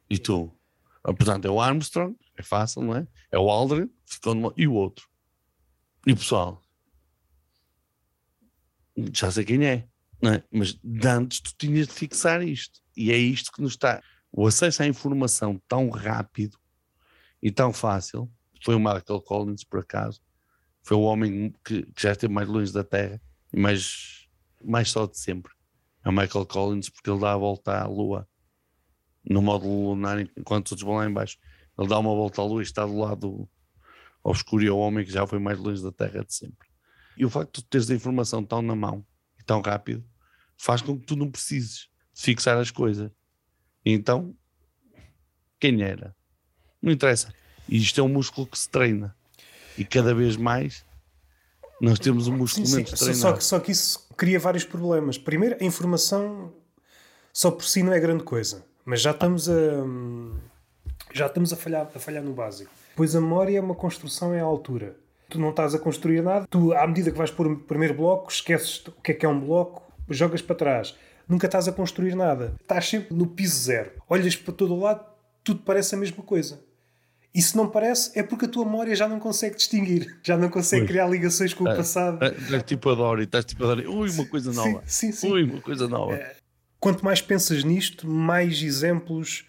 [0.09, 0.58] E tu?
[1.03, 3.07] Portanto, é o Armstrong, é fácil, não é?
[3.31, 5.07] É o Aldrin, ficou numa, e o outro.
[6.05, 6.61] E o pessoal?
[9.13, 9.87] já sei quem é,
[10.21, 10.43] não é?
[10.51, 12.79] Mas antes tu tinhas de fixar isto.
[12.95, 14.01] E é isto que nos está.
[14.31, 16.57] O acesso à informação tão rápido
[17.41, 18.29] e tão fácil.
[18.63, 20.21] Foi o Michael Collins, por acaso.
[20.83, 23.21] Foi o homem que, que já esteve mais longe da Terra
[23.53, 24.27] e mais,
[24.63, 25.51] mais só de sempre.
[26.03, 28.27] É o Michael Collins, porque ele dá a volta à Lua
[29.29, 31.37] no módulo lunar, enquanto todos vão lá embaixo.
[31.77, 33.47] Ele dá uma volta à Lua e está do lado
[34.23, 36.67] obscuro e é o homem que já foi mais longe da Terra de sempre.
[37.15, 39.05] E o facto de teres a informação tão na mão
[39.39, 40.03] e tão rápido
[40.57, 43.11] faz com que tu não precises de fixar as coisas.
[43.85, 44.35] E então,
[45.59, 46.15] quem era?
[46.81, 47.33] Não interessa.
[47.67, 49.15] E isto é um músculo que se treina.
[49.77, 50.83] E cada vez mais
[51.79, 52.95] nós temos um músculo sim, menos sim.
[52.97, 53.21] treinado.
[53.21, 55.17] Só que, só que isso cria vários problemas.
[55.17, 56.53] Primeiro, a informação
[57.31, 58.65] só por si não é grande coisa.
[58.89, 59.53] Mas já estamos a.
[61.13, 62.71] Já estamos a falhar, a falhar no básico.
[62.95, 64.95] Pois a memória é uma construção em altura.
[65.29, 68.31] Tu não estás a construir nada, tu, à medida que vais pôr o primeiro bloco,
[68.31, 70.95] esqueces o que é que é um bloco, jogas para trás.
[71.27, 72.55] Nunca estás a construir nada.
[72.59, 73.91] Estás sempre no piso zero.
[74.09, 75.05] Olhas para todo o lado,
[75.43, 76.59] tudo parece a mesma coisa.
[77.31, 80.49] E se não parece, é porque a tua memória já não consegue distinguir, já não
[80.49, 82.25] consegue criar ligações com o é, passado.
[82.25, 84.81] Estás é, tipo a Dory, estás tipo a Dory, ui, uma coisa nova.
[84.87, 85.31] Sim, sim, sim.
[85.31, 86.19] Ui, uma coisa nova.
[86.79, 89.45] Quanto mais pensas nisto, mais exemplos.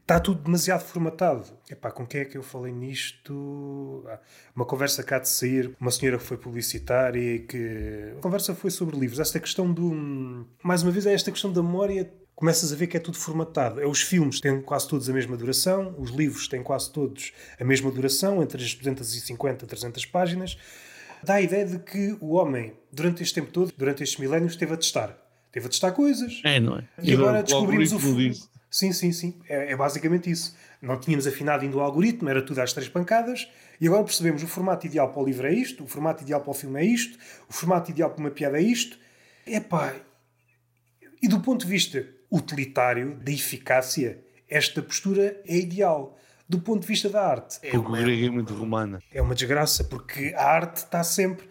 [0.00, 1.46] Está tudo demasiado formatado.
[1.70, 4.04] Epá, com quem é que eu falei nisto?
[4.06, 4.18] Ah,
[4.54, 8.12] uma conversa cá de sair, uma senhora que foi publicitária e que.
[8.18, 9.18] A conversa foi sobre livros.
[9.18, 10.46] Esta questão do.
[10.62, 13.80] Mais uma vez, é esta questão da memória começas a ver que é tudo formatado.
[13.80, 17.64] É, os filmes têm quase todos a mesma duração, os livros têm quase todos a
[17.64, 20.58] mesma duração, entre as 250 e 300 páginas.
[21.22, 24.74] Dá a ideia de que o homem, durante este tempo todo, durante estes milénios, esteve
[24.74, 25.23] a testar.
[25.54, 26.40] Teve a testar coisas.
[26.42, 26.84] É, não é?
[27.00, 27.96] E, e agora descobrimos o.
[27.96, 28.32] o
[28.68, 29.38] sim, sim, sim.
[29.48, 30.56] É, é, basicamente isso.
[30.82, 33.48] Não tínhamos afinado ainda o algoritmo, era tudo às três pancadas,
[33.80, 36.50] e agora percebemos o formato ideal para o livro é isto, o formato ideal para
[36.50, 37.16] o filme é isto,
[37.48, 38.98] o formato ideal para uma piada é isto.
[39.46, 39.94] Epá,
[41.22, 46.18] e do ponto de vista utilitário, da eficácia, esta postura é ideal.
[46.48, 47.60] Do ponto de vista da arte.
[47.62, 48.98] É uma, o grego é muito romana.
[49.12, 51.48] É uma desgraça, porque a arte está sempre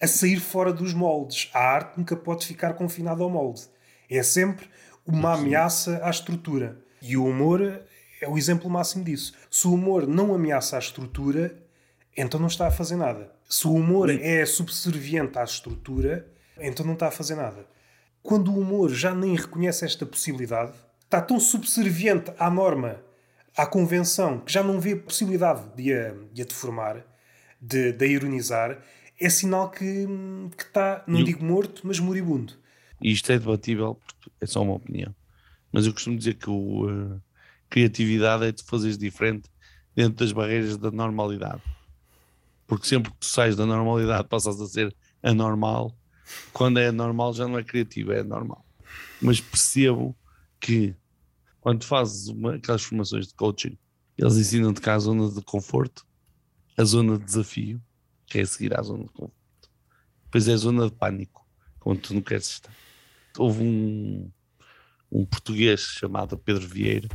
[0.00, 1.50] a sair fora dos moldes.
[1.52, 3.62] A arte nunca pode ficar confinada ao molde.
[4.08, 4.68] É sempre
[5.06, 6.78] uma ameaça à estrutura.
[7.02, 7.82] E o humor
[8.20, 9.34] é o exemplo máximo disso.
[9.50, 11.54] Se o humor não ameaça a estrutura,
[12.16, 13.32] então não está a fazer nada.
[13.48, 16.26] Se o humor é subserviente à estrutura,
[16.58, 17.66] então não está a fazer nada
[18.22, 20.72] quando o humor já nem reconhece esta possibilidade,
[21.04, 23.02] está tão subserviente à norma,
[23.56, 27.04] à convenção, que já não vê possibilidade de a, de a deformar,
[27.60, 28.78] de, de a ironizar,
[29.20, 30.06] é sinal que,
[30.56, 32.54] que está, não digo morto, mas moribundo.
[33.02, 34.00] E isto é debatível,
[34.40, 35.14] é só uma opinião.
[35.72, 37.22] Mas eu costumo dizer que a uh,
[37.68, 39.48] criatividade é de fazeres diferente
[39.94, 41.62] dentro das barreiras da normalidade.
[42.66, 45.94] Porque sempre que tu sais da normalidade passas a ser anormal
[46.52, 48.64] quando é normal já não é criativo, é normal.
[49.20, 50.16] Mas percebo
[50.60, 50.94] que
[51.60, 53.76] quando fazes uma, aquelas formações de coaching,
[54.16, 56.06] eles ensinam-te cá a zona de conforto,
[56.76, 57.80] a zona de desafio,
[58.30, 59.34] que é seguir à zona de conforto.
[60.24, 61.46] Depois é a zona de pânico,
[61.80, 62.72] quando tu não queres estar.
[63.36, 64.30] Houve um,
[65.10, 67.08] um português chamado Pedro Vieira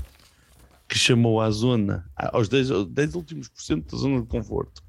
[0.87, 4.83] que chamou a zona, aos 10, 10 últimos por cento da zona de conforto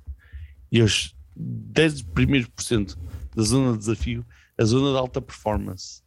[0.70, 2.98] e aos 10 primeiros por cento
[3.34, 4.26] da zona de desafio,
[4.58, 6.02] a zona de alta performance,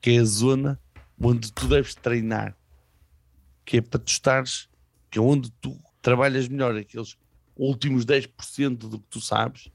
[0.00, 0.80] que é a zona
[1.20, 2.56] onde tu deves treinar,
[3.64, 4.68] que é para tu estares,
[5.10, 7.16] que é onde tu trabalhas melhor, aqueles
[7.66, 9.70] últimos 10% do que tu sabes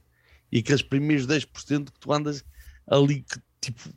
[0.52, 2.44] e aqueles primeiros 10% que tu andas
[2.88, 3.90] ali, que, tipo,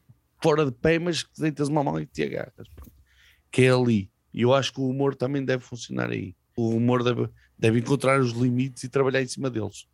[0.42, 2.68] fora de pé, mas que deitas uma mão e te agarras.
[3.50, 4.10] Que é ali.
[4.32, 6.34] E eu acho que o humor também deve funcionar aí.
[6.56, 9.86] O humor deve, deve encontrar os limites e trabalhar em cima deles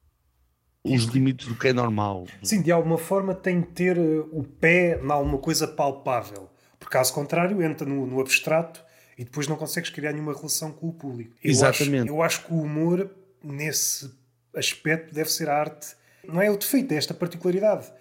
[0.85, 2.27] os limites do que é normal.
[2.43, 6.51] Sim, de alguma forma tem de ter eh, o pé em alguma coisa palpável.
[6.79, 8.83] Por caso contrário, entra no, no abstrato
[9.17, 11.37] e depois não consegues criar nenhuma relação com o público.
[11.43, 12.03] Eu Exatamente.
[12.03, 13.09] Acho, eu acho que o humor,
[13.43, 14.11] nesse
[14.55, 15.95] aspecto, deve ser a arte.
[16.27, 17.93] Não é o defeito, é esta particularidade.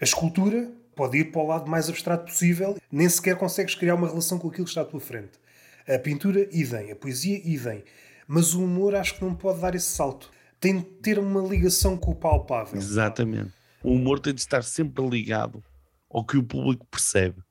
[0.00, 4.08] A escultura pode ir para o lado mais abstrato possível, nem sequer consegues criar uma
[4.08, 5.38] relação com aquilo que está à tua frente.
[5.88, 6.92] A pintura, idem.
[6.92, 7.82] A poesia, idem.
[8.28, 11.96] Mas o humor acho que não pode dar esse salto tem de ter uma ligação
[11.96, 12.78] com o palpável.
[12.78, 13.50] Exatamente.
[13.82, 15.64] O humor tem de estar sempre ligado
[16.10, 17.42] ao que o público percebe.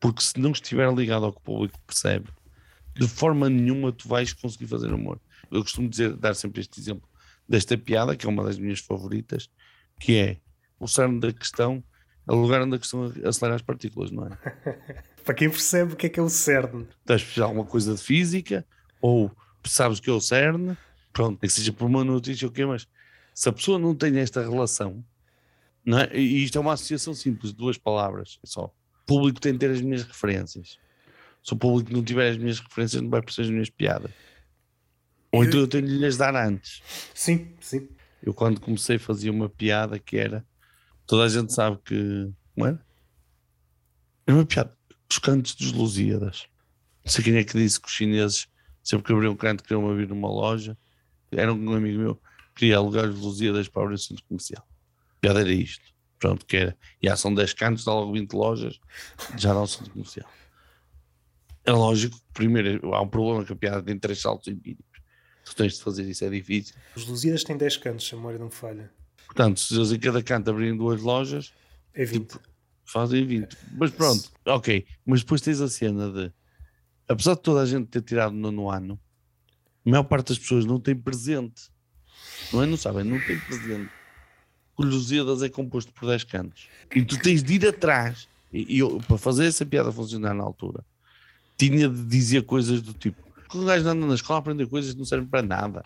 [0.00, 2.28] Porque se não estiver ligado ao que o público percebe,
[2.94, 5.20] de forma nenhuma tu vais conseguir fazer humor.
[5.50, 7.08] Eu costumo dizer, dar sempre este exemplo
[7.48, 9.48] desta piada, que é uma das minhas favoritas,
[10.00, 10.38] que é
[10.78, 11.82] o cerne da questão,
[12.28, 14.30] é o lugar onde a questão acelera as partículas, não é?
[15.24, 16.86] Para quem percebe o que é que é o cerne.
[17.00, 18.66] Estás a alguma coisa de física,
[19.00, 19.30] ou
[19.64, 20.76] sabes o que é o cerne,
[21.12, 22.86] pronto, que seja por uma notícia ou o quê, mas
[23.34, 25.04] se a pessoa não tem esta relação,
[25.84, 26.16] Não é?
[26.16, 28.64] E isto é uma associação simples, duas palavras, é só.
[28.64, 30.78] O público tem de ter as minhas referências.
[31.44, 34.10] Se o público não tiver as minhas referências, não vai perceber as minhas piadas.
[35.36, 36.82] Ou então eu tenho de lhes dar antes.
[37.14, 37.88] Sim, sim.
[38.22, 40.44] Eu quando comecei fazia uma piada que era.
[41.06, 42.30] Toda a gente sabe que.
[42.54, 42.84] Como era?
[44.26, 44.76] Era uma piada.
[45.10, 46.46] Os cantos dos Lusíadas.
[47.04, 48.48] Não sei quem é que disse que os chineses,
[48.82, 50.76] sempre que abriam um canto, queriam abrir numa loja.
[51.30, 52.20] Era um amigo meu
[52.56, 54.66] queria alugar os Lusíadas para abrir o centro comercial.
[55.16, 55.84] A piada era isto.
[56.18, 56.76] Pronto, que era.
[57.00, 58.80] E são 10 cantos, dá logo 20 lojas,
[59.36, 60.28] já não centro comercial.
[61.64, 64.95] É lógico que primeiro há um problema que a piada tem três saltos mínimos.
[65.46, 66.74] Tu tens de fazer isso, é difícil.
[66.96, 68.90] Os Lusíadas têm 10 cantos, se a memória não falha.
[69.26, 71.52] Portanto, se eles em cada canto abrirem duas lojas,
[71.94, 72.26] É 20.
[72.26, 72.40] Tipo,
[72.84, 73.56] fazem 20.
[73.78, 74.84] Mas pronto, ok.
[75.06, 76.32] Mas depois tens a cena de,
[77.08, 79.00] apesar de toda a gente ter tirado no nono ano,
[79.86, 81.70] a maior parte das pessoas não tem presente.
[82.52, 82.66] Não é?
[82.66, 83.88] Não sabem, não tem presente.
[84.76, 86.68] O Lusíadas é composto por 10 cantos.
[86.94, 88.28] E tu tens de ir atrás.
[88.52, 90.84] E, e eu, para fazer essa piada funcionar na altura,
[91.56, 94.92] tinha de dizer coisas do tipo: que o gajo anda na escola a aprender coisas
[94.92, 95.82] que não servem para nada.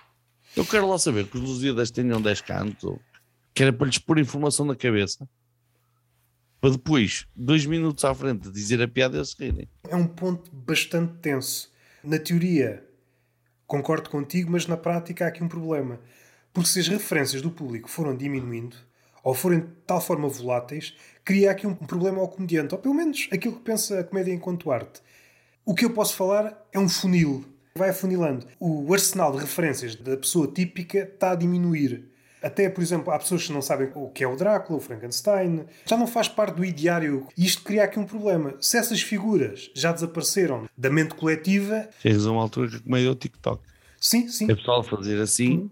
[0.57, 2.99] Eu quero lá saber que os Lusíadas tenham 10 cantos,
[3.55, 5.28] que era para lhes pôr informação na cabeça,
[6.61, 9.69] para depois, dois minutos à frente, dizer a piada e eles rirem.
[9.89, 11.73] É um ponto bastante tenso.
[12.05, 12.85] Na teoria,
[13.66, 15.99] concordo contigo, mas na prática há aqui um problema.
[16.53, 18.77] Porque se as referências do público foram diminuindo,
[19.23, 23.28] ou forem de tal forma voláteis, cria aqui um problema ao comediante, ou pelo menos
[23.32, 25.01] aquilo que pensa a comédia enquanto arte.
[25.65, 27.45] O que eu posso falar é um funil.
[27.77, 28.47] Vai afunilando.
[28.59, 32.09] O arsenal de referências da pessoa típica está a diminuir.
[32.43, 35.66] Até, por exemplo, há pessoas que não sabem o que é o Drácula, o Frankenstein.
[35.85, 37.27] Já não faz parte do ideário.
[37.37, 38.55] E isto cria aqui um problema.
[38.61, 43.15] Se essas figuras já desapareceram da mente coletiva, Chegas a uma altura que é o
[43.15, 43.62] TikTok.
[44.01, 44.51] sim, sim.
[44.51, 45.70] É pessoal a fazer assim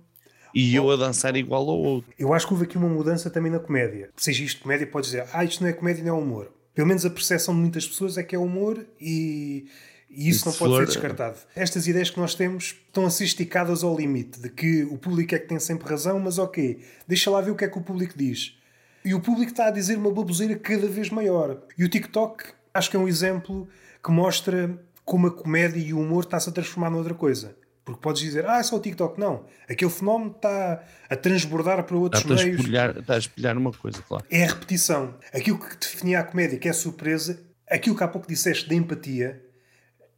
[0.55, 2.13] e eu a dançar igual ao outro.
[2.19, 4.11] Eu acho que houve aqui uma mudança também na comédia.
[4.17, 6.53] Seja isto comédia, podes dizer, ah, isto não é comédia, não é humor.
[6.79, 9.67] Pelo menos a percepção de muitas pessoas é que é humor e,
[10.09, 11.37] e isso não pode ser descartado.
[11.57, 15.35] Estas ideias que nós temos estão a ser esticadas ao limite de que o público
[15.35, 17.81] é que tem sempre razão, mas ok, deixa lá ver o que é que o
[17.81, 18.57] público diz.
[19.05, 21.61] E o público está a dizer uma baboseira cada vez maior.
[21.77, 23.69] E o TikTok acho que é um exemplo
[24.01, 27.57] que mostra como a comédia e o humor está-se a transformar noutra coisa.
[27.89, 29.19] Porque podes dizer, ah, é só o TikTok.
[29.19, 29.47] Não.
[29.67, 32.61] Aquele fenómeno está a transbordar para outros Está a, meios.
[32.61, 34.27] espelhar, está a espelhar uma coisa, claro.
[34.31, 35.15] É a repetição.
[35.33, 39.43] Aquilo que definia a comédia, que é surpresa, aquilo que há pouco disseste da empatia,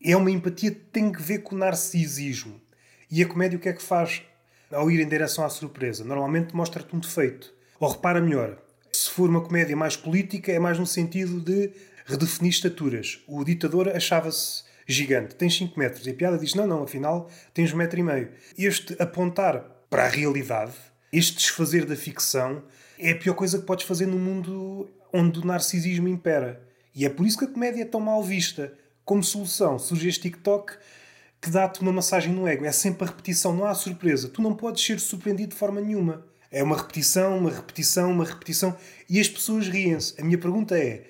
[0.04, 2.60] é uma empatia que tem que ver com o narcisismo.
[3.08, 4.20] E a comédia o que é que faz
[4.72, 6.02] ao ir em direção à surpresa?
[6.02, 7.54] Normalmente mostra-te um defeito.
[7.78, 8.58] Ou repara melhor,
[8.92, 11.70] se for uma comédia mais política, é mais no sentido de
[12.04, 13.20] redefinir estaturas.
[13.28, 16.06] O ditador achava-se gigante, tens 5 metros.
[16.06, 18.30] E a piada diz: não, não, afinal tens 1,5 metro e meio.
[18.56, 20.72] Este apontar para a realidade,
[21.12, 22.62] este desfazer da ficção,
[22.98, 26.62] é a pior coisa que podes fazer no mundo onde o narcisismo impera.
[26.94, 28.72] E é por isso que a comédia é tão mal vista.
[29.04, 30.74] Como solução, surge este TikTok
[31.40, 32.64] que dá-te uma massagem no ego.
[32.64, 34.28] É sempre a repetição, não há surpresa.
[34.28, 36.24] Tu não podes ser surpreendido de forma nenhuma.
[36.50, 38.76] É uma repetição, uma repetição, uma repetição.
[39.08, 40.20] E as pessoas riem-se.
[40.20, 41.04] A minha pergunta é: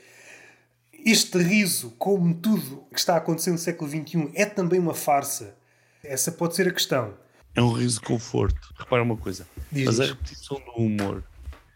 [1.05, 5.57] este riso, como tudo que está acontecendo no século XXI, é também uma farsa?
[6.03, 7.15] Essa pode ser a questão.
[7.55, 8.73] É um riso de conforto.
[8.79, 11.25] Repara uma coisa, Diz, mas a repetição do humor.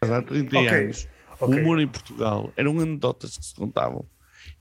[0.00, 1.08] Há 30 Ok, anos,
[1.40, 1.48] ok.
[1.48, 4.04] o humor em Portugal eram anedotas que se contavam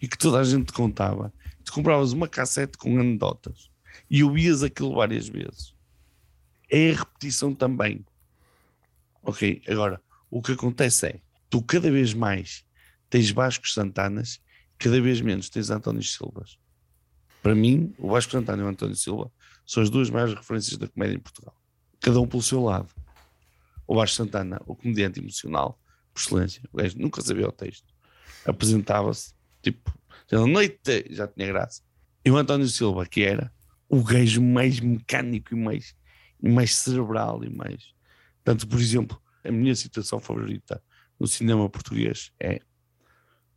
[0.02, 1.34] e que toda a gente contava.
[1.64, 3.70] Tu compravas uma cassete com anedotas
[4.10, 5.74] e ouvias aquilo várias vezes.
[6.70, 8.06] É a repetição também.
[9.22, 11.20] Ok, agora, o que acontece é,
[11.50, 12.66] tu cada vez mais
[13.10, 14.42] tens Vascos Santanas,
[14.84, 16.60] cada vez menos tens António Silvas.
[17.42, 19.32] Para mim, o Vasco Santana e o António Silva
[19.66, 21.56] são as duas maiores referências da comédia em Portugal.
[22.02, 22.90] Cada um pelo seu lado.
[23.88, 25.80] O Vasco Santana, o comediante emocional,
[26.14, 27.94] por excelência, o gajo nunca sabia o texto.
[28.46, 29.98] Apresentava-se, tipo,
[30.30, 31.82] dizendo noite, já tinha graça.
[32.26, 33.54] E o António Silva, que era
[33.88, 35.96] o gajo mais mecânico e mais,
[36.42, 37.94] e mais cerebral e mais.
[38.44, 40.84] Tanto, por exemplo, a minha situação favorita
[41.18, 42.62] no cinema português é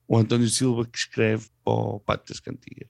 [0.09, 2.89] o António Silva que escreve para o Pátio das Cantigas.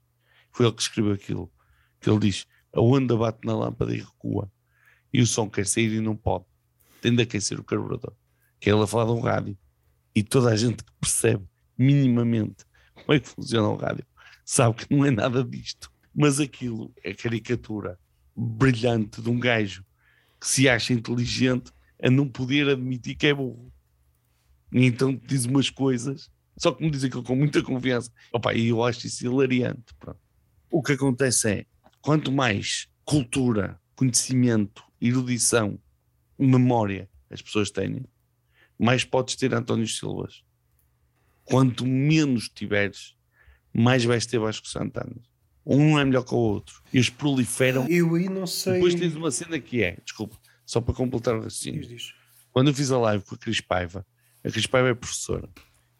[0.53, 1.53] Foi ele que escreveu aquilo.
[2.01, 4.51] Que ele diz: a onda bate na lâmpada e recua.
[5.13, 6.45] E o som quer sair e não pode.
[7.01, 8.15] Tem de aquecer o carburador.
[8.61, 9.59] Que é ele a falar de um rádio.
[10.15, 11.45] E toda a gente que percebe
[11.77, 12.65] minimamente
[12.95, 14.07] como é que funciona o rádio
[14.45, 15.91] sabe que não é nada disto.
[16.15, 17.99] Mas aquilo é caricatura
[18.35, 19.85] brilhante de um gajo
[20.41, 21.73] que se acha inteligente
[22.03, 23.73] a não poder admitir que é burro.
[24.73, 28.11] E então diz umas coisas, só que me diz aquilo com muita confiança.
[28.33, 29.95] Opa, e eu acho isso hilariante.
[29.99, 30.20] pronto.
[30.70, 31.66] O que acontece é,
[32.01, 35.78] quanto mais cultura, conhecimento, erudição,
[36.39, 38.05] memória as pessoas têm,
[38.78, 40.45] mais podes ter António Silvas.
[41.45, 43.16] Quanto menos tiveres,
[43.73, 45.16] mais vais ter Vasco Santana.
[45.65, 46.83] Um é melhor que o outro.
[46.93, 47.87] E os proliferam.
[47.89, 48.74] Eu aí não sei.
[48.74, 51.89] Depois tens uma cena que é, desculpa, só para completar o raciocínio.
[52.53, 54.07] Quando eu fiz a live com a Cris Paiva,
[54.45, 55.49] a Cris Paiva é professora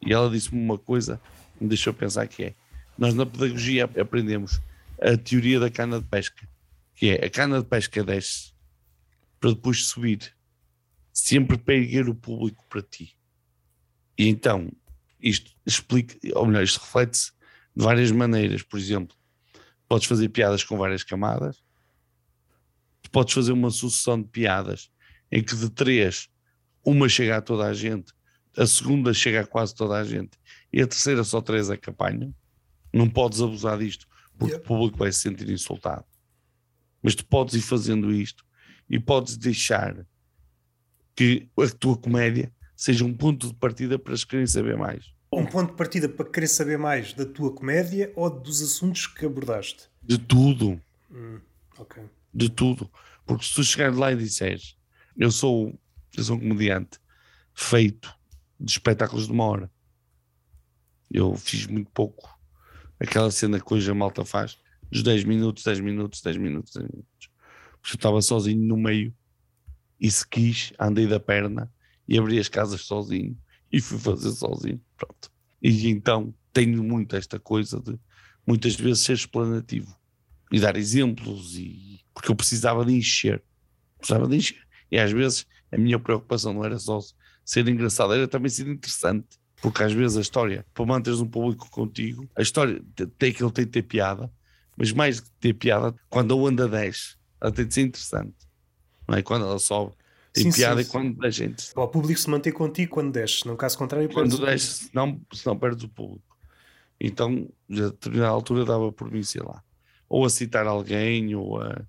[0.01, 1.21] e ela disse-me uma coisa
[1.57, 2.55] que me deixou pensar que é:
[2.97, 4.61] nós na pedagogia aprendemos
[5.01, 6.49] a teoria da cana de pesca,
[6.95, 8.55] que é a cana de pesca desce
[9.39, 10.35] para depois subir,
[11.13, 13.17] sempre para erguer o público para ti.
[14.19, 14.71] E então,
[15.21, 17.33] isto explica, ou melhor, isto reflete-se
[17.75, 18.63] de várias maneiras.
[18.63, 19.15] Por exemplo,
[19.87, 21.63] podes fazer piadas com várias camadas,
[23.11, 24.91] podes fazer uma sucessão de piadas
[25.31, 26.29] em que de três,
[26.85, 28.13] uma chega a toda a gente,
[28.57, 30.39] a segunda chega a quase toda a gente
[30.73, 32.35] e a terceira só três é que apanham.
[32.93, 34.07] Não podes abusar disto
[34.39, 34.65] porque Yeah.
[34.65, 36.05] o público vai se sentir insultado.
[37.03, 38.45] Mas tu podes ir fazendo isto
[38.89, 40.07] e podes deixar
[41.15, 45.11] que a tua comédia seja um ponto de partida para eles querem saber mais.
[45.33, 49.25] Um ponto de partida para querer saber mais da tua comédia ou dos assuntos que
[49.27, 49.89] abordaste?
[50.03, 50.81] De tudo.
[51.79, 52.03] Ok.
[52.33, 52.91] de tudo.
[53.25, 54.77] Porque se tu chegares lá e disseres
[55.17, 55.79] eu sou,
[56.17, 56.99] eu sou um comediante
[57.55, 58.15] feito
[58.59, 59.71] de espetáculos de uma hora,
[61.11, 62.35] eu fiz muito pouco.
[62.99, 64.59] Aquela cena que hoje a malta faz
[64.91, 67.31] dos 10 minutos, 10 minutos, 10 minutos, 10 minutos.
[67.81, 69.15] Porque eu estava sozinho no meio
[70.01, 71.73] e se quis, andei da perna
[72.09, 73.37] e abri as casas sozinho
[73.73, 74.81] e fui fazer sozinho.
[74.97, 75.31] Pronto.
[75.63, 77.99] E então tenho muito esta coisa de
[78.47, 79.95] muitas vezes ser explanativo
[80.51, 83.43] e dar exemplos e porque eu precisava de encher
[83.99, 87.01] precisava de encher e às vezes a minha preocupação não era só
[87.47, 89.29] ser engraçado, era também ser interessante
[89.63, 93.43] porque às vezes a história, para manteres um público contigo, a história te- tem que
[93.43, 94.31] ele tem de ter piada
[94.79, 98.37] mas mais que ter piada, quando a onda desce ela tem de ser interessante
[99.09, 99.23] não é?
[99.23, 99.95] quando ela sobe
[100.33, 103.13] tem Sim, piada sim, e quando desce interessante Para o público se manter contigo quando
[103.13, 106.37] desces, no caso contrário, quando desce, senão, senão perdes o público.
[107.01, 109.63] Então, a determinada altura dava por mim, sei lá,
[110.09, 111.87] ou a citar alguém, ou a.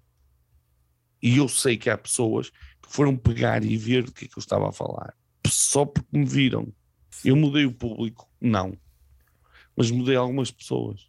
[1.21, 4.37] E eu sei que há pessoas que foram pegar e ver o que é que
[4.37, 5.13] eu estava a falar,
[5.47, 6.71] só porque me viram.
[7.23, 8.29] Eu mudei o público?
[8.39, 8.77] Não.
[9.75, 11.07] Mas mudei algumas pessoas.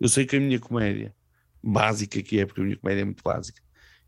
[0.00, 1.14] Eu sei que a minha comédia,
[1.62, 3.60] básica que é, porque a minha comédia é muito básica,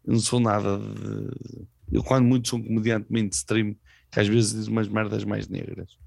[0.05, 1.67] eu não sou nada de.
[1.91, 3.75] Eu, quando muito, sou um comediante mainstream
[4.11, 5.99] que às vezes diz umas merdas mais negras.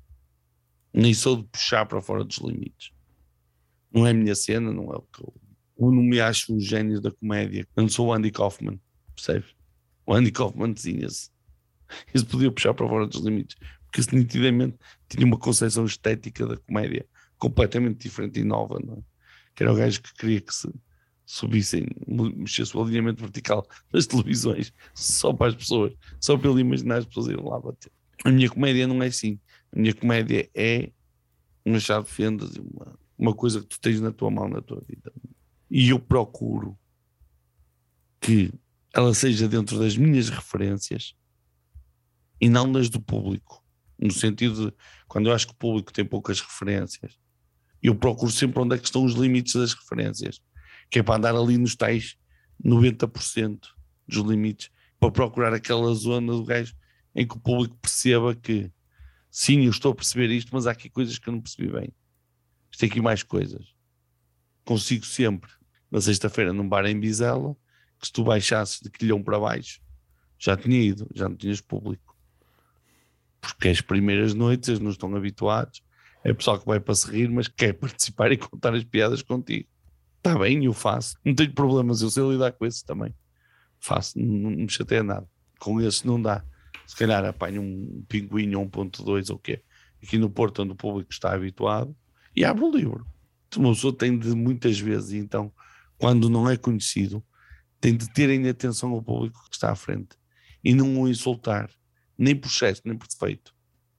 [0.94, 2.92] Nem sou de puxar para fora dos limites.
[3.92, 5.34] Não é a minha cena, não é o que eu.
[5.80, 7.68] Eu não me acho um gênio da comédia.
[7.76, 8.80] Eu não sou o Andy Kaufman,
[9.16, 9.56] percebes?
[10.06, 11.32] O Andy Kaufman tinha-se.
[12.14, 13.56] Isso podia puxar para fora dos limites.
[13.86, 14.78] Porque isso nitidamente
[15.10, 17.06] tinha uma concepção estética da comédia
[17.38, 18.98] completamente diferente e nova, não é?
[19.54, 20.70] Que era o gajo que queria que se
[21.26, 27.00] subissem, mexesse o alinhamento vertical das televisões só para as pessoas, só para ele imaginar
[27.00, 27.92] as pessoas irem lá bater.
[28.24, 29.40] A minha comédia não é assim.
[29.74, 30.90] A minha comédia é
[31.66, 34.82] uma chave de fendas, uma, uma coisa que tu tens na tua mão, na tua
[34.88, 35.12] vida.
[35.70, 36.78] E eu procuro
[38.20, 38.54] que
[38.94, 41.16] ela seja dentro das minhas referências
[42.42, 43.64] e não nas do público.
[44.00, 44.78] No sentido de,
[45.08, 47.20] quando eu acho que o público tem poucas referências,
[47.82, 50.42] eu procuro sempre onde é que estão os limites das referências,
[50.90, 52.18] que é para andar ali nos tais
[52.64, 53.60] 90%
[54.08, 56.76] dos limites, para procurar aquela zona do gajo
[57.16, 58.72] em que o público perceba que
[59.30, 61.94] sim, eu estou a perceber isto, mas há aqui coisas que eu não percebi bem.
[62.72, 63.74] Isto tem aqui mais coisas.
[64.66, 65.52] Consigo sempre,
[65.90, 67.56] na sexta-feira, num bar em Bizela,
[68.00, 69.82] que se tu baixasses de quilhão para baixo,
[70.40, 72.11] já tinha ido, já não tinhas público.
[73.42, 75.82] Porque as primeiras noites eles não estão habituados.
[76.24, 79.68] É pessoal que vai para se rir, mas quer participar e contar as piadas contigo.
[80.18, 81.18] Está bem, eu faço.
[81.26, 83.14] Não tenho problemas, eu sei lidar com esses também.
[83.80, 85.28] Faço, não, não me chateia nada.
[85.60, 86.46] Com esses não dá.
[86.86, 89.64] Se calhar apanho um pinguinho ou 1.2 ou o quê?
[90.04, 91.96] Aqui no Porto, onde o público está habituado,
[92.36, 93.06] e abro o livro.
[93.58, 95.52] Uma pessoa tem de muitas vezes, então,
[95.98, 97.24] quando não é conhecido,
[97.80, 100.16] tem de ter ainda atenção ao público que está à frente
[100.64, 101.70] e não o insultar,
[102.22, 103.54] nem por excesso, nem por defeito.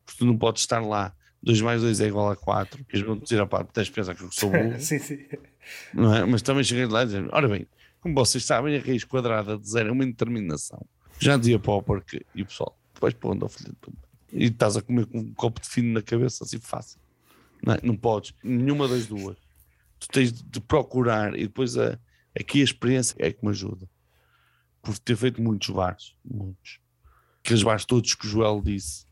[0.07, 1.13] Porque tu não podes estar lá,
[1.43, 4.15] 2 mais 2 é igual a 4, que eles vão dizer, pá, tens de pensar
[4.15, 5.27] que eu sou burro, sim, sim.
[5.33, 6.25] é?
[6.25, 7.67] Mas também cheguei lá e dizer, ora bem,
[8.01, 10.85] como vocês sabem, a raiz quadrada de zero é uma indeterminação.
[11.19, 14.13] Já dizia Popper que, e o pessoal, vais para onde, filho de tua mãe?
[14.33, 17.01] E estás a comer com um copo de fino na cabeça, assim fácil.
[17.65, 17.81] Não, é?
[17.83, 19.37] não podes, nenhuma das duas.
[19.99, 21.99] Tu tens de procurar e depois a,
[22.39, 23.89] aqui a experiência é que me ajuda.
[24.81, 26.82] Por ter feito muitos bares, muitos.
[27.45, 29.05] Aqueles bares todos que o Joel disse,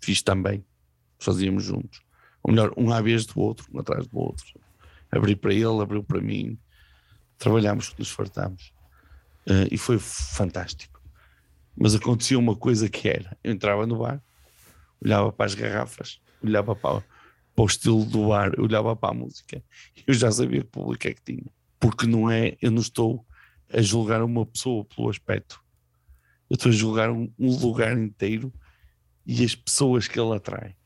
[0.00, 0.64] fiz também,
[1.18, 2.02] fazíamos juntos.
[2.42, 4.46] Ou melhor, um à vez do outro, um atrás do outro.
[5.10, 6.58] Abri para ele, abriu para mim,
[7.38, 8.72] trabalhámos, nos fartámos.
[9.46, 11.00] Eh, e foi fantástico.
[11.76, 14.22] Mas acontecia uma coisa que era: eu entrava no bar,
[15.04, 17.00] olhava para as garrafas, olhava para,
[17.54, 19.62] para o estilo do bar, olhava para a música.
[20.06, 21.50] Eu já sabia que público é que tinha.
[21.78, 23.24] Porque não é, eu não estou
[23.72, 25.60] a julgar uma pessoa pelo aspecto.
[26.48, 28.52] Eu estou a julgar um, um lugar inteiro
[29.26, 30.76] e as pessoas que ele atrai.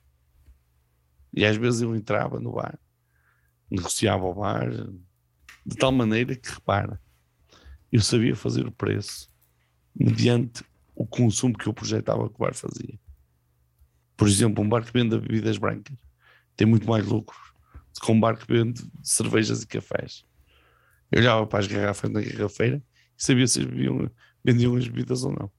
[1.32, 2.78] E às vezes eu entrava no bar,
[3.70, 4.70] negociava o bar,
[5.64, 7.00] de tal maneira que, repara,
[7.92, 9.30] eu sabia fazer o preço
[9.94, 10.64] mediante
[10.94, 12.98] o consumo que eu projetava que o bar fazia.
[14.16, 15.96] Por exemplo, um bar que vende bebidas brancas
[16.56, 17.40] tem muito mais lucros
[17.94, 20.24] do que um bar que vende cervejas e cafés.
[21.10, 22.82] Eu olhava para as garrafas na garrafeira
[23.18, 24.10] e sabia se bebiam,
[24.44, 25.50] vendiam as bebidas ou não.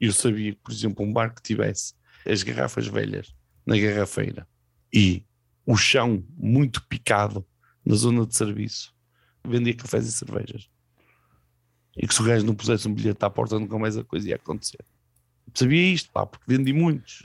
[0.00, 1.94] Eu sabia que, por exemplo, um bar que tivesse
[2.26, 3.34] as garrafas velhas
[3.66, 4.46] na garrafeira
[4.92, 5.24] e
[5.66, 7.44] o chão muito picado
[7.84, 8.94] na zona de serviço,
[9.44, 10.68] vendia cafés e cervejas.
[11.96, 14.28] E que se o gajo não pusesse um bilhete à porta, nunca mais a coisa
[14.28, 14.84] ia acontecer.
[15.52, 17.22] Sabia isto, pá, porque vendi muitos.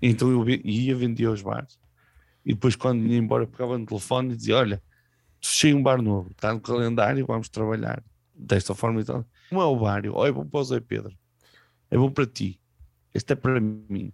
[0.00, 1.78] Então eu ia, vendia aos bares.
[2.44, 4.82] E depois, quando ia embora, pegava no telefone e dizia: Olha,
[5.40, 8.02] fechei um bar novo, está no calendário, vamos trabalhar
[8.34, 9.24] desta forma e tal.
[9.52, 10.02] Como é o bar?
[10.10, 11.14] Oh, é bom para o Zé Pedro,
[11.90, 12.58] é bom para ti,
[13.12, 14.10] este é para mim,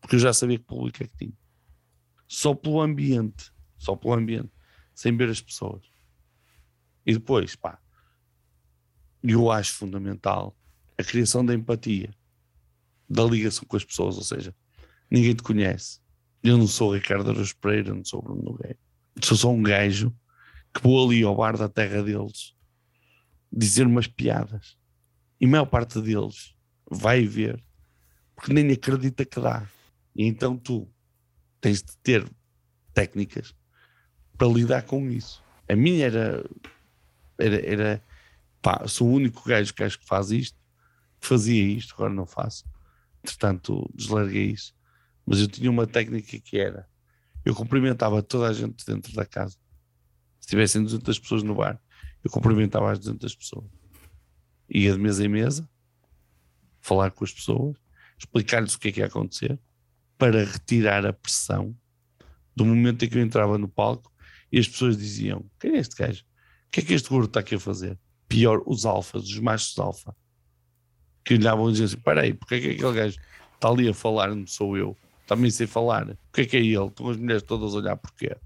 [0.00, 1.36] porque eu já sabia que público é que tinha.
[2.28, 4.52] Só pelo ambiente, só pelo ambiente,
[4.94, 5.82] sem ver as pessoas.
[7.04, 7.80] E depois, pá,
[9.24, 10.56] eu acho fundamental
[10.96, 12.14] a criação da empatia,
[13.10, 14.54] da ligação com as pessoas, ou seja,
[15.10, 15.98] ninguém te conhece.
[16.44, 18.78] Eu não sou Ricardo Araújo Pereira, não sou Bruno Nogueira.
[19.20, 20.14] Sou só um gajo
[20.72, 22.55] que vou ali ao bar da terra deles
[23.56, 24.76] dizer umas piadas.
[25.40, 26.54] E a maior parte deles
[26.90, 27.62] vai ver
[28.34, 29.66] porque nem acredita que dá.
[30.14, 30.86] E então tu
[31.60, 32.30] tens de ter
[32.92, 33.54] técnicas
[34.36, 35.42] para lidar com isso.
[35.68, 36.44] A minha era,
[37.38, 38.02] era, era
[38.60, 40.58] pá, sou o único gajo que acho que faz isto,
[41.18, 42.64] que fazia isto, agora não faço.
[43.24, 44.74] Entretanto, deslarguei isso.
[45.24, 46.86] Mas eu tinha uma técnica que era:
[47.44, 49.56] eu cumprimentava toda a gente dentro da casa.
[50.40, 51.80] Se tivessem 200 pessoas no bar,
[52.26, 53.70] eu cumprimentava as 200 pessoas.
[54.68, 55.68] Ia de mesa em mesa,
[56.80, 57.76] falar com as pessoas,
[58.18, 59.58] explicar-lhes o que é que ia acontecer,
[60.18, 61.76] para retirar a pressão
[62.54, 64.12] do momento em que eu entrava no palco
[64.50, 66.22] e as pessoas diziam: Quem é este gajo?
[66.22, 67.98] O que é que este gordo está aqui a fazer?
[68.28, 70.16] Pior, os alfas, os machos alfa,
[71.24, 73.18] que olhavam e diziam assim: Peraí, porque é que aquele gajo
[73.54, 74.96] está ali a falar, não sou eu?
[75.26, 76.10] Também sei falar.
[76.10, 76.86] O que é que é ele?
[76.86, 78.36] Estão as mulheres todas a olhar porquê?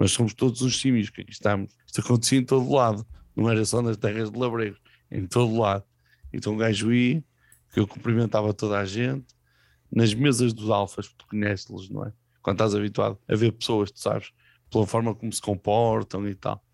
[0.00, 1.76] Nós somos todos uns símios que aqui estamos.
[1.86, 3.06] Isto acontecia em todo lado.
[3.36, 5.84] Não era só nas terras de labregos, em todo lado.
[6.32, 7.22] Então o gajo ia,
[7.70, 9.26] que eu cumprimentava toda a gente,
[9.92, 12.12] nas mesas dos alfas, tu conheces-los, não é?
[12.40, 14.32] Quando estás habituado a ver pessoas, tu sabes,
[14.70, 16.64] pela forma como se comportam e tal.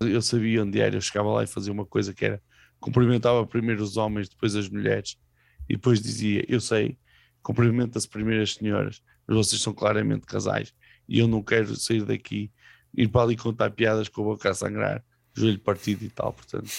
[0.00, 2.40] Eu sabia onde era, eu chegava lá e fazia uma coisa que era
[2.78, 5.18] cumprimentava primeiro os homens, depois as mulheres,
[5.68, 6.96] e depois dizia: Eu sei,
[7.42, 10.72] cumprimenta-se primeiro as senhoras, mas vocês são claramente casais,
[11.08, 12.52] e eu não quero sair daqui,
[12.96, 15.04] ir para ali contar piadas com a boca a sangrar,
[15.34, 16.32] joelho partido e tal.
[16.32, 16.70] Portanto,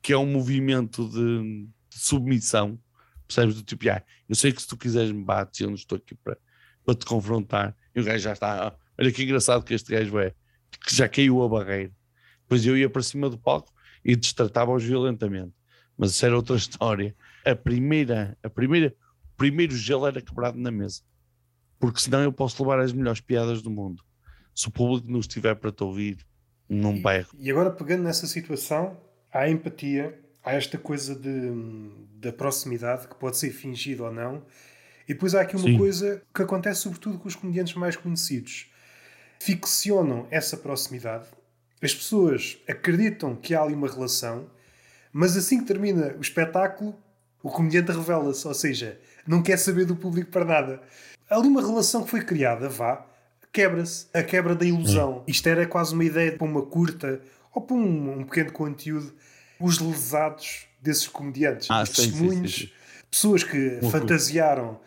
[0.00, 2.78] que é um movimento de, de submissão
[3.28, 5.96] Percebes do tipo, ah, eu sei que se tu quiseres me bates, eu não estou
[5.96, 6.38] aqui para,
[6.82, 7.76] para te confrontar.
[7.94, 10.34] E o gajo já está, ah, olha que engraçado que este gajo é,
[10.70, 11.92] que já caiu a barreira.
[12.42, 13.70] Depois eu ia para cima do palco
[14.02, 15.52] e destratava-os violentamente.
[15.96, 17.14] Mas isso era outra história.
[17.44, 18.94] A primeira, a primeira,
[19.34, 21.02] o primeiro gelo era quebrado na mesa.
[21.78, 24.02] Porque senão eu posso levar as melhores piadas do mundo.
[24.58, 26.18] Se o público não estiver para te ouvir,
[26.68, 27.24] não vai.
[27.38, 29.00] E agora pegando nessa situação,
[29.32, 31.52] há empatia há esta coisa de,
[32.14, 34.42] da proximidade que pode ser fingida ou não.
[35.08, 35.78] E depois há aqui uma Sim.
[35.78, 38.68] coisa que acontece sobretudo com os comediantes mais conhecidos.
[39.38, 41.26] Ficcionam essa proximidade,
[41.80, 44.50] as pessoas acreditam que há ali uma relação,
[45.12, 46.98] mas assim que termina o espetáculo,
[47.44, 50.82] o comediante revela-se, ou seja, não quer saber do público para nada.
[51.30, 53.06] Há ali uma relação que foi criada, vá,
[53.58, 55.24] quebra-se, a quebra da ilusão.
[55.26, 57.20] Isto era quase uma ideia para uma curta
[57.52, 59.12] ou para um, um pequeno conteúdo
[59.58, 62.70] os lesados desses comediantes, ah, os sim, testemunhos, sim, sim,
[63.10, 64.78] pessoas que fantasiaram.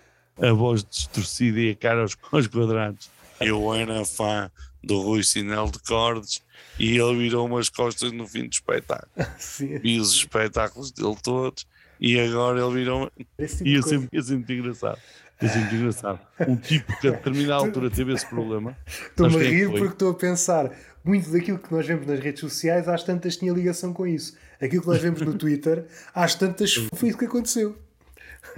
[0.42, 3.10] A voz distorcida e a cara aos, aos quadrados.
[3.42, 4.50] Eu era fã
[4.82, 6.42] do Rui Sinel de Cordes
[6.80, 9.12] e ele virou umas costas no fim do espetáculo.
[9.84, 11.68] Vi os espetáculos dele todos
[12.00, 13.12] e agora ele virou.
[13.18, 15.00] Tipo e eu sempre, eu sempre engraçado.
[15.42, 16.20] Engraçado.
[16.48, 18.78] Um tipo que a determinada altura teve esse problema.
[18.88, 20.72] Estou-me a é rir porque estou a pensar
[21.04, 24.38] muito daquilo que nós vemos nas redes sociais, às tantas tinha ligação com isso.
[24.62, 27.78] Aquilo que nós vemos no Twitter, às tantas foi isso que aconteceu.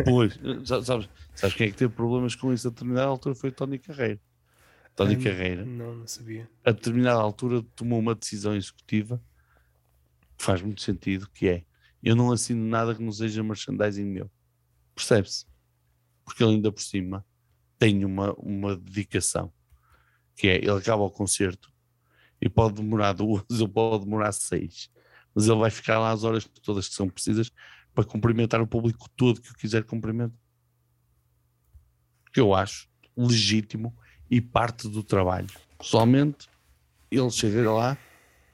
[0.03, 3.35] Pois, sabes, sabes quem é que teve problemas com isso a determinada altura?
[3.35, 4.19] Foi Tony Carreira.
[4.95, 5.65] Tony Ai, Carreira.
[5.65, 6.49] Não, não sabia.
[6.63, 9.21] A determinada altura tomou uma decisão executiva
[10.37, 11.63] que faz muito sentido, que é
[12.03, 14.29] eu não assino nada que não seja merchandising meu.
[14.93, 15.45] Percebe-se?
[16.23, 17.25] Porque ele ainda por cima
[17.77, 19.51] tem uma, uma dedicação,
[20.35, 21.71] que é, ele acaba o concerto
[22.41, 24.89] e pode demorar duas ou pode demorar seis,
[25.35, 27.51] mas ele vai ficar lá as horas todas que são precisas
[27.93, 30.37] para cumprimentar o público todo que o quiser cumprimentar.
[32.33, 33.95] Que eu acho legítimo
[34.29, 35.47] e parte do trabalho.
[35.77, 36.49] Pessoalmente,
[37.11, 37.97] ele chega lá,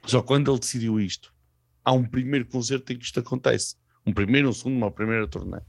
[0.06, 1.34] só quando ele decidiu isto,
[1.84, 3.76] há um primeiro concerto em que isto acontece.
[4.06, 5.62] Um primeiro, um segundo, uma primeira turnê.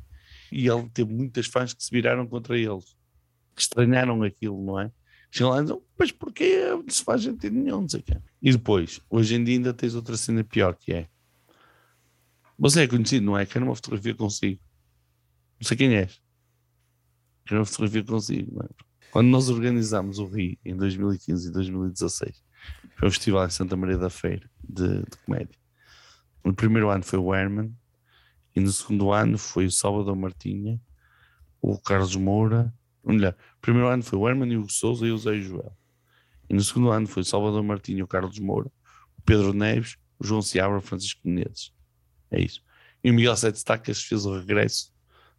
[0.52, 2.97] E ele teve muitas fãs que se viraram contra eles,
[3.55, 4.90] que estranharam aquilo, não é?
[5.31, 6.70] Chegam lá e dizem, mas porquê?
[6.70, 8.16] Não se faz sentido nenhum, não sei o quê.
[8.43, 11.09] E depois, hoje em dia ainda tens outra cena pior, que é
[12.60, 13.47] você é conhecido, não é?
[13.47, 14.60] Quero uma fotografia consigo.
[15.59, 16.20] Não sei quem és.
[17.47, 18.62] Quero uma fotografia consigo.
[18.62, 18.68] É?
[19.10, 22.44] Quando nós organizámos o RI em 2015 e 2016,
[22.97, 25.59] foi um festival em Santa Maria da Feira de, de comédia.
[26.44, 27.74] No primeiro ano foi o Herman,
[28.61, 30.78] e no segundo ano foi o Salvador Martinha,
[31.62, 32.73] o Carlos Moura.
[33.03, 35.74] Melhor, primeiro ano foi o Herman e o Souza e o Zé Joel.
[36.49, 38.70] E no segundo ano foi o Salvador Martinha o Carlos Moura,
[39.16, 41.73] o Pedro Neves, o João Seabra, o Francisco Menezes.
[42.31, 42.62] É isso.
[43.03, 44.93] E o Miguel Sete Stacas fez o regresso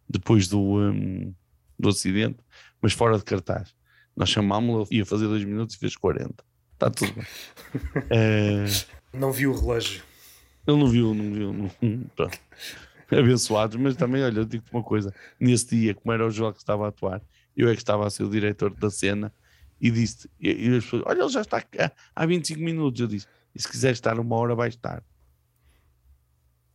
[0.08, 1.32] depois do, um,
[1.78, 2.38] do acidente,
[2.80, 3.72] mas fora de cartaz.
[4.16, 6.44] Nós chamámos-lo, ia fazer dois minutos e fez 40.
[6.72, 7.24] Está tudo bem.
[8.10, 8.64] é...
[9.16, 10.02] Não viu o relógio.
[10.66, 11.52] Ele não viu, não viu.
[11.52, 11.68] Não...
[12.16, 12.38] Pronto.
[13.18, 16.58] Abençoados, mas também, olha, eu digo uma coisa: nesse dia, como era o João que
[16.58, 17.22] estava a atuar,
[17.56, 19.32] eu é que estava a ser o diretor da cena
[19.80, 23.00] e disse: e, e as pessoas, olha, ele já está há, há 25 minutos.
[23.00, 25.02] Eu disse: e se quiser estar uma hora, vai estar.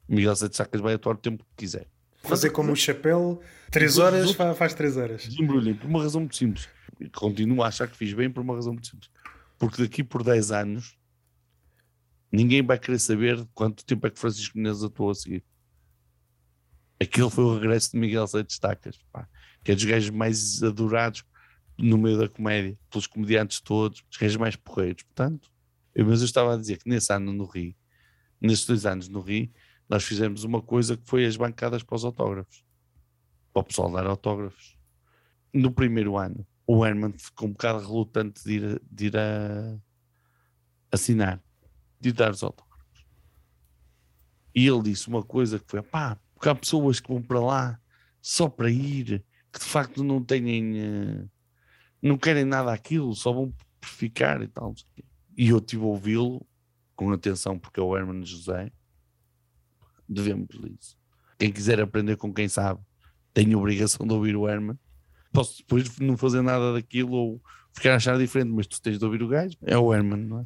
[0.07, 1.87] Miguel Sete Sacas vai atuar o tempo que quiser.
[2.23, 3.41] Fazer como o chapéu,
[3.71, 5.27] 3 horas faz 3 horas.
[5.27, 6.69] Desembrulhem por uma razão muito simples.
[7.13, 9.09] Continuo a achar que fiz bem por uma razão muito simples.
[9.57, 10.97] Porque daqui por 10 anos
[12.31, 15.43] ninguém vai querer saber quanto tempo é que Francisco Menezes atuou a seguir.
[16.99, 19.27] Aquele foi o regresso de Miguel Sete Estacas, pá,
[19.63, 21.23] que é dos gajos mais adorados
[21.77, 25.03] no meio da comédia, pelos comediantes todos, os gajos mais porreiros.
[25.03, 25.51] Portanto,
[25.93, 27.75] eu, mas eu estava a dizer que nesse ano no Rio,
[28.41, 29.51] nesses dois anos no Rio,
[29.87, 32.65] nós fizemos uma coisa que foi as bancadas para os autógrafos,
[33.53, 34.77] para o pessoal dar autógrafos.
[35.53, 39.79] No primeiro ano, o Herman ficou um bocado relutante de ir, de ir a
[40.91, 41.41] assinar,
[41.99, 43.05] de dar os autógrafos.
[44.53, 47.79] E ele disse uma coisa que foi: pá, porque há pessoas que vão para lá
[48.21, 51.25] só para ir, que de facto não têm, eh,
[51.99, 53.51] não querem nada aquilo, só vão
[53.81, 54.75] por ficar e tal.
[55.35, 56.45] E eu tive a ouvi-lo
[56.95, 58.71] com atenção, porque é o Herman José,
[60.07, 60.49] devemos
[60.79, 60.95] isso.
[61.39, 62.79] Quem quiser aprender com quem sabe,
[63.33, 64.77] tem a obrigação de ouvir o Herman.
[65.33, 67.41] Posso depois não fazer nada daquilo ou
[67.73, 70.39] ficar a achar diferente, mas tu tens de ouvir o gajo, é o Herman, não
[70.41, 70.45] é?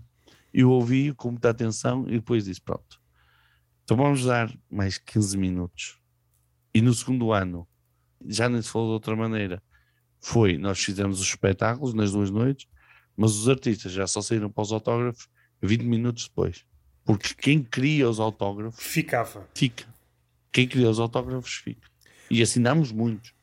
[0.54, 3.01] Eu ouvi com muita atenção e depois disse: pronto,
[3.84, 6.00] então vamos dar mais 15 minutos.
[6.74, 7.68] E no segundo ano,
[8.26, 9.62] já nem se falou de outra maneira,
[10.20, 12.68] foi: nós fizemos os espetáculos nas duas noites,
[13.16, 15.28] mas os artistas já só saíram para os autógrafos
[15.62, 16.66] 20 minutos depois.
[17.04, 18.84] Porque quem cria os autógrafos.
[18.84, 19.48] Ficava.
[19.54, 19.86] Fica.
[20.52, 21.90] Quem cria os autógrafos fica.
[22.30, 23.34] E assinamos muitos.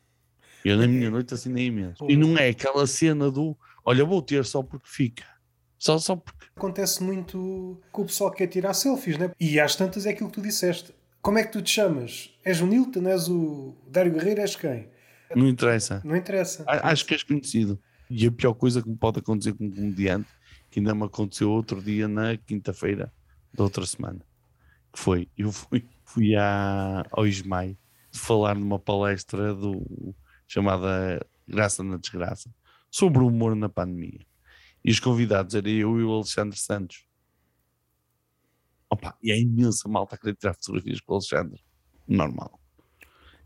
[0.64, 2.04] Eu na minha noite assinei imenso.
[2.08, 5.24] E não é aquela cena do olha, vou ter só porque fica.
[5.78, 6.46] Só, só porque.
[6.56, 9.30] Acontece muito com o pessoal que quer tirar selfies, né?
[9.38, 10.92] E às tantas é aquilo que tu disseste.
[11.22, 12.36] Como é que tu te chamas?
[12.44, 13.06] És o Nilton?
[13.08, 14.40] És o Dário Guerreiro?
[14.40, 14.88] És quem?
[15.34, 16.00] Não interessa.
[16.04, 16.64] Não interessa.
[16.66, 17.78] Acho que és conhecido.
[18.10, 20.28] E a pior coisa que me pode acontecer com um comediante,
[20.70, 23.12] que ainda me aconteceu outro dia na quinta-feira,
[23.52, 24.20] da outra semana,
[24.92, 27.76] que foi, eu fui, fui à, ao Ismael
[28.10, 30.14] falar numa palestra do,
[30.46, 32.50] chamada Graça na Desgraça,
[32.90, 34.20] sobre o humor na pandemia.
[34.84, 37.04] E os convidados eram eu e o Alexandre Santos.
[38.90, 41.62] Opa, e é imensa malta a querer tirar fotografias com o Alexandre.
[42.06, 42.58] Normal.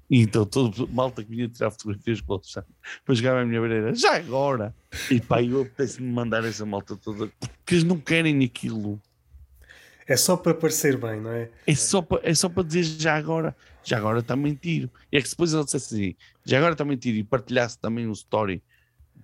[0.08, 2.70] E então todo malta que vinha tirar fotografias com o Alexandre.
[2.98, 4.74] Depois chegava à minha beira, já agora.
[5.10, 9.00] E pá, eu apetece-me mandar essa malta toda, porque eles não querem aquilo.
[10.06, 11.50] É só para parecer bem, não é?
[11.66, 14.90] É só para, é só para dizer já agora, já agora está mentira.
[15.10, 18.12] E é que depois ele dissesse assim, já agora está mentira e partilhasse também um
[18.12, 18.62] story,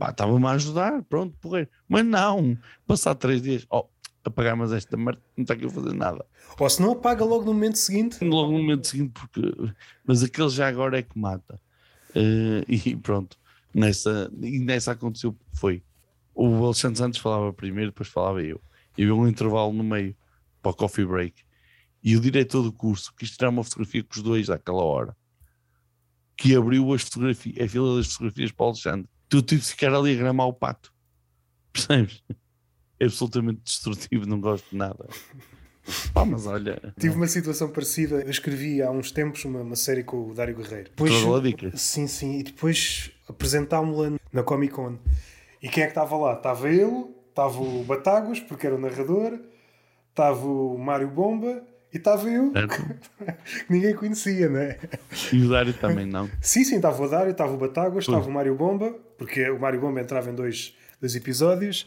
[0.01, 1.69] estava-me a ajudar, pronto, porrer.
[1.89, 2.56] Mas não,
[2.86, 3.86] passar três dias, oh,
[4.24, 6.24] apagar, mas esta merda não está aqui a fazer nada.
[6.59, 8.24] Ou se não apaga logo no momento seguinte.
[8.24, 9.73] Logo no momento seguinte, porque,
[10.06, 11.60] mas aquele já agora é que mata.
[12.10, 13.36] Uh, e pronto,
[13.74, 15.82] nessa, e nessa aconteceu, foi.
[16.35, 18.60] O Alexandre Santos falava primeiro, depois falava eu.
[18.97, 20.16] E havia um intervalo no meio
[20.62, 21.43] para o coffee break.
[22.02, 25.16] E o diretor do curso quis tirar uma fotografia com os dois àquela hora.
[26.36, 29.09] Que abriu as fotografias, a fila das fotografias para o Alexandre.
[29.28, 30.92] Tu tive de ficar ali a gramar o pato.
[31.72, 32.22] Percebes?
[33.00, 35.09] É absolutamente destrutivo, não gosto de nada.
[36.12, 36.80] Pá, mas olha.
[36.98, 38.16] Tive uma situação parecida.
[38.16, 40.90] Eu escrevi há uns tempos uma, uma série com o Dário Guerreiro.
[40.90, 41.12] Depois,
[41.76, 42.38] sim, sim.
[42.38, 44.98] E depois apresentámos-la na Comic Con.
[45.62, 46.34] E quem é que estava lá?
[46.34, 49.38] Estava ele, estava o Batáguas, porque era o narrador,
[50.10, 51.62] estava o Mário Bomba
[51.93, 54.78] e estava eu, que ninguém conhecia, não é?
[55.32, 56.28] E o Dário também não.
[56.40, 59.81] Sim, sim, estava o Dário, estava o Batáguas, estava o Mário Bomba, porque o Mário
[59.81, 61.86] Bomba entrava em dois, dois episódios.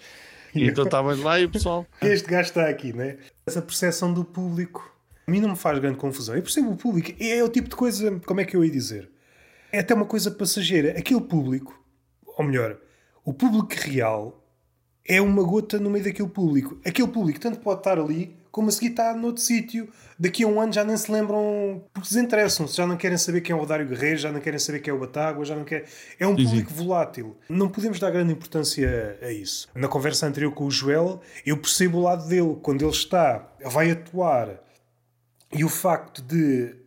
[0.53, 1.85] E então estavas lá e o pessoal.
[2.01, 3.17] Este gajo está aqui, né?
[3.45, 4.91] Essa percepção do público
[5.27, 6.35] a mim não me faz grande confusão.
[6.35, 7.11] Eu percebo o público.
[7.17, 9.09] É o tipo de coisa, como é que eu ia dizer?
[9.71, 10.97] É até uma coisa passageira.
[10.97, 11.73] Aquele público,
[12.25, 12.77] ou melhor,
[13.23, 14.43] o público real
[15.05, 16.79] é uma gota no meio daquele público.
[16.85, 19.87] Aquele público tanto pode estar ali como a seguir está noutro sítio.
[20.19, 23.55] Daqui a um ano já nem se lembram porque desinteressam-se, já não querem saber quem
[23.55, 25.85] é o Dário Guerreiro, já não querem saber quem é o Batágua, já não querem.
[26.19, 27.37] É um público volátil.
[27.49, 29.69] Não podemos dar grande importância a isso.
[29.73, 32.57] Na conversa anterior com o Joel, eu percebo o lado dele.
[32.61, 34.59] Quando ele está, vai atuar
[35.53, 36.80] e o facto de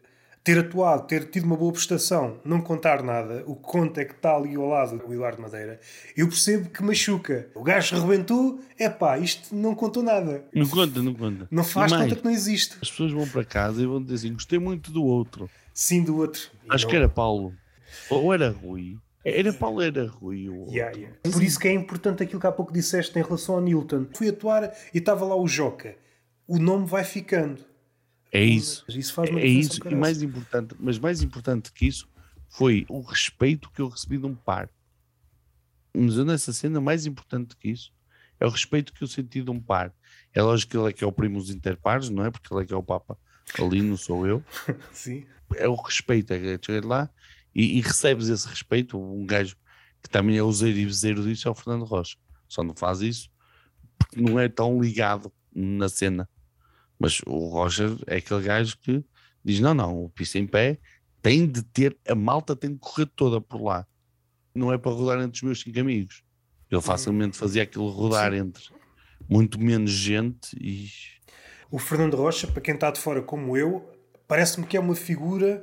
[0.45, 4.13] ter atuado, ter tido uma boa prestação, não contar nada, o que conta é que
[4.13, 5.81] está ali ao lado o Eduardo Madeira,
[6.15, 7.49] eu percebo que machuca.
[7.55, 10.45] O gajo rebentou, é pá, isto não contou nada.
[10.53, 11.49] Não conta, não conta.
[11.51, 12.77] Não faz mais, conta que não existe.
[12.83, 15.49] As pessoas vão para casa e vão dizer assim: gostei muito do outro.
[15.73, 16.51] Sim, do outro.
[16.69, 16.91] Acho não...
[16.91, 17.55] que era Paulo.
[18.11, 18.99] Ou era Rui.
[19.25, 20.51] Era Paulo, era Rui.
[20.69, 21.17] Yeah, yeah.
[21.23, 24.07] Por isso que é importante aquilo que há pouco disseste em relação ao Newton.
[24.13, 25.97] Fui atuar e estava lá o Joca.
[26.47, 27.65] O nome vai ficando
[28.35, 28.85] é isso.
[28.89, 29.81] isso uma é isso.
[29.89, 32.09] E mais importante, mas mais importante que isso
[32.49, 34.69] foi o respeito que eu recebi de um par.
[35.97, 37.93] Mas eu nessa cena, mais importante que isso,
[38.41, 39.95] é o respeito que eu senti de um par.
[40.33, 42.31] É lógico que ele é que é o primo dos interpares, não é?
[42.31, 43.17] Porque ele é que é o Papa
[43.61, 44.43] ali, não sou eu.
[44.93, 45.25] Sim.
[45.55, 47.11] É o respeito, é chegar lá
[47.55, 48.99] e, e, recebes esse respeito.
[48.99, 49.57] Um gajo
[50.03, 52.17] que também é useiro e viseiro disso é o Fernando Rocha.
[52.49, 53.31] Só não faz isso
[53.97, 56.29] porque não é tão ligado na cena.
[57.05, 59.05] Mas o Roger é aquele gajo que
[59.45, 60.79] diz: não, não, o piso em pé
[61.21, 63.87] tem de ter, a malta tem de correr toda por lá.
[64.55, 66.23] Não é para rodar entre os meus cinco amigos.
[66.71, 68.39] Ele facilmente fazia aquilo rodar Sim.
[68.39, 68.65] entre
[69.29, 70.89] muito menos gente e.
[71.71, 73.87] O Fernando Rocha, para quem está de fora como eu,
[74.27, 75.63] parece-me que é uma figura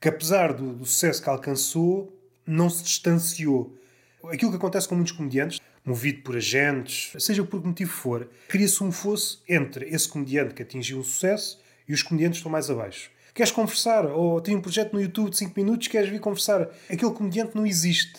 [0.00, 3.76] que, apesar do, do sucesso que alcançou, não se distanciou.
[4.24, 8.82] Aquilo que acontece com muitos comediantes, movido por agentes, seja por que motivo for, cria-se
[8.82, 12.70] um fosso entre esse comediante que atingiu o sucesso e os comediantes que estão mais
[12.70, 13.10] abaixo.
[13.34, 14.06] Queres conversar?
[14.06, 16.68] Ou tem um projeto no YouTube de 5 minutos, queres vir conversar?
[16.90, 18.18] Aquele comediante não existe.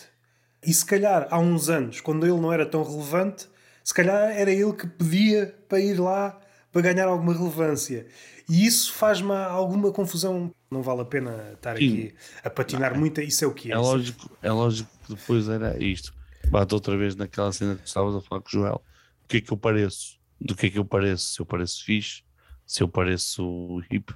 [0.64, 3.46] E se calhar há uns anos, quando ele não era tão relevante,
[3.84, 6.38] se calhar era ele que pedia para ir lá
[6.72, 8.06] para ganhar alguma relevância.
[8.48, 10.50] E isso faz-me alguma confusão.
[10.70, 11.86] Não vale a pena estar Sim.
[11.86, 12.14] aqui
[12.44, 13.20] a patinar não, muito.
[13.20, 13.74] Isso é o que é.
[13.74, 16.19] É lógico, é lógico que depois era isto
[16.50, 18.84] bato outra vez naquela cena que estavas a falar com o Joel.
[19.24, 20.18] O que é que eu pareço?
[20.40, 21.34] Do que é que eu pareço?
[21.34, 22.22] Se eu pareço fixe,
[22.66, 24.12] se eu pareço hip,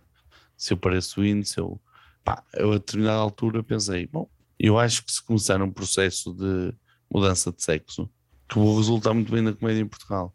[0.56, 1.81] se eu pareço in, se eu.
[2.24, 4.28] Pá, eu a determinada altura pensei, bom,
[4.59, 6.74] eu acho que se começar um processo de
[7.12, 8.11] mudança de sexo,
[8.48, 10.35] que vou resultar muito bem na comédia em Portugal.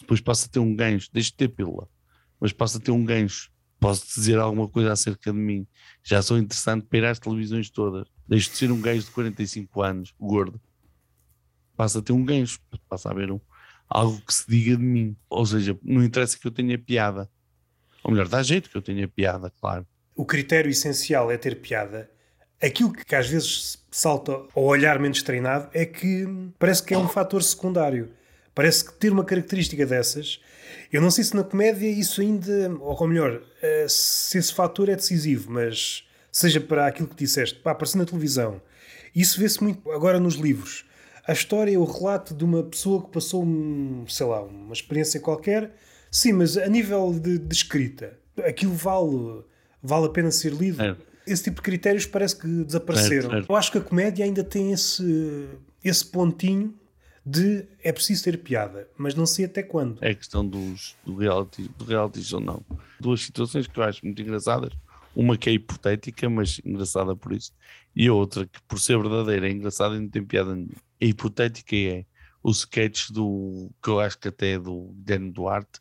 [0.00, 1.88] Depois passa a ter um gancho, deixa de ter pílula,
[2.40, 3.50] mas passa a ter um gancho.
[3.78, 5.66] Posso dizer alguma coisa acerca de mim.
[6.02, 8.08] Já sou interessante para ir às televisões todas.
[8.28, 10.60] Deixo de ser um gajo de 45 anos, gordo,
[11.80, 13.40] passa a ter um gancho, passa a haver um,
[13.88, 15.16] algo que se diga de mim.
[15.30, 17.26] Ou seja, não interessa que eu tenha piada.
[18.04, 19.86] Ou melhor, dá jeito que eu tenha piada, claro.
[20.14, 22.10] O critério essencial é ter piada.
[22.62, 26.26] Aquilo que às vezes salta ao olhar menos treinado é que
[26.58, 28.10] parece que é um fator secundário.
[28.54, 30.38] Parece que ter uma característica dessas,
[30.92, 34.96] eu não sei se na comédia isso ainda, ou melhor, eh, se esse fator é
[34.96, 38.60] decisivo, mas seja para aquilo que disseste, para aparecer na televisão,
[39.14, 40.84] isso vê-se muito agora nos livros
[41.26, 45.20] a história é o relato de uma pessoa que passou, um, sei lá, uma experiência
[45.20, 45.74] qualquer.
[46.10, 49.44] Sim, mas a nível de, de escrita, aquilo vale,
[49.82, 50.82] vale a pena ser lido.
[50.82, 50.96] É.
[51.26, 53.32] Esse tipo de critérios parece que desapareceram.
[53.34, 53.44] É, é.
[53.48, 55.48] Eu acho que a comédia ainda tem esse,
[55.84, 56.74] esse pontinho
[57.24, 60.02] de é preciso ter piada, mas não sei até quando.
[60.02, 62.64] É questão dos, do reality, do reality ou não.
[62.98, 64.72] Duas situações que eu acho muito engraçadas.
[65.14, 67.52] Uma que é hipotética, mas engraçada por isso.
[67.94, 70.89] E a outra que, por ser verdadeira, é engraçada e não tem piada nenhuma a
[71.06, 72.04] hipotética é
[72.42, 75.80] o sketch do que eu acho que até é do Guilherme Duarte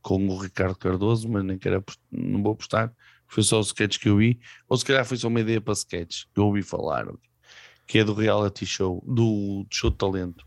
[0.00, 2.92] com o Ricardo Cardoso, mas nem quero não vou apostar,
[3.26, 5.74] foi só o sketch que eu vi, ou se calhar foi só uma ideia para
[5.74, 7.06] sketch que eu ouvi falar,
[7.86, 10.46] que é do reality show, do, do show de talento.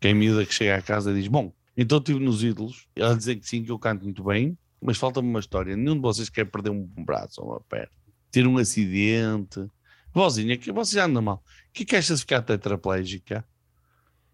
[0.00, 3.36] Que a miúda que chega à casa diz: Bom, então estive nos ídolos, ela dizer
[3.36, 5.76] que sim, que eu canto muito bem, mas falta-me uma história.
[5.76, 7.90] Nenhum de vocês quer perder um braço ou uma perna,
[8.30, 9.66] ter um acidente,
[10.12, 11.42] Vozinha, que você já anda mal.
[11.68, 13.44] O que é que achas de ficar tetraplégica?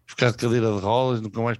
[0.05, 1.57] Ficar de cadeira de rolas, nunca mais.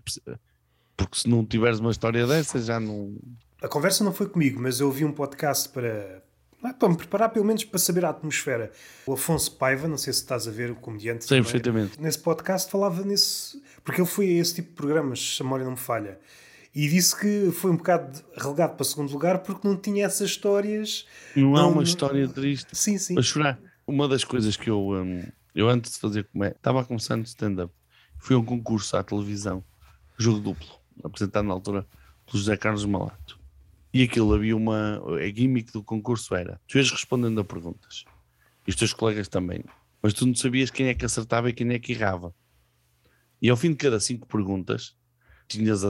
[0.96, 3.18] Porque se não tiveres uma história dessa, já não.
[3.62, 6.24] A conversa não foi comigo, mas eu ouvi um podcast para.
[6.64, 8.72] Ah, para me preparar, pelo menos para saber a atmosfera.
[9.06, 11.26] O Afonso Paiva, não sei se estás a ver, o comediante.
[11.26, 12.02] Sei perfeitamente.
[12.02, 13.62] Nesse podcast falava nesse.
[13.84, 16.20] Porque ele foi a esse tipo de programas, se a memória não me falha.
[16.74, 21.06] E disse que foi um bocado relegado para segundo lugar porque não tinha essas histórias.
[21.36, 22.76] Não, há uma história triste.
[22.76, 23.14] Sim, sim.
[23.14, 23.60] Para chorar.
[23.88, 24.90] Uma das coisas que eu.
[24.90, 27.74] Um, eu antes de fazer comédia, estava a começar no stand-up.
[28.18, 29.64] Fui a um concurso à televisão,
[30.18, 30.68] jogo duplo,
[31.03, 31.88] apresentado na altura
[32.26, 33.40] pelo José Carlos Malato.
[33.94, 35.02] E aquilo havia uma.
[35.20, 38.03] A gimmick do concurso era: tu ias respondendo a perguntas,
[38.66, 39.64] e os teus colegas também,
[40.02, 42.34] mas tu não sabias quem é que acertava e quem é que errava.
[43.41, 44.95] E ao fim de cada cinco perguntas,
[45.48, 45.84] tinhas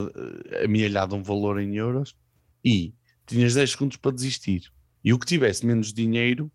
[0.64, 2.16] amealhado um valor em euros
[2.64, 2.94] e
[3.26, 4.72] tinhas 10 segundos para desistir.
[5.04, 6.52] E o que tivesse menos dinheiro,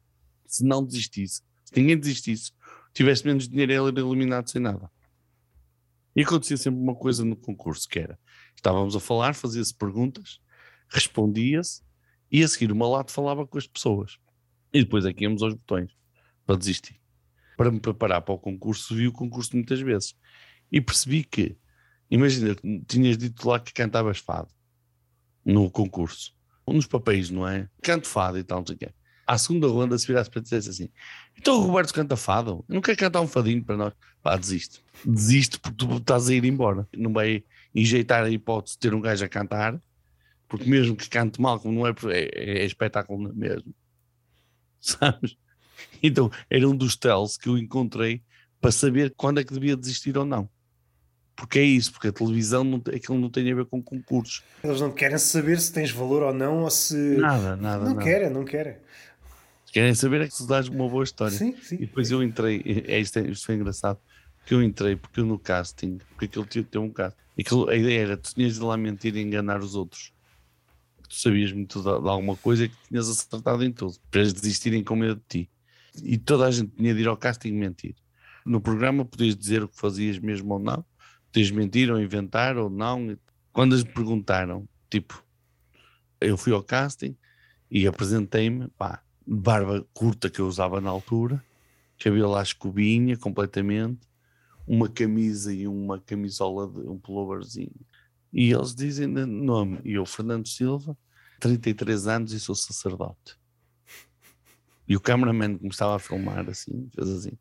[0.51, 2.53] se não desistisse, se ninguém desistisse,
[2.93, 4.91] tivesse menos dinheiro, ele era eliminado sem nada.
[6.15, 8.19] E acontecia sempre uma coisa no concurso, que era,
[8.57, 10.41] estávamos a falar, fazia-se perguntas,
[10.89, 11.83] respondia-se
[12.31, 14.19] e a seguir o malato falava com as pessoas.
[14.73, 15.93] E depois aqui é íamos aos botões
[16.45, 17.01] para desistir.
[17.57, 20.15] Para me preparar para o concurso, vi o concurso muitas vezes
[20.71, 21.57] e percebi que,
[22.11, 22.57] imagina,
[22.87, 24.49] tinhas dito lá que cantavas fado
[25.45, 26.33] no concurso,
[26.67, 27.69] um dos papéis, não é?
[27.83, 28.93] Canto fado e tal, não sei o quê.
[29.31, 30.89] À segunda ronda, se virasse para dizer assim:
[31.39, 33.93] então o Roberto canta fado, não quer cantar um fadinho para nós?
[34.23, 34.83] Pá, desiste.
[35.05, 36.89] Desiste porque tu estás a ir embora.
[36.97, 37.45] Não vai
[37.75, 39.81] enjeitar a hipótese de ter um gajo a cantar
[40.51, 43.73] porque mesmo que cante mal, como não é, é, é espetáculo mesmo,
[44.81, 45.37] sabes?
[46.03, 48.21] Então era um dos tells que eu encontrei
[48.61, 50.51] para saber quando é que devia desistir ou não.
[51.37, 54.43] Porque é isso, porque a televisão não, aquilo não tem a ver com concursos.
[54.63, 56.95] Eles não querem saber se tens valor ou não, ou se.
[57.17, 57.85] Nada, nada.
[57.85, 58.03] Não nada.
[58.03, 58.77] querem, não querem.
[59.73, 61.37] Querem saber é que se dás uma boa história.
[61.37, 61.77] Sim, sim.
[61.77, 63.99] E depois eu entrei, é, isto, é, isto foi engraçado,
[64.45, 67.77] que eu entrei porque eu no casting, porque aquilo tinha, tinha um casting, aquilo, a
[67.77, 70.13] ideia era tu tinhas de lá mentir e enganar os outros
[71.11, 74.85] tu sabias muito de, de, alguma coisa que tinhas acertado em tudo, para eles desistirem
[74.85, 75.51] com medo de ti.
[76.05, 77.97] E toda a gente tinha de ir ao casting mentir.
[78.47, 80.85] No programa podias dizer o que fazias mesmo ou não,
[81.33, 83.19] podias mentir ou inventar ou não.
[83.53, 85.23] Quando eles perguntaram, tipo,
[86.21, 87.17] eu fui ao casting
[87.69, 89.03] e apresentei-me, pá,
[89.37, 91.43] barba curta que eu usava na altura,
[91.99, 94.01] cabelo à escobinha completamente,
[94.67, 97.75] uma camisa e uma camisola de um pulloverzinho
[98.33, 100.97] e eles dizem nome, e eu, Fernando Silva,
[101.41, 103.37] 33 anos e sou sacerdote.
[104.87, 107.33] E o cameraman estava a filmar assim, fez assim.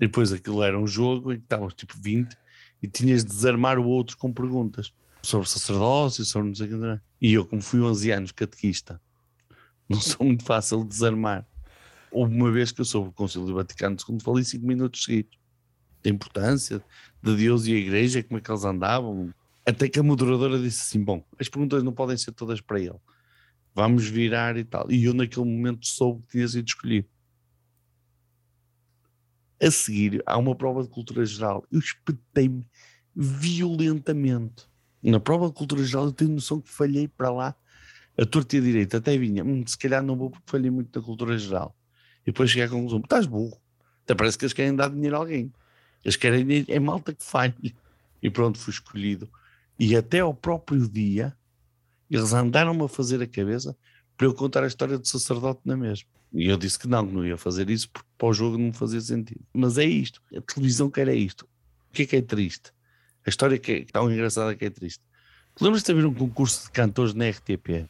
[0.00, 2.36] E depois aquilo era um jogo em que estávamos tipo 20
[2.80, 7.00] e tinhas de desarmar o outro com perguntas sobre sacerdócio, sobre não sei o que.
[7.20, 9.00] E eu, como fui 11 anos catequista,
[9.88, 11.46] não sou muito fácil de desarmar.
[12.10, 15.38] Houve uma vez que eu soube o Concílio Vaticano II, falei 5 minutos seguidos.
[16.02, 16.82] Da importância
[17.22, 19.34] de Deus e a Igreja, como é que eles andavam,
[19.66, 22.94] até que a moderadora disse assim: Bom, as perguntas não podem ser todas para ele,
[23.74, 24.90] vamos virar e tal.
[24.90, 27.08] E eu, naquele momento, soube que tinha sido escolhido.
[29.60, 31.66] A seguir, há uma prova de cultura geral.
[31.70, 32.64] Eu espetei-me
[33.14, 34.68] violentamente.
[35.02, 37.56] Na prova de cultura geral, eu tenho noção que falhei para lá
[38.18, 38.96] a torta e a direita.
[38.98, 41.74] Até vinha, hum, se calhar não vou porque falhei muito na cultura geral.
[42.22, 43.58] E depois cheguei à conclusão: estás burro.
[44.04, 45.52] Até parece que eles querem dar dinheiro a alguém.
[46.04, 47.54] Eles querem, é malta que falha.
[48.22, 49.30] E pronto, fui escolhido
[49.78, 51.36] e até ao próprio dia,
[52.10, 53.76] eles andaram-me a fazer a cabeça
[54.16, 56.08] para eu contar a história do sacerdote na mesma.
[56.32, 58.72] E eu disse que não, que não ia fazer isso porque para o jogo não
[58.72, 59.40] fazia sentido.
[59.54, 60.20] Mas é isto.
[60.36, 61.48] A televisão quer é isto.
[61.90, 62.72] O que é que é triste?
[63.24, 65.02] A história que é tão engraçada que é triste.
[65.60, 67.88] Lembras-te de haver um concurso de cantores na RTP?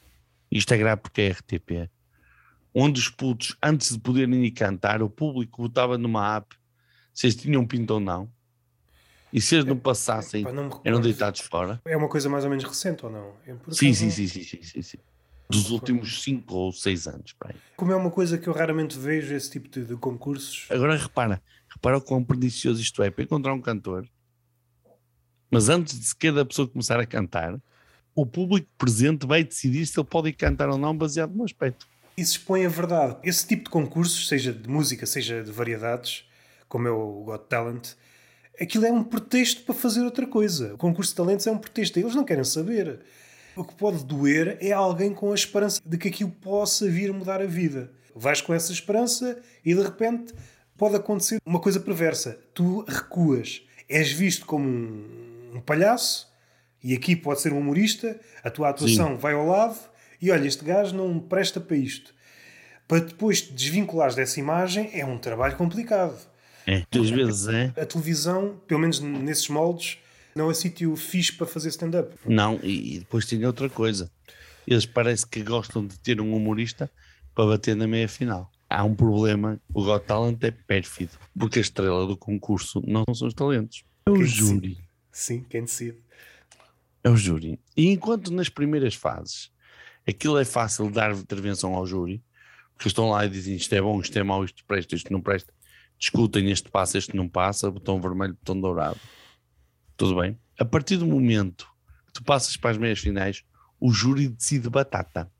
[0.51, 1.91] Isto é grave porque é RTP.
[2.75, 6.57] Onde os putos, antes de poderem ir cantar, o público votava numa app
[7.13, 8.31] se eles tinham pinto ou não.
[9.33, 10.45] E se eles não passassem,
[10.85, 11.81] eram deitados fora?
[11.85, 13.35] É uma coisa mais ou menos recente ou não?
[13.47, 14.99] É sim, sim, sim, sim, sim.
[15.51, 17.35] Dos últimos 5 ou 6 anos.
[17.77, 20.67] Como é uma coisa que eu raramente vejo, esse tipo de, de concursos.
[20.71, 24.07] Agora repara, repara o quão pernicioso isto é para encontrar um cantor.
[25.51, 27.59] Mas antes de sequer da pessoa começar a cantar,
[28.21, 31.87] o público presente vai decidir se ele pode cantar ou não baseado no aspecto.
[32.17, 33.17] Isso expõe a verdade.
[33.23, 36.25] Esse tipo de concursos, seja de música, seja de variedades,
[36.69, 37.91] como é o Got Talent,
[38.61, 40.75] aquilo é um pretexto para fazer outra coisa.
[40.75, 41.97] O concurso de talentos é um pretexto.
[41.97, 42.99] Eles não querem saber.
[43.55, 47.41] O que pode doer é alguém com a esperança de que aquilo possa vir mudar
[47.41, 47.93] a vida.
[48.17, 50.35] Vais com essa esperança e de repente
[50.77, 52.37] pode acontecer uma coisa perversa.
[52.53, 53.63] Tu recuas.
[53.89, 56.28] És visto como um, um palhaço
[56.83, 58.19] e aqui pode ser um humorista.
[58.43, 59.17] A tua atuação Sim.
[59.17, 59.79] vai ao lado
[60.21, 62.15] e olha, este gajo não presta para isto.
[62.87, 66.19] Para depois te desvinculares dessa imagem é um trabalho complicado.
[66.67, 67.73] É, duas vezes é.
[67.81, 69.99] A televisão, pelo menos nesses moldes,
[70.35, 72.15] não é sítio fixe para fazer stand-up.
[72.27, 74.11] Não, e depois tem outra coisa.
[74.67, 76.91] Eles parece que gostam de ter um humorista
[77.35, 78.51] para bater na meia final.
[78.69, 83.29] Há um problema, o Got Talent é pérfido, porque a estrela do concurso não são
[83.29, 84.61] os talentos, é o Quem júri.
[84.61, 84.89] decide?
[85.11, 85.97] Sim, quem decide.
[87.03, 87.61] É o júri.
[87.77, 89.51] E enquanto nas primeiras fases
[90.07, 92.23] aquilo é fácil dar intervenção ao júri,
[92.75, 95.21] porque estão lá e dizem isto é bom, isto é mau, isto presta, isto não
[95.21, 95.53] presta,
[95.99, 98.99] discutem este passa, este não passa, botão vermelho, botão dourado.
[99.97, 100.39] Tudo bem?
[100.59, 101.67] A partir do momento
[102.07, 103.45] que tu passas para as meias finais,
[103.81, 105.31] o júri decide batata.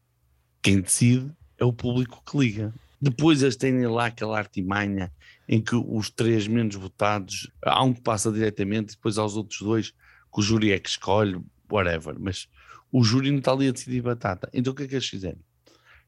[0.61, 2.75] Quem decide é o público que liga.
[3.01, 5.13] Depois eles têm lá aquela artimanha
[5.49, 9.95] em que os três menos votados, há um que passa diretamente, depois aos outros dois,
[10.33, 11.41] que o júri é que escolhe,
[11.71, 12.17] whatever.
[12.19, 12.49] Mas
[12.93, 14.49] o júri não está ali a decidir batata.
[14.53, 15.39] Então o que é que eles fizeram?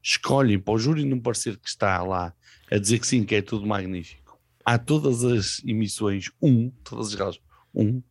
[0.01, 2.33] Escolhem para o júri não parecer que está lá
[2.71, 4.39] a dizer que sim, que é tudo magnífico.
[4.65, 7.39] Há todas as emissões, um, todas as galas,
[7.73, 8.01] um,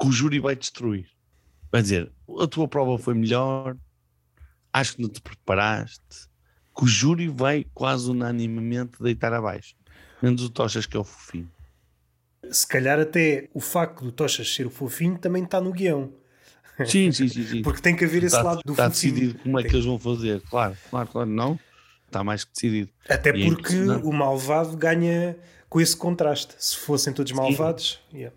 [0.00, 1.08] que o júri vai destruir.
[1.70, 3.76] Vai dizer, a tua prova foi melhor,
[4.72, 6.28] acho que não te preparaste,
[6.76, 9.74] que o júri vai quase unanimemente deitar abaixo.
[10.22, 11.50] Menos o Tochas que é o fofinho.
[12.50, 16.12] Se calhar até o facto do Tochas ser o fofinho também está no guião.
[16.86, 17.44] Sim, sim, sim.
[17.46, 17.62] sim.
[17.62, 19.12] Porque tem que haver esse está, lado do está fofinho.
[19.14, 20.40] decidido como é que eles vão fazer.
[20.42, 21.58] Claro, claro, claro, não.
[22.06, 22.90] Está mais que decidido.
[23.08, 24.06] Até E é porque impressionante.
[24.06, 25.36] o malvado ganha
[25.68, 26.54] com esse contraste.
[26.58, 28.34] Se fossem todos malvados, yeah.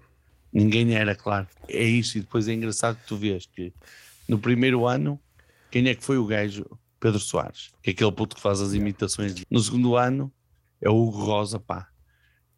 [0.54, 1.48] Ninguém era, claro.
[1.68, 2.18] É isso.
[2.18, 3.74] E depois é engraçado que tu vês que
[4.30, 5.20] no primeiro ano,
[5.72, 6.66] quem é que foi o gajo?
[7.00, 9.36] Pedro Soares, que é aquele puto que faz as imitações.
[9.52, 10.32] No segundo ano,
[10.82, 11.90] é o Hugo Rosa, pá,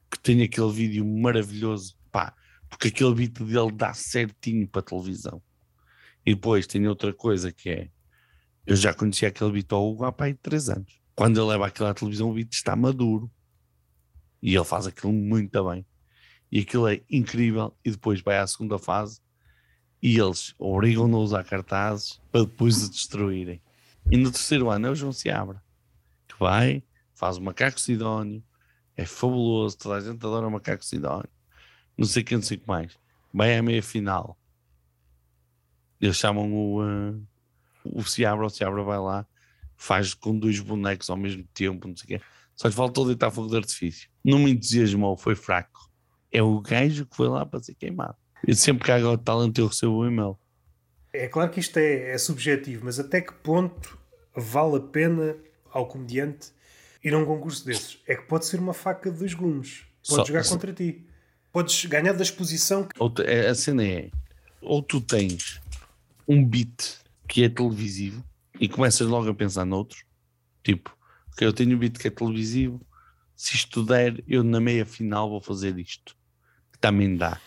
[0.10, 2.34] que tem aquele vídeo maravilhoso, pá,
[2.70, 5.42] porque aquele beat dele dá certinho para a televisão.
[6.26, 7.90] E depois tem outra coisa que é,
[8.66, 11.02] eu já conhecia aquele beat ao Hugo há pá, 3 anos.
[11.16, 13.32] Quando ele leva aquilo à televisão, o beat está maduro.
[14.42, 15.86] E ele faz aquilo muito bem.
[16.52, 17.76] E aquilo é incrível.
[17.84, 19.20] E depois vai à segunda fase
[20.02, 23.62] e eles obrigam-no a usar cartazes para depois o destruírem.
[24.12, 25.62] E no terceiro ano é o João Seabra,
[26.28, 28.44] que vai, faz o macaco sidónio,
[28.98, 31.30] é fabuloso, toda a gente adora o macaco sidónio,
[31.95, 32.98] não sei quem, não sei o que mais.
[33.32, 34.36] Vai à meia final.
[36.02, 37.14] Eles chamam o, eh,
[37.86, 39.26] o Seabra, o Seabra vai lá,
[39.76, 42.26] faz com dois bonecos ao mesmo tempo, não sei o quê.
[42.56, 44.10] Só lhe faltou deitar fogo de artifício.
[44.24, 45.91] Não me entusiasmou, foi fraco.
[46.32, 48.15] É o gajo que foi lá para ser queimado.
[48.45, 50.38] Eu sempre que há talento eu recebo o e-mail.
[51.14, 53.98] É claro que isto é, é subjetivo, mas até que ponto
[54.36, 55.36] vale a pena
[55.72, 56.52] ao comediante
[57.03, 57.99] ir a um concurso desses?
[58.07, 59.84] É que pode ser uma faca de dois gumes.
[60.07, 61.06] Pode Só- jogar contra ti.
[61.52, 62.88] Podes ganhar da exposição.
[62.99, 64.10] Ou te- é- a cena é,
[64.61, 65.60] ou tu tens
[66.28, 66.98] um beat
[67.28, 68.24] que é televisivo
[68.60, 70.03] e começas logo a pensar noutros,
[70.64, 70.95] tipo,
[71.34, 72.80] ok, eu tenho um beat que é televisivo,
[73.36, 76.15] se isto der, eu na meia final vou fazer isto,
[76.72, 77.40] que também dá.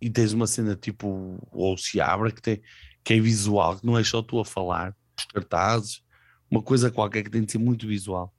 [0.00, 2.62] E tens uma cena tipo, ou se abre, que, tem,
[3.04, 6.02] que é visual, que não é só tu a falar, os cartazes,
[6.50, 8.34] uma coisa qualquer que tem de ser muito visual.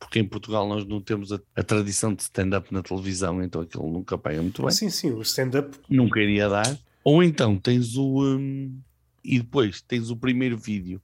[0.00, 3.88] Porque em Portugal nós não temos a, a tradição de stand-up na televisão, então aquilo
[3.92, 5.78] nunca pega muito bem Sim, sim, o stand-up.
[5.88, 6.76] nunca iria dar.
[7.04, 8.22] Ou então tens o.
[8.24, 8.80] hum,
[9.22, 11.00] e depois tens o primeiro vídeo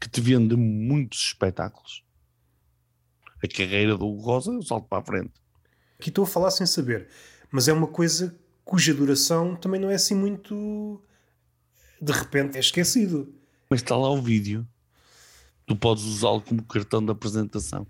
[0.00, 2.02] que te vende muitos espetáculos.
[3.44, 5.32] A carreira do Rosa, eu salto para a frente.
[6.00, 7.08] Aqui estou a falar sem saber,
[7.52, 8.34] mas é uma coisa
[8.64, 11.00] cuja duração também não é assim muito.
[12.00, 13.32] De repente é esquecido.
[13.68, 14.66] Mas está lá o vídeo,
[15.66, 17.86] tu podes usá-lo como cartão de apresentação.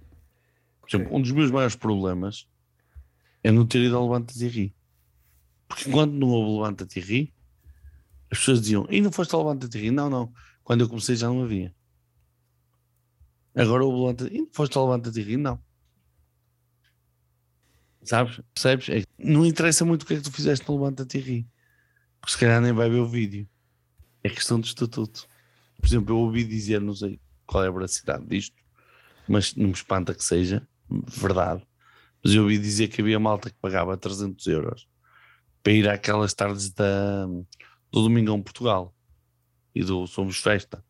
[0.89, 2.49] Por exemplo, um dos meus maiores problemas
[3.43, 4.75] é não ter ido ao Levanta-te e Ri.
[5.69, 7.35] Porque quando não houve Levanta-te e Ri,
[8.31, 9.91] as pessoas diziam, e não foste ao Levanta-te e Ri?
[9.91, 10.33] Não, não.
[10.65, 11.75] Quando eu comecei já não havia.
[13.55, 15.37] Agora houve Levanta-te e não foste ao Levanta-te e Ri?
[15.37, 15.63] Não.
[18.03, 18.41] Sabes?
[18.55, 18.89] Percebes?
[18.89, 21.49] É não interessa muito o que é que tu fizeste no Levanta-te e Ri.
[22.19, 23.47] Porque se calhar nem vai ver o vídeo.
[24.25, 25.29] É questão de estatuto.
[25.79, 28.57] Por exemplo, eu ouvi dizer, não sei qual é a veracidade disto,
[29.29, 31.63] mas não me espanta que seja verdade.
[32.25, 34.89] Mas eu ouvi dizer que havia malta que pagava 300 euros
[35.63, 38.95] para ir àquelas tardes da, do Domingão Portugal
[39.75, 40.85] e do Somos Festa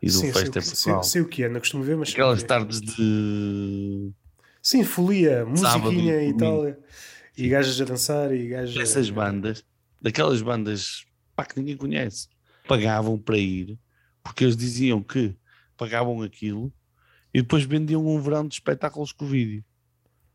[0.00, 1.02] e do Sim, sei, Festa sei, Portugal.
[1.02, 2.08] sei o que é, não costumo ver, mas.
[2.10, 2.48] sei Aquelas que é.
[2.48, 4.12] tardes de
[4.62, 6.62] Sim, folia, musiquinha e e tal.
[7.36, 8.76] E gajas a dançar e gajas.
[8.76, 9.64] essas bandas,
[10.00, 11.04] daquelas bandas
[11.36, 12.28] pá, que ninguém conhece,
[12.66, 13.78] pagavam para ir
[14.22, 15.34] porque eles diziam que
[15.76, 16.72] pagavam aquilo
[17.32, 19.64] e depois vendiam um verão de espetáculos com vídeo.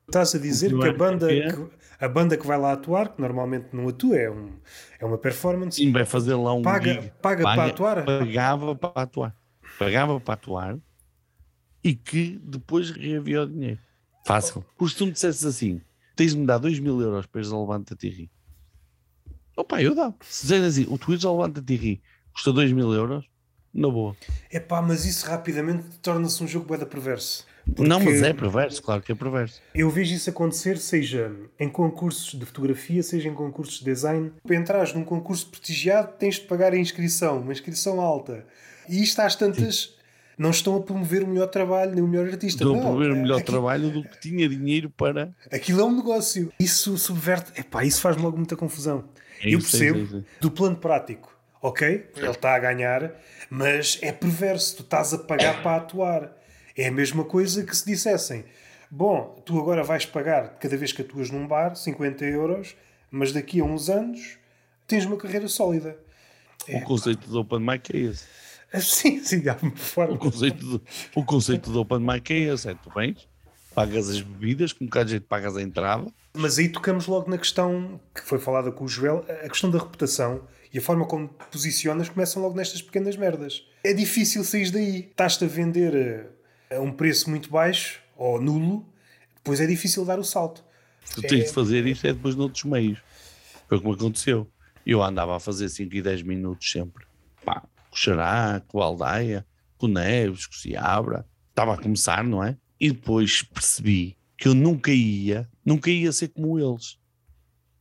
[0.07, 1.52] Estás a dizer que a que banda, é?
[1.52, 4.52] que, a banda que vai lá atuar, que normalmente não atua, é, um,
[4.99, 7.11] é uma performance, Sim, vai fazer lá um paga, gig.
[7.22, 8.06] paga, para atuar.
[8.06, 9.36] Pagava para atuar.
[9.80, 10.80] Pagava para atuar
[11.84, 13.80] e que depois reavia o dinheiro.
[14.26, 14.64] Fácil.
[14.78, 15.82] Porque se tu me dissesses assim,
[16.15, 18.32] tens de me dar 2 mil euros para ires ao Levanta-te e ri.
[19.56, 20.14] Opa, eu dá.
[20.22, 22.02] Se disseres assim, o Twitch ao Levanta-te e ri
[22.34, 23.30] custa 2 mil euros,
[23.73, 24.15] na boa.
[24.51, 27.45] É pá, mas isso rapidamente torna-se um jogo bué da perverso.
[27.79, 29.61] Não, mas é perverso, claro que é perverso.
[29.73, 34.31] Eu vejo isso acontecer, seja em concursos de fotografia, seja em concursos de design.
[34.45, 38.45] Para entrares num concurso prestigiado, tens de pagar a inscrição, uma inscrição alta.
[38.89, 39.95] E isto às tantas
[40.37, 42.61] não estão a promover o melhor trabalho, nem o melhor artista.
[42.63, 45.33] Estão a promover o melhor aqui- trabalho do que tinha dinheiro para.
[45.49, 46.51] Aquilo é um negócio.
[46.59, 47.57] Isso subverte.
[47.57, 49.05] Epá, isso faz-me logo muita confusão.
[49.41, 50.25] É Eu isso, sim, percebo sim, sim.
[50.41, 51.32] do plano prático.
[51.64, 52.10] Ok?
[52.18, 53.11] Ele está a ganhar,
[53.49, 54.76] mas é perverso.
[54.76, 56.38] Tu estás a pagar para atuar.
[56.77, 58.44] É a mesma coisa que se dissessem:
[58.91, 62.76] Bom, tu agora vais pagar cada vez que atuas num bar 50 euros,
[63.10, 64.38] mas daqui a uns anos
[64.85, 65.98] tens uma carreira sólida.
[66.68, 68.26] O conceito do Open Mic é esse.
[68.81, 70.18] Sim, sim, de alguma O forma.
[70.18, 70.81] conceito do,
[71.15, 72.68] o conceito do Open Mic é esse.
[72.69, 73.26] É tu vens,
[73.73, 76.11] pagas as bebidas, com um bocado de jeito pagas a entrada.
[76.34, 79.77] Mas aí tocamos logo na questão que foi falada com o Joel, a questão da
[79.77, 80.41] reputação
[80.73, 83.63] e a forma como te posicionas começam logo nestas pequenas merdas.
[83.83, 85.07] É difícil sair daí.
[85.11, 88.83] Estás-te a vender eh, a um preço muito baixo ou nulo,
[89.35, 90.63] depois é difícil dar o salto.
[91.13, 92.99] Tu tens de fazer isso é depois noutros meios.
[93.67, 94.49] Foi como aconteceu.
[94.85, 97.05] Eu andava a fazer 5 e 10 minutos sempre.
[97.45, 99.45] Pá, com o Xará, com o Aldeia,
[99.77, 101.25] com o Neves, com o Ciabra.
[101.49, 102.57] Estava a começar, não é?
[102.79, 106.97] E depois percebi que eu nunca ia, nunca ia ser como eles.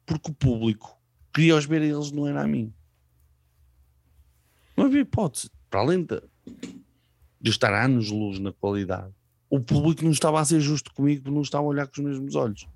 [0.05, 1.01] Porque o público
[1.33, 2.73] queria os ver a eles, não era a mim.
[4.77, 5.51] Não havia hipótese.
[5.69, 6.23] Para além de,
[7.41, 9.13] de estar anos luz na qualidade,
[9.49, 12.35] o público não estava a ser justo comigo não estava a olhar com os mesmos
[12.35, 12.67] olhos.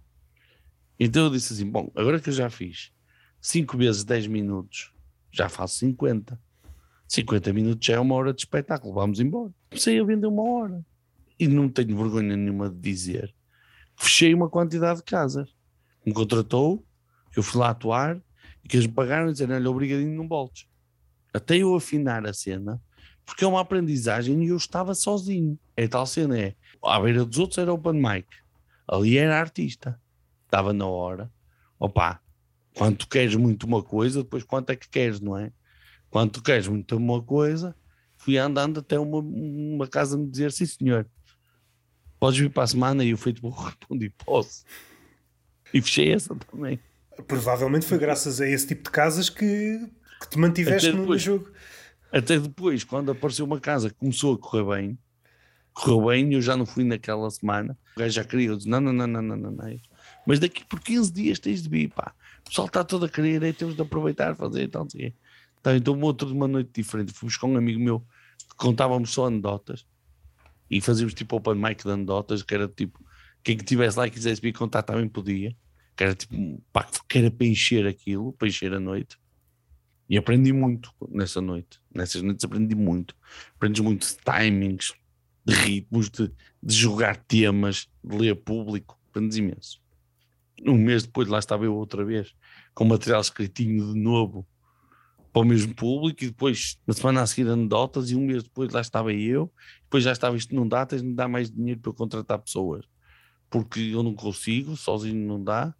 [0.98, 2.92] Então eu disse assim: bom, agora que eu já fiz
[3.40, 4.92] 5 vezes 10 minutos,
[5.30, 6.38] já faço 50.
[7.08, 9.52] 50 minutos já é uma hora de espetáculo, vamos embora.
[9.70, 10.84] Comecei a vender uma hora.
[11.38, 13.34] E não tenho vergonha nenhuma de dizer.
[13.96, 15.54] que Fechei uma quantidade de casas.
[16.04, 16.84] Me contratou,
[17.36, 18.20] eu fui lá atuar
[18.64, 20.66] e que eles me pagaram e disseram: olha, obrigadinho, não voltes.
[21.36, 22.80] Até eu afinar a cena,
[23.24, 25.58] porque é uma aprendizagem e eu estava sozinho.
[25.76, 26.54] É tal cena, é.
[26.82, 28.26] À beira dos outros era open mic,
[28.88, 30.00] ali era artista
[30.46, 31.30] estava na hora.
[31.78, 32.20] Opa,
[32.74, 35.52] quando tu queres muito uma coisa, depois quanto é que queres, não é?
[36.08, 37.76] Quando tu queres muito uma coisa,
[38.16, 41.06] fui andando até uma, uma casa me dizer: sim, senhor,
[42.18, 43.04] podes vir para a semana?
[43.04, 44.64] E eu fui tipo, respondi: posso.
[45.74, 46.80] E fechei essa também.
[47.26, 49.86] Provavelmente foi graças a esse tipo de casas que,
[50.20, 51.22] que te mantiveste Até no, no depois.
[51.22, 51.50] jogo.
[52.12, 54.98] Até depois, quando apareceu uma casa que começou a correr bem,
[55.74, 57.76] correu bem, eu já não fui naquela semana.
[57.96, 59.80] O gajo já queria, eu disse: não, não, não, não, não, não, não.
[60.26, 62.14] Mas daqui por 15 dias tens de vir, pá.
[62.40, 65.14] O pessoal está todo a querer, aí temos de aproveitar, fazer e tal, sei.
[65.60, 68.00] Então, então outro de uma noite diferente, fomos com um amigo meu
[68.48, 69.84] que contávamos só anedotas
[70.70, 73.04] e fazíamos tipo open mic de anedotas, que era tipo,
[73.42, 75.54] quem que tivesse lá e quisesse vir contar também podia,
[75.96, 79.18] que era tipo, pá, que era para encher aquilo, para encher a noite.
[80.08, 81.80] E aprendi muito nessa noite.
[81.94, 83.16] Nessas noites aprendi muito.
[83.56, 84.94] Aprendes muito de timings,
[85.44, 86.30] de ritmos, de,
[86.62, 88.98] de jogar temas, de ler público.
[89.10, 89.80] Aprendes imenso.
[90.64, 92.34] Um mês depois lá estava eu outra vez,
[92.74, 94.46] com material escritinho de novo
[95.36, 98.72] para o mesmo público e depois na semana a seguir anedotas e um mês depois
[98.72, 99.52] lá estava eu
[99.82, 102.86] depois já estava isto não dá, tens de me dar mais dinheiro para contratar pessoas
[103.50, 105.74] porque eu não consigo, sozinho não dá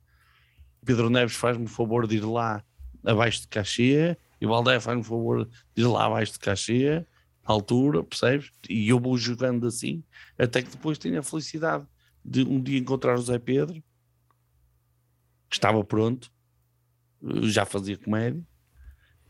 [0.85, 2.63] Pedro Neves faz-me o favor de ir lá
[3.07, 7.07] abaixo de cachê e o Valdeia faz-me favor de ir lá abaixo de
[7.45, 8.51] à altura, percebes?
[8.69, 10.03] E eu vou jogando assim
[10.39, 11.87] até que depois tenho a felicidade
[12.25, 13.83] de um dia encontrar o Zé Pedro
[15.49, 16.31] que estava pronto
[17.45, 18.45] já fazia comédia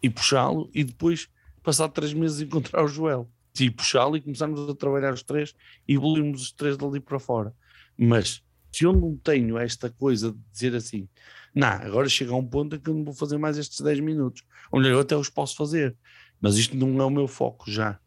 [0.02, 1.28] e puxá-lo e depois,
[1.62, 5.54] passado três meses, encontrar o Joel e puxá-lo e começarmos a trabalhar os três
[5.86, 7.54] e evoluirmos os três dali para fora.
[7.96, 8.42] Mas
[8.72, 11.08] se eu não tenho esta coisa de dizer assim,
[11.56, 14.00] não, agora chega a um ponto em que eu não vou fazer mais estes 10
[14.00, 15.96] minutos, ou melhor, eu até os posso fazer,
[16.38, 17.98] mas isto não é o meu foco já.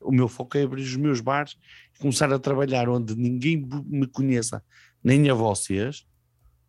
[0.00, 1.56] O meu foco é abrir os meus bares
[1.94, 4.62] e começar a trabalhar onde ninguém me conheça,
[5.02, 6.06] nem a vocês.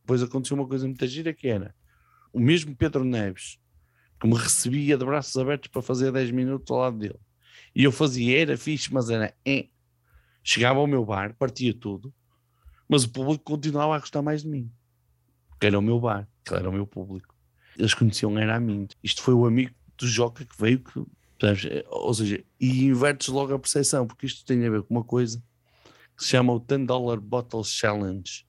[0.01, 1.75] Depois aconteceu uma coisa muito gira que era
[2.33, 3.59] o mesmo Pedro Neves
[4.19, 7.19] que me recebia de braços abertos para fazer 10 minutos ao lado dele.
[7.75, 9.33] E eu fazia, era fixe, mas era.
[9.45, 9.67] É.
[10.43, 12.13] Chegava ao meu bar, partia tudo,
[12.87, 14.71] mas o público continuava a gostar mais de mim.
[15.61, 17.35] Porque era o meu bar, que era o meu público.
[17.77, 18.88] Eles conheciam, era a mim.
[19.03, 21.05] Isto foi o amigo do Joca que veio, que,
[21.39, 25.03] sabes, ou seja, e invertes logo a percepção, porque isto tem a ver com uma
[25.03, 25.39] coisa
[26.17, 28.43] que se chama o 10 Dollar Bottle Challenge,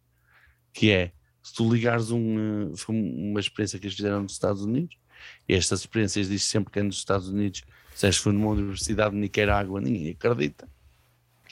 [0.73, 1.13] que é
[1.43, 4.97] se tu ligares um, foi uma experiência que eles fizeram nos Estados Unidos,
[5.47, 7.63] e estas experiências diz sempre que é nos Estados Unidos,
[7.95, 10.67] se és foi numa universidade de Nicarágua, ninguém acredita.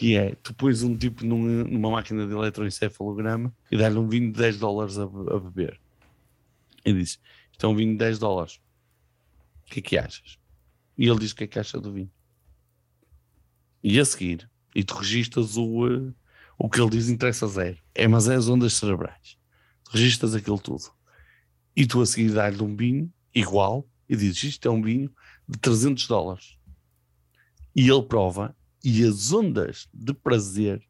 [0.01, 4.33] Que é, tu pões um tipo num, numa máquina de eletroencefalograma e dá-lhe um vinho
[4.33, 5.79] de 10 dólares a, a beber.
[6.87, 7.21] E diz:
[7.53, 8.63] Isto é um vinho de 10 dólares.
[9.67, 10.39] O que é que achas?
[10.97, 12.11] E ele diz: O que é que acha do vinho?
[13.85, 16.15] E a seguir, e tu registas o, uh,
[16.57, 17.77] o que ele diz interessa zero.
[17.95, 19.37] É, mas é as ondas cerebrais.
[19.85, 20.91] Tu registas aquilo tudo.
[21.77, 25.13] E tu a seguir dá-lhe um vinho igual e dizes isto é um vinho
[25.47, 26.57] de 300 dólares.
[27.77, 30.83] E ele prova e as ondas de prazer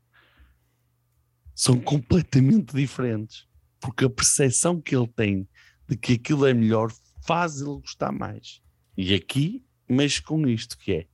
[1.55, 3.47] são completamente diferentes.
[3.81, 5.49] Porque a percepção que ele tem
[5.89, 6.93] de que aquilo é melhor
[7.23, 8.61] faz ele gostar mais.
[8.97, 11.07] E aqui mexe com isto, que é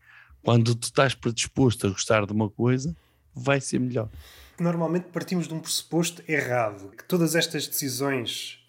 [0.42, 2.94] quando tu estás predisposto a gostar de uma coisa,
[3.34, 4.08] vai ser melhor.
[4.58, 8.60] Normalmente partimos de um pressuposto errado, que todas estas decisões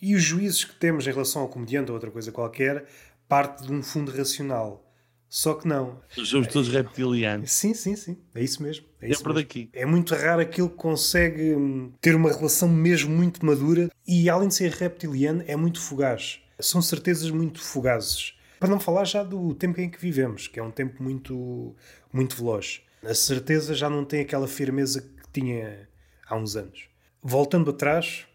[0.00, 2.86] e os juízos que temos em relação ao comediante ou outra coisa qualquer
[3.28, 4.91] parte de um fundo racional.
[5.32, 5.98] Só que não.
[6.10, 7.50] Somos todos reptilianos.
[7.50, 8.18] Sim, sim, sim.
[8.34, 8.84] É isso mesmo.
[9.00, 9.32] É, isso mesmo.
[9.32, 9.70] daqui.
[9.72, 14.48] é muito raro aquele que consegue hum, ter uma relação mesmo muito madura e, além
[14.48, 16.38] de ser reptiliano, é muito fugaz.
[16.60, 18.34] São certezas muito fugazes.
[18.60, 21.74] Para não falar já do tempo em que vivemos, que é um tempo muito,
[22.12, 22.82] muito veloz.
[23.02, 25.88] A certeza já não tem aquela firmeza que tinha
[26.28, 26.90] há uns anos.
[27.22, 28.26] Voltando atrás,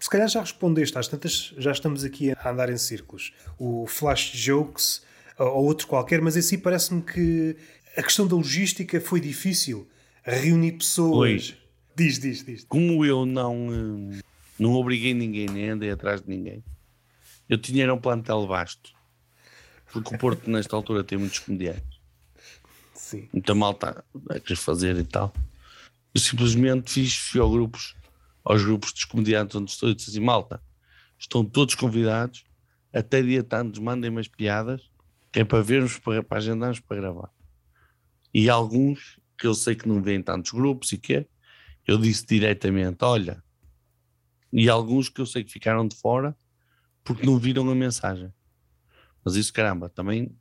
[0.00, 3.34] se calhar já respondeste, às tantas já estamos aqui a andar em círculos.
[3.58, 5.06] O flash jokes
[5.38, 7.56] ou outro qualquer, mas assim parece-me que
[7.96, 9.88] a questão da logística foi difícil.
[10.22, 11.50] Reunir pessoas.
[11.50, 11.56] Oi.
[11.96, 12.64] Diz, diz, diz.
[12.68, 14.22] Como eu não, eh,
[14.58, 16.62] não obriguei ninguém, nem andei atrás de ninguém,
[17.48, 18.92] eu tinha um plantel vasto.
[19.92, 21.98] Porque o Porto, nesta altura, tem muitos comediantes.
[22.94, 23.28] Sim.
[23.32, 25.32] Muita malta a querer fazer e tal.
[26.14, 27.96] Eu simplesmente fiz, fui aos grupos,
[28.44, 30.60] aos grupos dos comediantes onde estou e disse assim: malta,
[31.18, 32.44] estão todos convidados,
[32.92, 34.82] até dia tantos, mandem umas piadas
[35.32, 37.30] que é para vermos, para, para agendarmos para gravar.
[38.32, 41.26] E alguns que eu sei que não vêm tantos grupos e que é,
[41.86, 43.42] eu disse diretamente: olha,
[44.52, 46.36] e alguns que eu sei que ficaram de fora
[47.04, 48.32] porque não viram a mensagem.
[49.24, 50.34] Mas isso, caramba, também.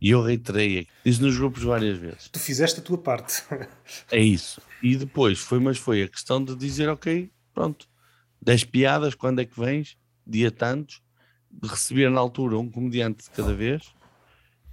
[0.00, 2.28] E eu reiterei isso nos grupos várias vezes.
[2.28, 3.42] Tu fizeste a tua parte.
[4.10, 4.60] é isso.
[4.82, 7.88] E depois foi, mas foi a questão de dizer: ok, pronto,
[8.40, 9.96] 10 piadas, quando é que vens?
[10.26, 11.02] Dia tantos
[11.62, 13.94] receber na altura um comediante de cada vez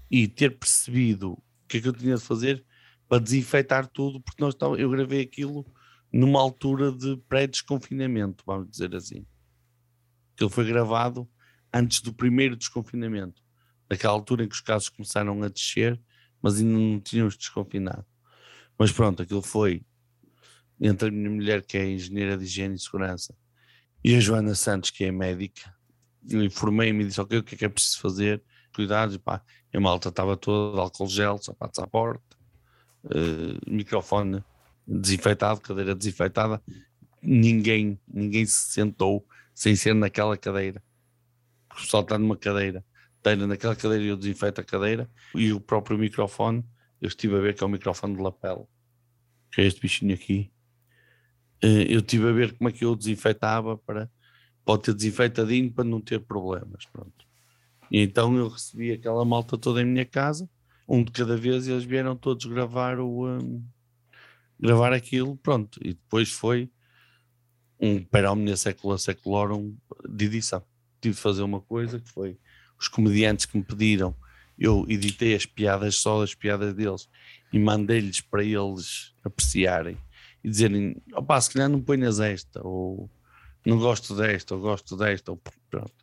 [0.10, 2.64] e ter percebido o que é que eu tinha de fazer
[3.08, 5.66] para desinfetar tudo, porque nós estávamos, eu gravei aquilo
[6.12, 9.26] numa altura de pré-desconfinamento, vamos dizer assim.
[10.34, 11.30] Aquilo foi gravado
[11.74, 13.42] antes do primeiro desconfinamento,
[13.90, 16.00] daquela altura em que os casos começaram a descer,
[16.42, 18.06] mas ainda não tínhamos desconfinado.
[18.78, 19.86] Mas pronto, aquilo foi
[20.80, 23.36] entre a minha mulher, que é engenheira de higiene e segurança,
[24.04, 25.75] e a Joana Santos, que é médica,
[26.32, 28.44] informei-me e disse, ok, o que é que é preciso fazer?
[28.74, 29.42] Cuidados, pá,
[29.74, 32.24] a malta estava toda, álcool gel, sapatos à porta,
[33.06, 34.44] uh, microfone
[34.88, 36.62] desinfetado, cadeira desinfetada,
[37.22, 40.82] ninguém, ninguém se sentou sem ser naquela cadeira.
[41.72, 42.86] O pessoal está numa cadeira,
[43.18, 46.64] esteja naquela cadeira e eu desinfeto a cadeira e o próprio microfone,
[47.02, 48.66] eu estive a ver que é o microfone de lapela,
[49.52, 50.52] que é este bichinho aqui.
[51.64, 54.10] Uh, eu estive a ver como é que eu desinfetava para
[54.66, 56.86] pode ter desinfetadinho para não ter problemas.
[56.92, 57.26] Pronto.
[57.90, 60.50] E então eu recebi aquela malta toda em minha casa,
[60.88, 63.64] um de cada vez, e eles vieram todos gravar o um,
[64.60, 65.80] gravar aquilo, pronto.
[65.84, 66.70] E depois foi
[67.80, 69.76] um per omnia secula seculorum
[70.10, 70.64] de edição.
[71.00, 72.38] Tive de fazer uma coisa que foi
[72.80, 74.16] os comediantes que me pediram,
[74.58, 77.10] eu editei as piadas só as piadas deles
[77.52, 79.98] e mandei-lhes para eles apreciarem
[80.44, 83.10] e dizerem, opá, se calhar não ponhas esta, ou
[83.66, 85.94] não gosto desta, ou gosto desta, ou pronto.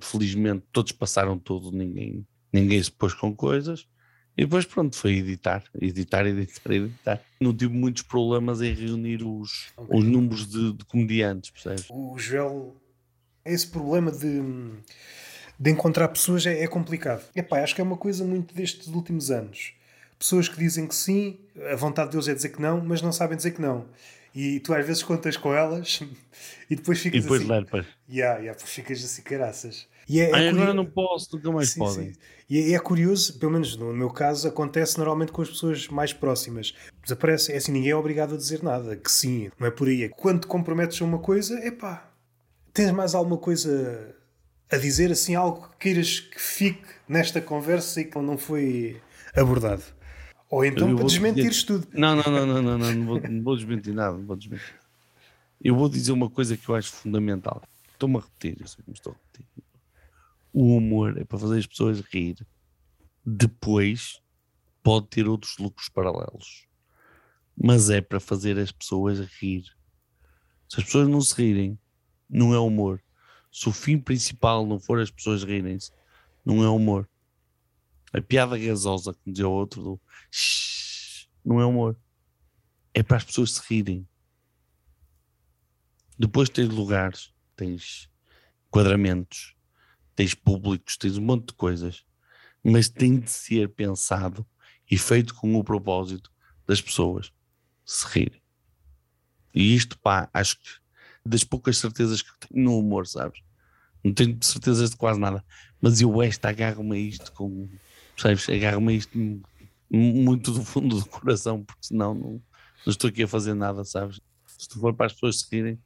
[0.00, 3.86] Felizmente todos passaram tudo, ninguém, ninguém se pôs com coisas.
[4.36, 7.20] E depois, pronto, foi editar, editar, editar, editar.
[7.40, 9.98] Não tive muitos problemas em reunir os, okay.
[9.98, 11.86] os números de, de, comediantes, percebes?
[11.90, 12.76] O Joel,
[13.44, 14.40] esse problema de,
[15.58, 17.24] de encontrar pessoas é, é complicado.
[17.34, 19.74] Epá, acho que é uma coisa muito destes últimos anos.
[20.16, 21.40] Pessoas que dizem que sim,
[21.72, 23.86] a vontade deles é dizer que não, mas não sabem dizer que não
[24.40, 26.00] e tu às vezes contas com elas
[26.70, 27.50] e depois ficas e depois assim.
[27.50, 27.86] Lerpas.
[28.08, 29.88] Yeah, yeah, ficas assim, caraças.
[30.08, 32.12] E é, é Ai, agora não posso, nunca mais sim, podem.
[32.12, 32.20] Sim.
[32.48, 36.12] E é, é, curioso, pelo menos no meu caso, acontece normalmente com as pessoas mais
[36.12, 36.72] próximas.
[37.02, 40.08] Desaparece, é assim, ninguém é obrigado a dizer nada, que sim, não é por aí.
[40.08, 42.08] Quando te comprometes a uma coisa, é pá,
[42.72, 44.14] tens mais alguma coisa
[44.70, 49.00] a dizer, assim, algo que queiras que fique nesta conversa e que não foi
[49.34, 49.82] abordado.
[50.50, 51.86] Ou então para desmentires tudo.
[51.92, 54.74] Não, não, não, não, não, não, não, vou, não vou desmentir nada, não vou desmentir.
[55.62, 57.62] Eu vou dizer uma coisa que eu acho fundamental.
[57.92, 59.64] Estou-me a repetir, eu sei que me estou a repetir.
[60.52, 62.36] O humor é para fazer as pessoas rir.
[63.24, 64.22] Depois
[64.82, 66.66] pode ter outros lucros paralelos.
[67.56, 69.64] Mas é para fazer as pessoas rir.
[70.68, 71.78] Se as pessoas não se rirem,
[72.28, 73.02] não é humor.
[73.50, 75.90] Se o fim principal não for as pessoas rirem-se,
[76.44, 77.08] não é humor.
[78.12, 80.00] A piada gasosa que dizia o outro do
[81.44, 81.98] não é humor.
[82.92, 84.06] É para as pessoas se rirem.
[86.18, 88.10] Depois tens lugares, tens
[88.66, 89.54] enquadramentos,
[90.16, 92.04] tens públicos, tens um monte de coisas,
[92.62, 94.46] mas tem de ser pensado
[94.90, 96.32] e feito com o propósito
[96.66, 97.32] das pessoas
[97.84, 98.42] se rirem.
[99.54, 100.68] E isto, pá, acho que
[101.24, 103.40] das poucas certezas que tenho no humor, sabes?
[104.02, 105.44] Não tenho certezas de quase nada,
[105.80, 107.68] mas eu esta agarro-me a isto com,
[108.20, 108.48] sabes?
[108.48, 109.18] Agarro-me isto
[109.90, 112.42] muito do fundo do coração, porque senão não, não
[112.86, 114.20] estou aqui a fazer nada, sabes?
[114.46, 115.78] Se tu for para as pessoas se rirem,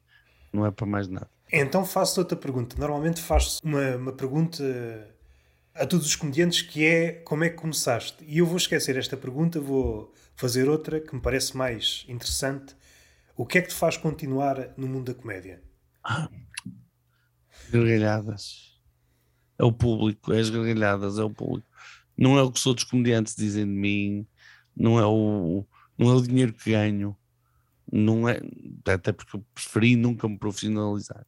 [0.52, 1.30] não é para mais nada.
[1.52, 2.76] Então faço outra pergunta.
[2.78, 4.64] Normalmente faço uma, uma pergunta
[5.74, 8.24] a todos os comediantes que é como é que começaste?
[8.26, 12.74] E eu vou esquecer esta pergunta, vou fazer outra que me parece mais interessante.
[13.36, 15.62] O que é que te faz continuar no mundo da comédia?
[16.04, 16.28] Ah,
[17.70, 18.72] gargalhadas.
[19.58, 21.66] É o público, é as gargalhadas, é o público.
[22.22, 24.24] Não é o que os outros comediantes dizem de mim,
[24.76, 25.66] não é o,
[25.98, 27.16] não é o dinheiro que ganho,
[27.90, 28.40] não é,
[28.86, 31.26] até porque eu preferi nunca me profissionalizar.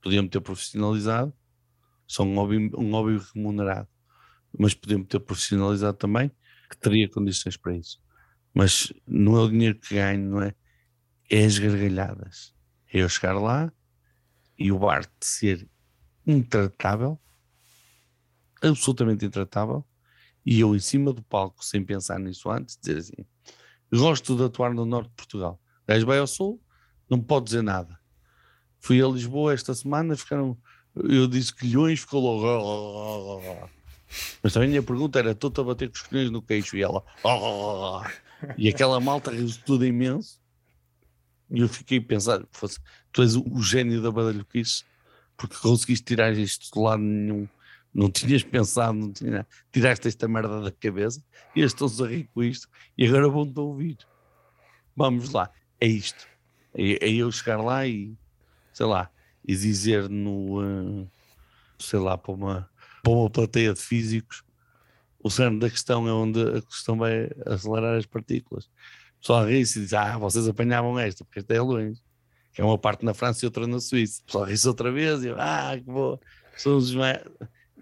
[0.00, 1.34] Podia-me ter profissionalizado,
[2.06, 3.90] só um hobby, um hobby remunerado,
[4.58, 6.30] mas podia-me ter profissionalizado também,
[6.70, 8.00] que teria condições para isso.
[8.54, 10.54] Mas não é o dinheiro que ganho, não é?
[11.28, 12.54] É as gargalhadas.
[12.90, 13.70] É eu chegar lá
[14.58, 15.68] e o Bart ser
[16.26, 17.20] intratável,
[18.62, 19.84] absolutamente intratável,
[20.44, 23.26] e eu em cima do palco, sem pensar nisso antes, dizer assim:
[23.92, 25.60] gosto de atuar no norte de Portugal.
[25.86, 26.60] Gajo vai ao sul,
[27.08, 27.98] não pode dizer nada.
[28.80, 30.58] Fui a Lisboa esta semana, ficaram.
[30.94, 33.70] Eu disse que Lhões ficou logo.
[34.42, 36.76] Mas também a minha pergunta era: estou-te a bater com os colhões no queixo?
[36.76, 37.02] E ela.
[38.58, 40.40] E aquela malta riu-se tudo imenso.
[41.48, 42.44] E eu fiquei a pensar:
[43.12, 44.84] tu és o, gênio da badalhoquice,
[45.36, 47.46] porque conseguiste tirar isto de lado nenhum.
[47.94, 51.22] Não tinhas pensado, não tinha, tiraste esta merda da cabeça
[51.54, 53.98] e eles estão-se a rir com isto e agora vão-te ouvir.
[54.96, 55.50] Vamos lá
[55.82, 56.28] é isto.
[56.74, 58.16] É, é, eu chegar lá e,
[58.72, 59.10] sei lá,
[59.44, 61.10] e dizer no, uh,
[61.76, 62.70] sei lá, para uma,
[63.02, 64.44] para uma plateia de físicos,
[65.18, 68.66] o cerne da questão é onde a questão vai acelerar as partículas.
[68.66, 72.00] O pessoal ri-se e diz, ah, vocês apanhavam esta, porque esta é longe.
[72.52, 74.20] Que é uma parte na França e outra na Suíça.
[74.22, 76.20] O pessoal ri-se outra vez e eu, ah, que boa.
[76.56, 77.20] São os mais...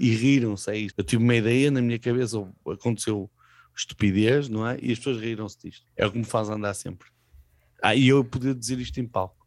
[0.00, 0.98] E riram-se, é isto.
[0.98, 3.30] Eu tive uma ideia, na minha cabeça aconteceu
[3.76, 4.78] estupidez, não é?
[4.80, 5.84] E as pessoas riram-se disto.
[5.94, 7.06] É o que me faz andar sempre.
[7.82, 9.46] Ah, e eu poder dizer isto em palco,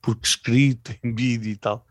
[0.00, 1.86] porque escrito, em vídeo e tal,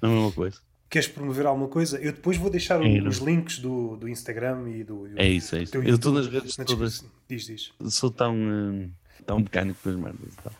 [0.00, 0.60] não é a mesma coisa.
[0.88, 1.98] Queres promover alguma coisa?
[1.98, 5.06] Eu depois vou deixar os links do, do Instagram e do.
[5.18, 5.76] É isso, é isso.
[5.76, 7.04] Eu estou nas redes na todas.
[7.28, 7.72] Diz, diz.
[7.90, 8.90] Sou tão, uh,
[9.26, 10.54] tão mecânico com as merdas e tal,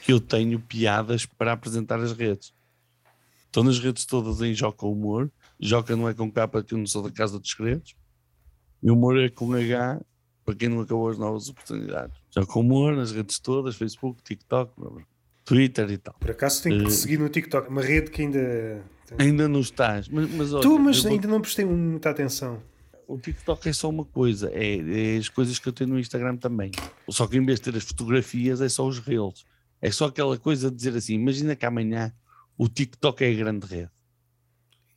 [0.00, 2.52] que eu tenho piadas para apresentar as redes.
[3.46, 5.30] Estou nas redes todas em Joca Humor.
[5.62, 7.94] Joca não é com capa, que eu não sou da Casa dos Segredos.
[8.82, 10.00] E humor é com H
[10.44, 12.16] para quem não acabou as novas oportunidades.
[12.34, 14.72] Já com humor nas redes todas, Facebook, TikTok,
[15.44, 16.14] Twitter e tal.
[16.18, 18.84] Por acaso tenho que uh, seguir no TikTok, uma rede que ainda.
[19.18, 20.08] Ainda não estás.
[20.08, 21.36] Mas, mas olha, tu, mas ainda vou...
[21.36, 22.60] não prestei muita atenção.
[23.06, 26.36] O TikTok é só uma coisa, é, é, as coisas que eu tenho no Instagram
[26.36, 26.70] também.
[27.08, 29.44] Só que em vez de ter as fotografias, é só os reels.
[29.80, 32.12] É só aquela coisa de dizer assim: imagina que amanhã
[32.56, 33.90] o TikTok é a grande rede.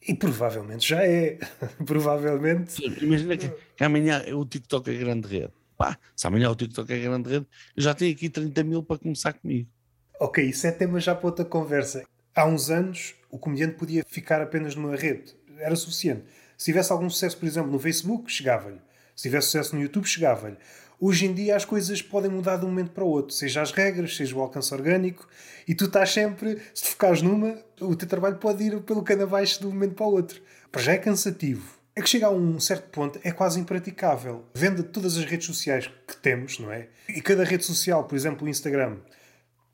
[0.07, 1.39] E provavelmente já é.
[1.85, 2.83] provavelmente.
[3.01, 5.53] Imagina que, que, amanhã o TikTok é grande rede.
[5.77, 8.97] Pá, se amanhã o TikTok é grande rede, eu já tenho aqui 30 mil para
[8.97, 9.69] começar comigo.
[10.19, 12.03] Ok, isso é tema já para outra conversa.
[12.33, 15.35] Há uns anos, o comediante podia ficar apenas numa rede.
[15.57, 16.23] Era suficiente.
[16.57, 18.79] Se tivesse algum sucesso, por exemplo, no Facebook, chegava-lhe.
[19.15, 20.57] Se tivesse sucesso no YouTube, chegava-lhe.
[20.99, 23.71] Hoje em dia as coisas podem mudar de um momento para o outro, seja as
[23.71, 25.27] regras, seja o alcance orgânico,
[25.67, 29.23] e tu estás sempre, se tu focares numa, o teu trabalho pode ir pelo cano
[29.23, 30.41] abaixo de um momento para o outro.
[30.71, 31.75] Para já é cansativo.
[31.95, 34.45] É que chega a um certo ponto, é quase impraticável.
[34.53, 36.89] Venda todas as redes sociais que temos, não é?
[37.07, 38.97] E cada rede social, por exemplo, o Instagram,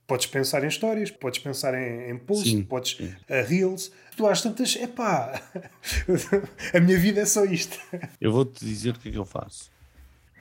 [0.06, 3.06] podes pensar em histórias, podes pensar em, em posts, podes sim.
[3.06, 3.92] Uh, reels.
[4.16, 5.42] Tu às tantas, epá,
[6.76, 7.80] a minha vida é só isto.
[8.20, 9.72] Eu vou-te dizer o que é que eu faço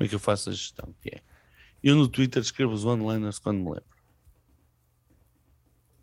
[0.00, 0.94] como é que eu faço a gestão?
[1.02, 1.20] Que é,
[1.84, 3.84] eu no Twitter escrevo os one-liners quando me lembro.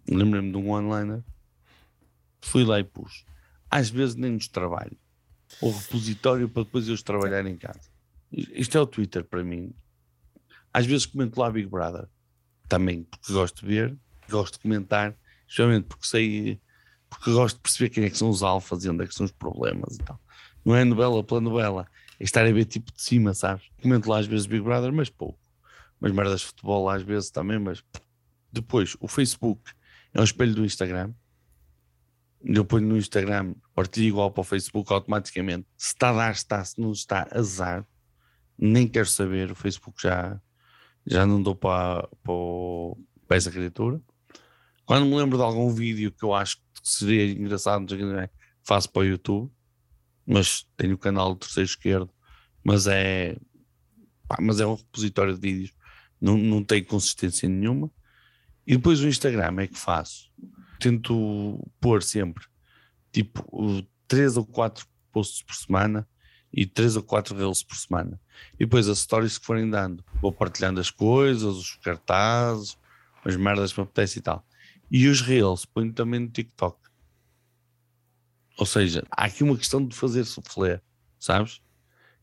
[0.08, 1.24] Lembrei-me de um one-liner,
[2.48, 3.26] fui lá e pus.
[3.70, 4.98] Às vezes nem nos trabalho.
[5.62, 7.90] O repositório para depois eu os trabalhar em casa.
[8.32, 9.74] Isto é o Twitter para mim.
[10.74, 12.08] Às vezes comento lá Big Brother.
[12.68, 13.98] Também porque gosto de ver,
[14.30, 15.16] gosto de comentar,
[15.48, 16.62] especialmente porque sei,
[17.10, 19.26] porque gosto de perceber quem é que são os alfas e onde é que são
[19.26, 20.20] os problemas e tal.
[20.66, 21.88] Não é novela pela novela,
[22.20, 23.70] é estar a ver tipo de cima, sabes?
[23.82, 25.40] Comento lá às vezes Big Brother, mas pouco.
[26.00, 27.82] Mas merdas de futebol às vezes também, mas
[28.52, 29.72] depois o Facebook
[30.14, 31.14] é um espelho do Instagram.
[32.44, 35.68] Eu ponho no Instagram, partilho igual para o Facebook automaticamente.
[35.76, 37.86] Se está a dar, está, se não está, azar.
[38.58, 40.40] Nem quero saber, o Facebook já,
[41.06, 42.34] já não dou para, para,
[43.28, 44.02] para essa criatura.
[44.86, 47.86] Quando me lembro de algum vídeo que eu acho que seria engraçado,
[48.64, 49.52] faço para o YouTube,
[50.26, 52.10] mas tenho o canal do terceiro esquerdo,
[52.64, 53.38] mas é,
[54.28, 55.74] pá, mas é um repositório de vídeos,
[56.20, 57.92] não, não tem consistência nenhuma.
[58.66, 60.30] E depois o Instagram é que faço.
[60.80, 62.46] Tento pôr sempre
[63.12, 66.08] tipo três ou quatro posts por semana
[66.54, 68.20] e três ou quatro reels por semana.
[68.56, 72.78] E depois as stories que forem dando, vou partilhando as coisas, os cartazes,
[73.26, 74.46] as merdas que me apetece e tal.
[74.90, 76.78] E os reels ponho também no TikTok.
[78.58, 80.82] Ou seja, há aqui uma questão de fazer soufflé,
[81.20, 81.62] sabes?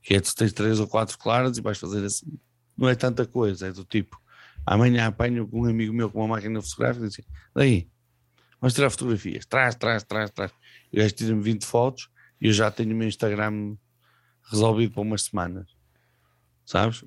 [0.02, 2.38] Que é tu tens três ou quatro claras e vais fazer assim.
[2.76, 4.20] Não é tanta coisa, é do tipo.
[4.66, 7.88] Amanhã apanho com um amigo meu com uma máquina fotográfica e diz assim, daí,
[8.64, 10.50] vamos tirar fotografias, traz, traz, traz, traz.
[10.90, 12.08] O gajo tira-me 20 fotos
[12.40, 13.76] e eu já tenho o meu Instagram
[14.50, 15.66] resolvido para umas semanas.
[16.64, 17.04] Sabes?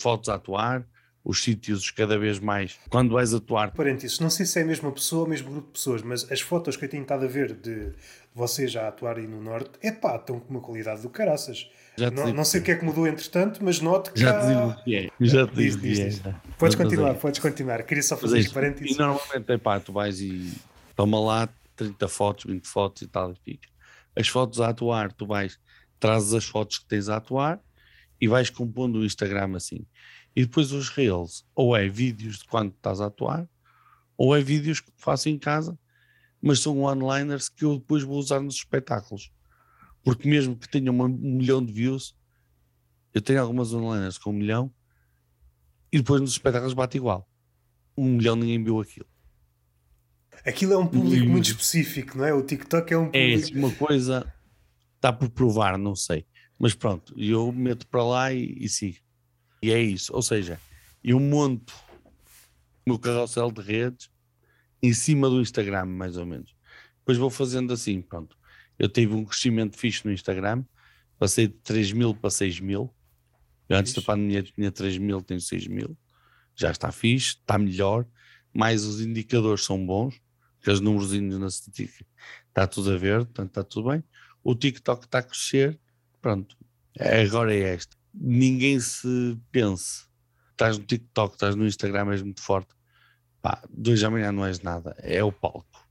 [0.00, 0.84] Fotos a atuar,
[1.24, 2.76] os sítios cada vez mais.
[2.90, 3.70] Quando vais atuar.
[3.70, 6.30] Parênteses, não sei se é a mesma pessoa ou o mesmo grupo de pessoas, mas
[6.32, 7.92] as fotos que eu tenho estado a ver de
[8.34, 11.70] vocês já atuarem no Norte, é pá, estão com uma qualidade do caraças.
[11.96, 14.40] Não, não, sei o que é que mudou entretanto, mas noto que já.
[14.40, 15.10] te digo o que é.
[15.20, 16.32] Já te digo.
[16.58, 17.84] Podes continuar, podes continuar.
[17.84, 18.96] Queria só fazer este parênteses.
[18.96, 20.52] E normalmente, é pá, tu vais e
[20.96, 23.68] toma lá 30 fotos, 20 fotos e tal, e fica.
[24.16, 25.60] As fotos a atuar, tu vais,
[26.00, 27.60] trazes as fotos que tens a atuar
[28.20, 29.86] e vais compondo o Instagram assim.
[30.34, 33.48] E depois os reels, ou é vídeos de quando estás a atuar,
[34.16, 35.78] ou é vídeos que faço em casa,
[36.40, 39.30] mas são one-liners que eu depois vou usar nos espetáculos.
[40.02, 42.16] Porque mesmo que tenha um milhão de views,
[43.12, 44.72] eu tenho algumas one-liners com um milhão,
[45.92, 47.28] e depois nos espetáculos bate igual.
[47.96, 49.08] Um milhão ninguém viu aquilo.
[50.44, 52.32] Aquilo é um público muito específico, não é?
[52.32, 53.56] O TikTok é um é público.
[53.56, 54.34] É uma coisa,
[54.96, 56.26] está por provar, não sei.
[56.58, 58.98] Mas pronto, eu meto para lá e, e sigo.
[59.62, 60.14] E é isso.
[60.14, 60.60] Ou seja,
[61.02, 61.74] eu monto
[62.84, 64.10] o meu carrossel de redes
[64.82, 66.54] em cima do Instagram, mais ou menos.
[66.98, 68.36] Depois vou fazendo assim, pronto.
[68.78, 70.64] Eu tive um crescimento fixe no Instagram,
[71.18, 72.92] passei de 3 mil para 6 mil.
[73.68, 75.96] Eu antes da pandemia tinha 3 mil, tenho 6 mil.
[76.54, 78.06] Já está fixe, está melhor.
[78.52, 80.20] Mais os indicadores são bons,
[80.70, 82.06] os números na estatística
[82.48, 84.04] está tudo a ver, portanto está tudo bem.
[84.42, 85.78] O TikTok está a crescer,
[86.20, 86.56] pronto.
[86.98, 90.06] Agora é esta ninguém se pense.
[90.52, 92.74] Estás no TikTok, estás no Instagram, és muito forte.
[93.42, 94.96] Pá, dois amanhã não és nada.
[94.98, 95.86] É o palco.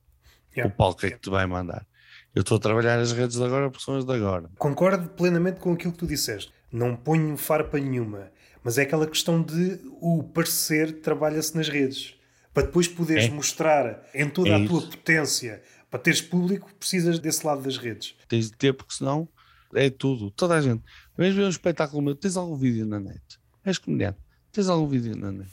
[0.55, 0.73] Yeah.
[0.73, 1.85] O palco é que te vai mandar.
[2.33, 4.49] Eu estou a trabalhar as redes de agora porque são as de agora.
[4.57, 6.51] Concordo plenamente com aquilo que tu disseste.
[6.71, 8.31] Não ponho farpa nenhuma.
[8.63, 12.15] Mas é aquela questão de o parecer trabalha-se nas redes.
[12.55, 13.29] Para depois poderes é.
[13.29, 15.61] mostrar em toda é a tua potência,
[15.91, 18.15] para teres público, precisas desse lado das redes.
[18.29, 19.27] Tens de ter, porque senão
[19.73, 20.31] é tudo.
[20.31, 20.81] Toda a gente.
[21.17, 23.21] Vens ver um espetáculo meu, tens algum vídeo na net?
[23.65, 24.19] És comediante,
[24.53, 25.51] tens algum vídeo na net?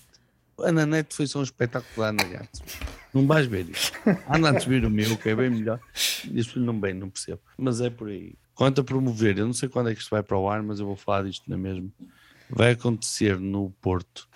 [0.61, 2.63] A na net foi só um espetáculo da Ana Gato.
[3.13, 3.91] Não vais ver isso.
[4.33, 5.81] Anda a ver o meu, que é bem melhor.
[6.33, 7.41] Isso não bem, não percebo.
[7.59, 8.37] Mas é por aí.
[8.55, 10.79] Quanto a promover, eu não sei quando é que isto vai para o ar, mas
[10.79, 11.91] eu vou falar disto na mesma.
[12.49, 14.29] Vai acontecer no Porto,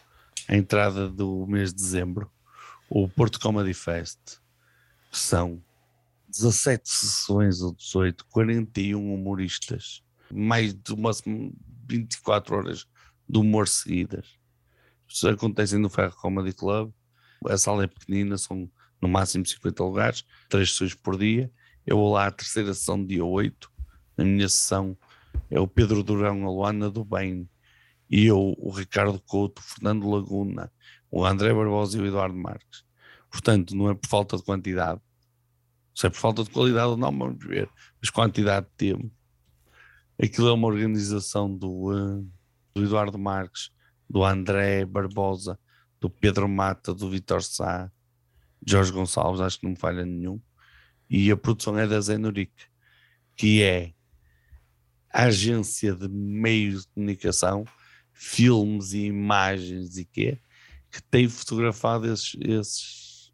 [0.48, 2.28] a entrada do mês de dezembro,
[2.88, 4.18] o Porto Comedy Fest.
[5.10, 5.62] São
[6.28, 11.22] 17 sessões ou 18, 41 humoristas, mais de umas
[11.88, 12.86] 24 horas
[13.28, 14.26] de humor seguidas.
[15.08, 16.92] Isso acontece no Ferro Comedy Club.
[17.46, 21.50] A sala é pequenina, são no máximo 50 lugares, três sessões por dia.
[21.86, 23.70] Eu vou lá à terceira sessão, dia 8.
[24.16, 24.96] Na minha sessão
[25.50, 27.48] é o Pedro Durão, a Luana do Bem,
[28.08, 30.72] e eu, o Ricardo Couto, o Fernando Laguna,
[31.10, 32.84] o André Barbosa e o Eduardo Marques.
[33.30, 35.00] Portanto, não é por falta de quantidade,
[35.96, 37.70] se é por falta de qualidade ou não, vamos ver.
[38.00, 39.10] Mas quantidade temos.
[40.22, 42.30] Aquilo é uma organização do, uh,
[42.74, 43.70] do Eduardo Marques,
[44.08, 45.58] do André Barbosa,
[45.98, 47.90] do Pedro Mata, do Vitor Sá,
[48.66, 50.40] Jorge Gonçalves, acho que não falha nenhum.
[51.08, 52.52] E a produção é da Zenuric,
[53.34, 53.94] que é
[55.10, 57.64] a agência de meios de comunicação,
[58.12, 60.38] filmes e imagens e quê,
[60.96, 63.32] que tem fotografado esses, esses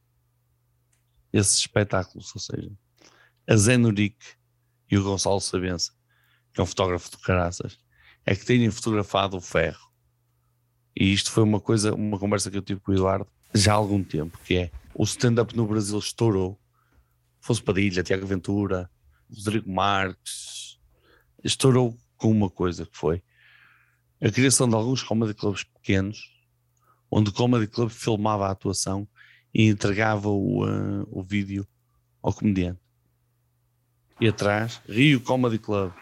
[1.33, 2.71] esses espetáculos, ou seja,
[3.49, 4.19] a Zenuric
[4.91, 5.93] e o Gonçalo Sabença,
[6.53, 7.79] que é um fotógrafo de caraças,
[8.27, 9.91] é que têm fotografado o ferro.
[10.95, 13.77] E isto foi uma coisa, uma conversa que eu tive com o Eduardo já há
[13.77, 16.61] algum tempo, que é o stand-up no Brasil estourou.
[17.41, 18.91] Fosse Padilha, Tiago Ventura,
[19.31, 20.79] Rodrigo Marques,
[21.43, 23.23] estourou com uma coisa que foi
[24.21, 26.32] a criação de alguns comedy clubs pequenos,
[27.15, 29.07] onde o comedy club filmava a atuação
[29.53, 31.67] e entregava o, uh, o vídeo
[32.23, 32.81] ao comediante.
[34.19, 35.93] E atrás, Rio Comedy Club,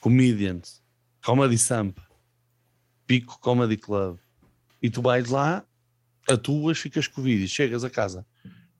[0.00, 0.82] Comedians,
[1.22, 1.98] Comedy Samp,
[3.06, 4.16] Pico Comedy Club.
[4.80, 5.62] E tu vais lá,
[6.28, 8.24] atuas, ficas com o vídeo, chegas a casa,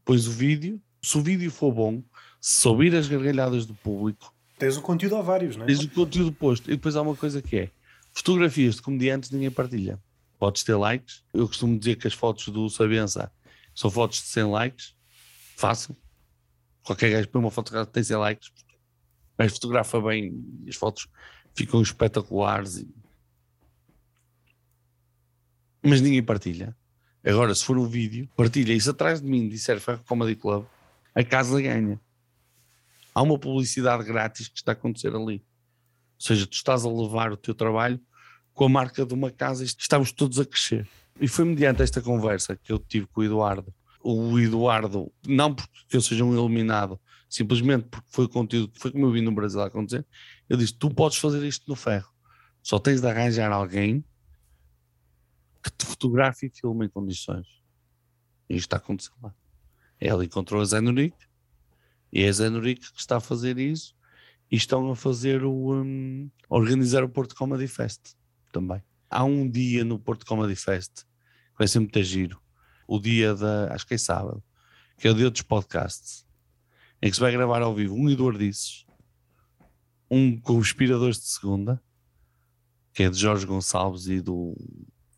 [0.05, 2.03] pões o vídeo, se o vídeo for bom,
[2.41, 5.67] se ouvir as gargalhadas do público, Tens o conteúdo a vários, não é?
[5.67, 6.71] tens o conteúdo posto.
[6.71, 7.71] E depois há uma coisa que é:
[8.13, 9.99] fotografias de comediantes ninguém partilha.
[10.45, 11.25] Podes ter likes.
[11.33, 13.33] Eu costumo dizer que as fotos do Sabença
[13.75, 14.95] são fotos de 100 likes.
[15.57, 15.97] Fácil.
[16.83, 18.53] Qualquer gajo põe uma foto que tem 100 likes.
[19.39, 21.09] Mas fotografa bem e as fotos
[21.55, 22.77] ficam espetaculares.
[22.77, 22.95] e-
[25.83, 26.77] Mas ninguém partilha.
[27.25, 28.79] Agora, se for um vídeo, partilha.
[28.79, 30.67] Se atrás de mim disser Ferro Comedy Club,
[31.15, 31.99] a casa ganha.
[33.15, 35.37] Há uma publicidade grátis que está a acontecer ali.
[35.37, 37.99] Ou seja, tu estás a levar o teu trabalho
[38.55, 40.89] com a marca de uma casa e estamos todos a crescer.
[41.21, 43.75] E foi mediante esta conversa que eu tive com o Eduardo.
[44.03, 49.07] O Eduardo, não porque eu seja um iluminado, simplesmente porque foi o conteúdo, foi como
[49.07, 50.07] eu vi no Brasil acontecer.
[50.49, 52.13] Eu disse: Tu podes fazer isto no ferro,
[52.63, 54.05] só tens de arranjar alguém
[55.63, 57.47] que te fotografe e filme em condições.
[58.49, 59.35] E isto está a acontecer lá.
[59.99, 61.27] Ela encontrou a Zé Nurique
[62.13, 63.97] e é a Zé Nurique que está a fazer isso
[64.51, 68.15] e estão a fazer o um, a organizar o Porto Comedy Fest
[68.55, 68.81] também.
[69.11, 72.41] Há um dia no Porto Comedy Fest que vai ser muito giro.
[72.87, 74.43] O dia da, acho que é sábado,
[74.97, 76.25] que é o dia dos podcasts,
[77.03, 78.87] em que se vai gravar ao vivo um Eduardices,
[80.11, 81.83] um com Inspiradores de Segunda,
[82.93, 84.57] que é de Jorge Gonçalves e do.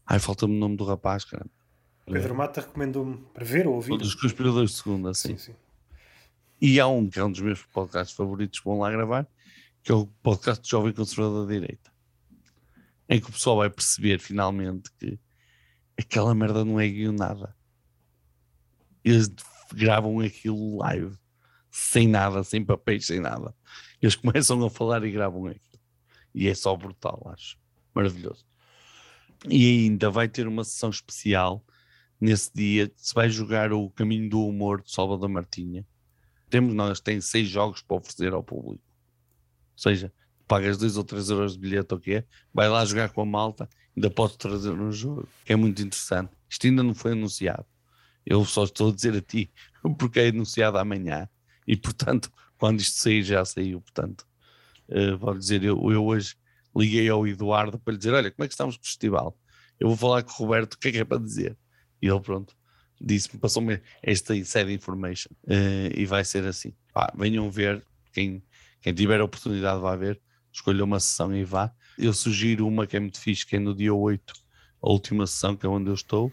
[0.07, 1.47] Ai, falta-me o nome do rapaz, cara.
[2.07, 3.99] Pedro Mata recomendou-me para ver ou ouvir.
[3.99, 5.37] Dos conspiradores de segunda, sim.
[5.37, 5.55] Sim, sim.
[6.61, 9.27] E há um que é um dos meus podcasts favoritos, vão lá gravar,
[9.83, 11.96] que é o podcast do Jovem Conservador da Direita.
[13.09, 15.19] Em que o pessoal vai perceber finalmente que
[15.99, 17.55] aquela merda não é guionada.
[19.05, 19.31] Eles
[19.73, 21.17] gravam aquilo live,
[21.71, 23.55] sem nada, sem papéis, sem nada.
[24.01, 25.81] Eles começam a falar e gravam aquilo.
[26.35, 27.57] E é só brutal, acho.
[27.95, 28.45] Maravilhoso.
[29.49, 31.65] E ainda vai ter uma sessão especial
[32.21, 32.93] nesse dia.
[32.97, 35.87] Se vai jogar o Caminho do Humor de Salvador Martinha.
[36.51, 38.83] Temos nós, tem seis jogos para oferecer ao público.
[39.73, 40.13] Ou seja,
[40.47, 43.21] pagas 2 ou 3 euros de bilhete ou o que é, vai lá jogar com
[43.23, 46.31] a malta, ainda pode trazer um jogo, é muito interessante.
[46.49, 47.67] Isto ainda não foi anunciado.
[48.25, 49.51] Eu só estou a dizer a ti,
[49.99, 51.29] porque é anunciado amanhã.
[51.67, 53.81] E portanto, quando isto sair, já saiu.
[53.81, 54.27] Portanto,
[54.89, 56.37] uh, vou dizer, eu, eu hoje
[56.75, 59.39] liguei ao Eduardo para lhe dizer: Olha, como é que estamos com o festival?
[59.79, 61.57] Eu vou falar com o Roberto, o que é que é para dizer?
[62.01, 62.55] E ele, pronto,
[63.01, 65.31] disse-me, passou-me esta inside information.
[65.45, 66.73] Uh, e vai ser assim.
[66.93, 68.43] Pá, venham ver, quem,
[68.81, 70.21] quem tiver a oportunidade vai ver,
[70.57, 71.71] escolha uma sessão e vá.
[71.99, 74.35] Eu sugiro uma que é muito fixe, que é no dia 8,
[74.83, 76.33] a última sessão, que é onde eu estou,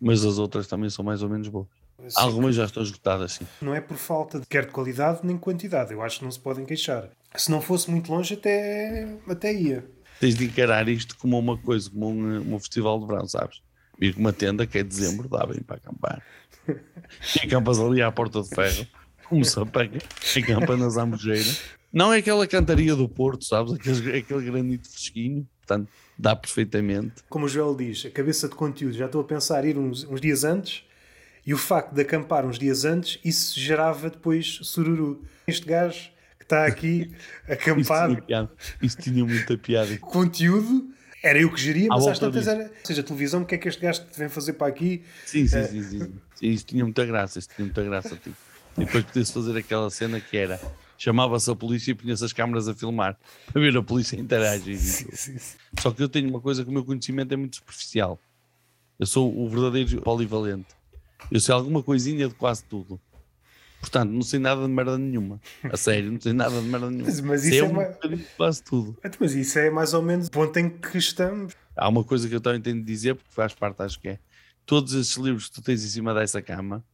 [0.00, 1.68] mas as outras também são mais ou menos boas.
[2.08, 2.14] Sim.
[2.16, 3.46] Algumas já estão esgotadas, sim.
[3.60, 5.92] Não é por falta de quer de qualidade nem quantidade.
[5.92, 7.10] Eu acho que não se podem queixar.
[7.36, 9.88] Se não fosse muito longe, até, até ia.
[10.18, 13.62] Tens de encarar isto como uma coisa, como um, um festival de verão, sabes?
[13.98, 16.22] Vir com uma tenda que é dezembro, dá bem para acampar.
[17.36, 18.86] E acampas ali à porta de ferro,
[19.28, 19.98] como se apanha,
[20.38, 21.60] acampa nas Ambojeiras.
[21.92, 23.72] Não é aquela cantaria do Porto, sabes?
[23.72, 27.22] Aquele, aquele granito fresquinho, portanto, dá perfeitamente.
[27.28, 30.20] Como o Joel diz, a cabeça de conteúdo, já estou a pensar ir uns, uns
[30.20, 30.84] dias antes
[31.44, 35.22] e o facto de acampar uns dias antes, isso gerava depois sururu.
[35.46, 37.10] Este gajo que está aqui
[37.48, 38.50] Isso acampado, tinha, piada.
[38.80, 39.98] Isso tinha muita piada.
[39.98, 40.88] conteúdo,
[41.22, 42.64] era eu que geria, mas às tantas era.
[42.64, 45.02] Ou seja, a televisão, o que é que este gajo vem fazer para aqui?
[45.26, 46.00] Sim, sim, sim, sim.
[46.00, 46.12] sim.
[46.40, 48.16] Isso tinha muita graça, isso tinha muita graça.
[48.16, 48.36] Tipo.
[48.78, 50.58] E depois podia-se fazer aquela cena que era
[51.02, 53.18] chamava-se a polícia e punha-se as câmaras a filmar
[53.52, 54.78] para ver a polícia interagir.
[55.80, 58.20] Só que eu tenho uma coisa que o meu conhecimento é muito superficial.
[59.00, 60.68] Eu sou o verdadeiro polivalente.
[61.30, 63.00] Eu sei alguma coisinha de quase tudo.
[63.80, 65.40] Portanto, não sei nada de merda nenhuma.
[65.64, 67.06] A sério, não sei nada de merda nenhuma.
[67.08, 68.96] Mas- mas sei isso é um de quase tudo.
[69.00, 71.52] Então, Mas isso é mais ou menos o ponto em que estamos.
[71.76, 74.18] Há uma coisa que eu também tenho de dizer, porque faz parte, acho que é.
[74.64, 76.84] Todos esses livros que tu tens em cima dessa cama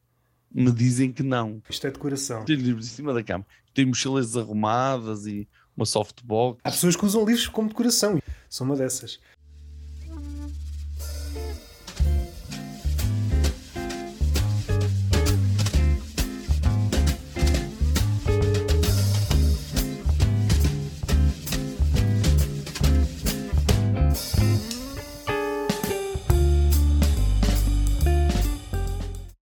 [0.53, 1.63] me dizem que não.
[1.69, 2.45] Isto é decoração.
[2.45, 3.47] Tenho livros em cima da cama.
[3.75, 6.61] Tenho mochilas desarrumadas e uma softbox.
[6.65, 8.21] Há pessoas que usam livros como decoração.
[8.49, 9.21] Sou uma dessas.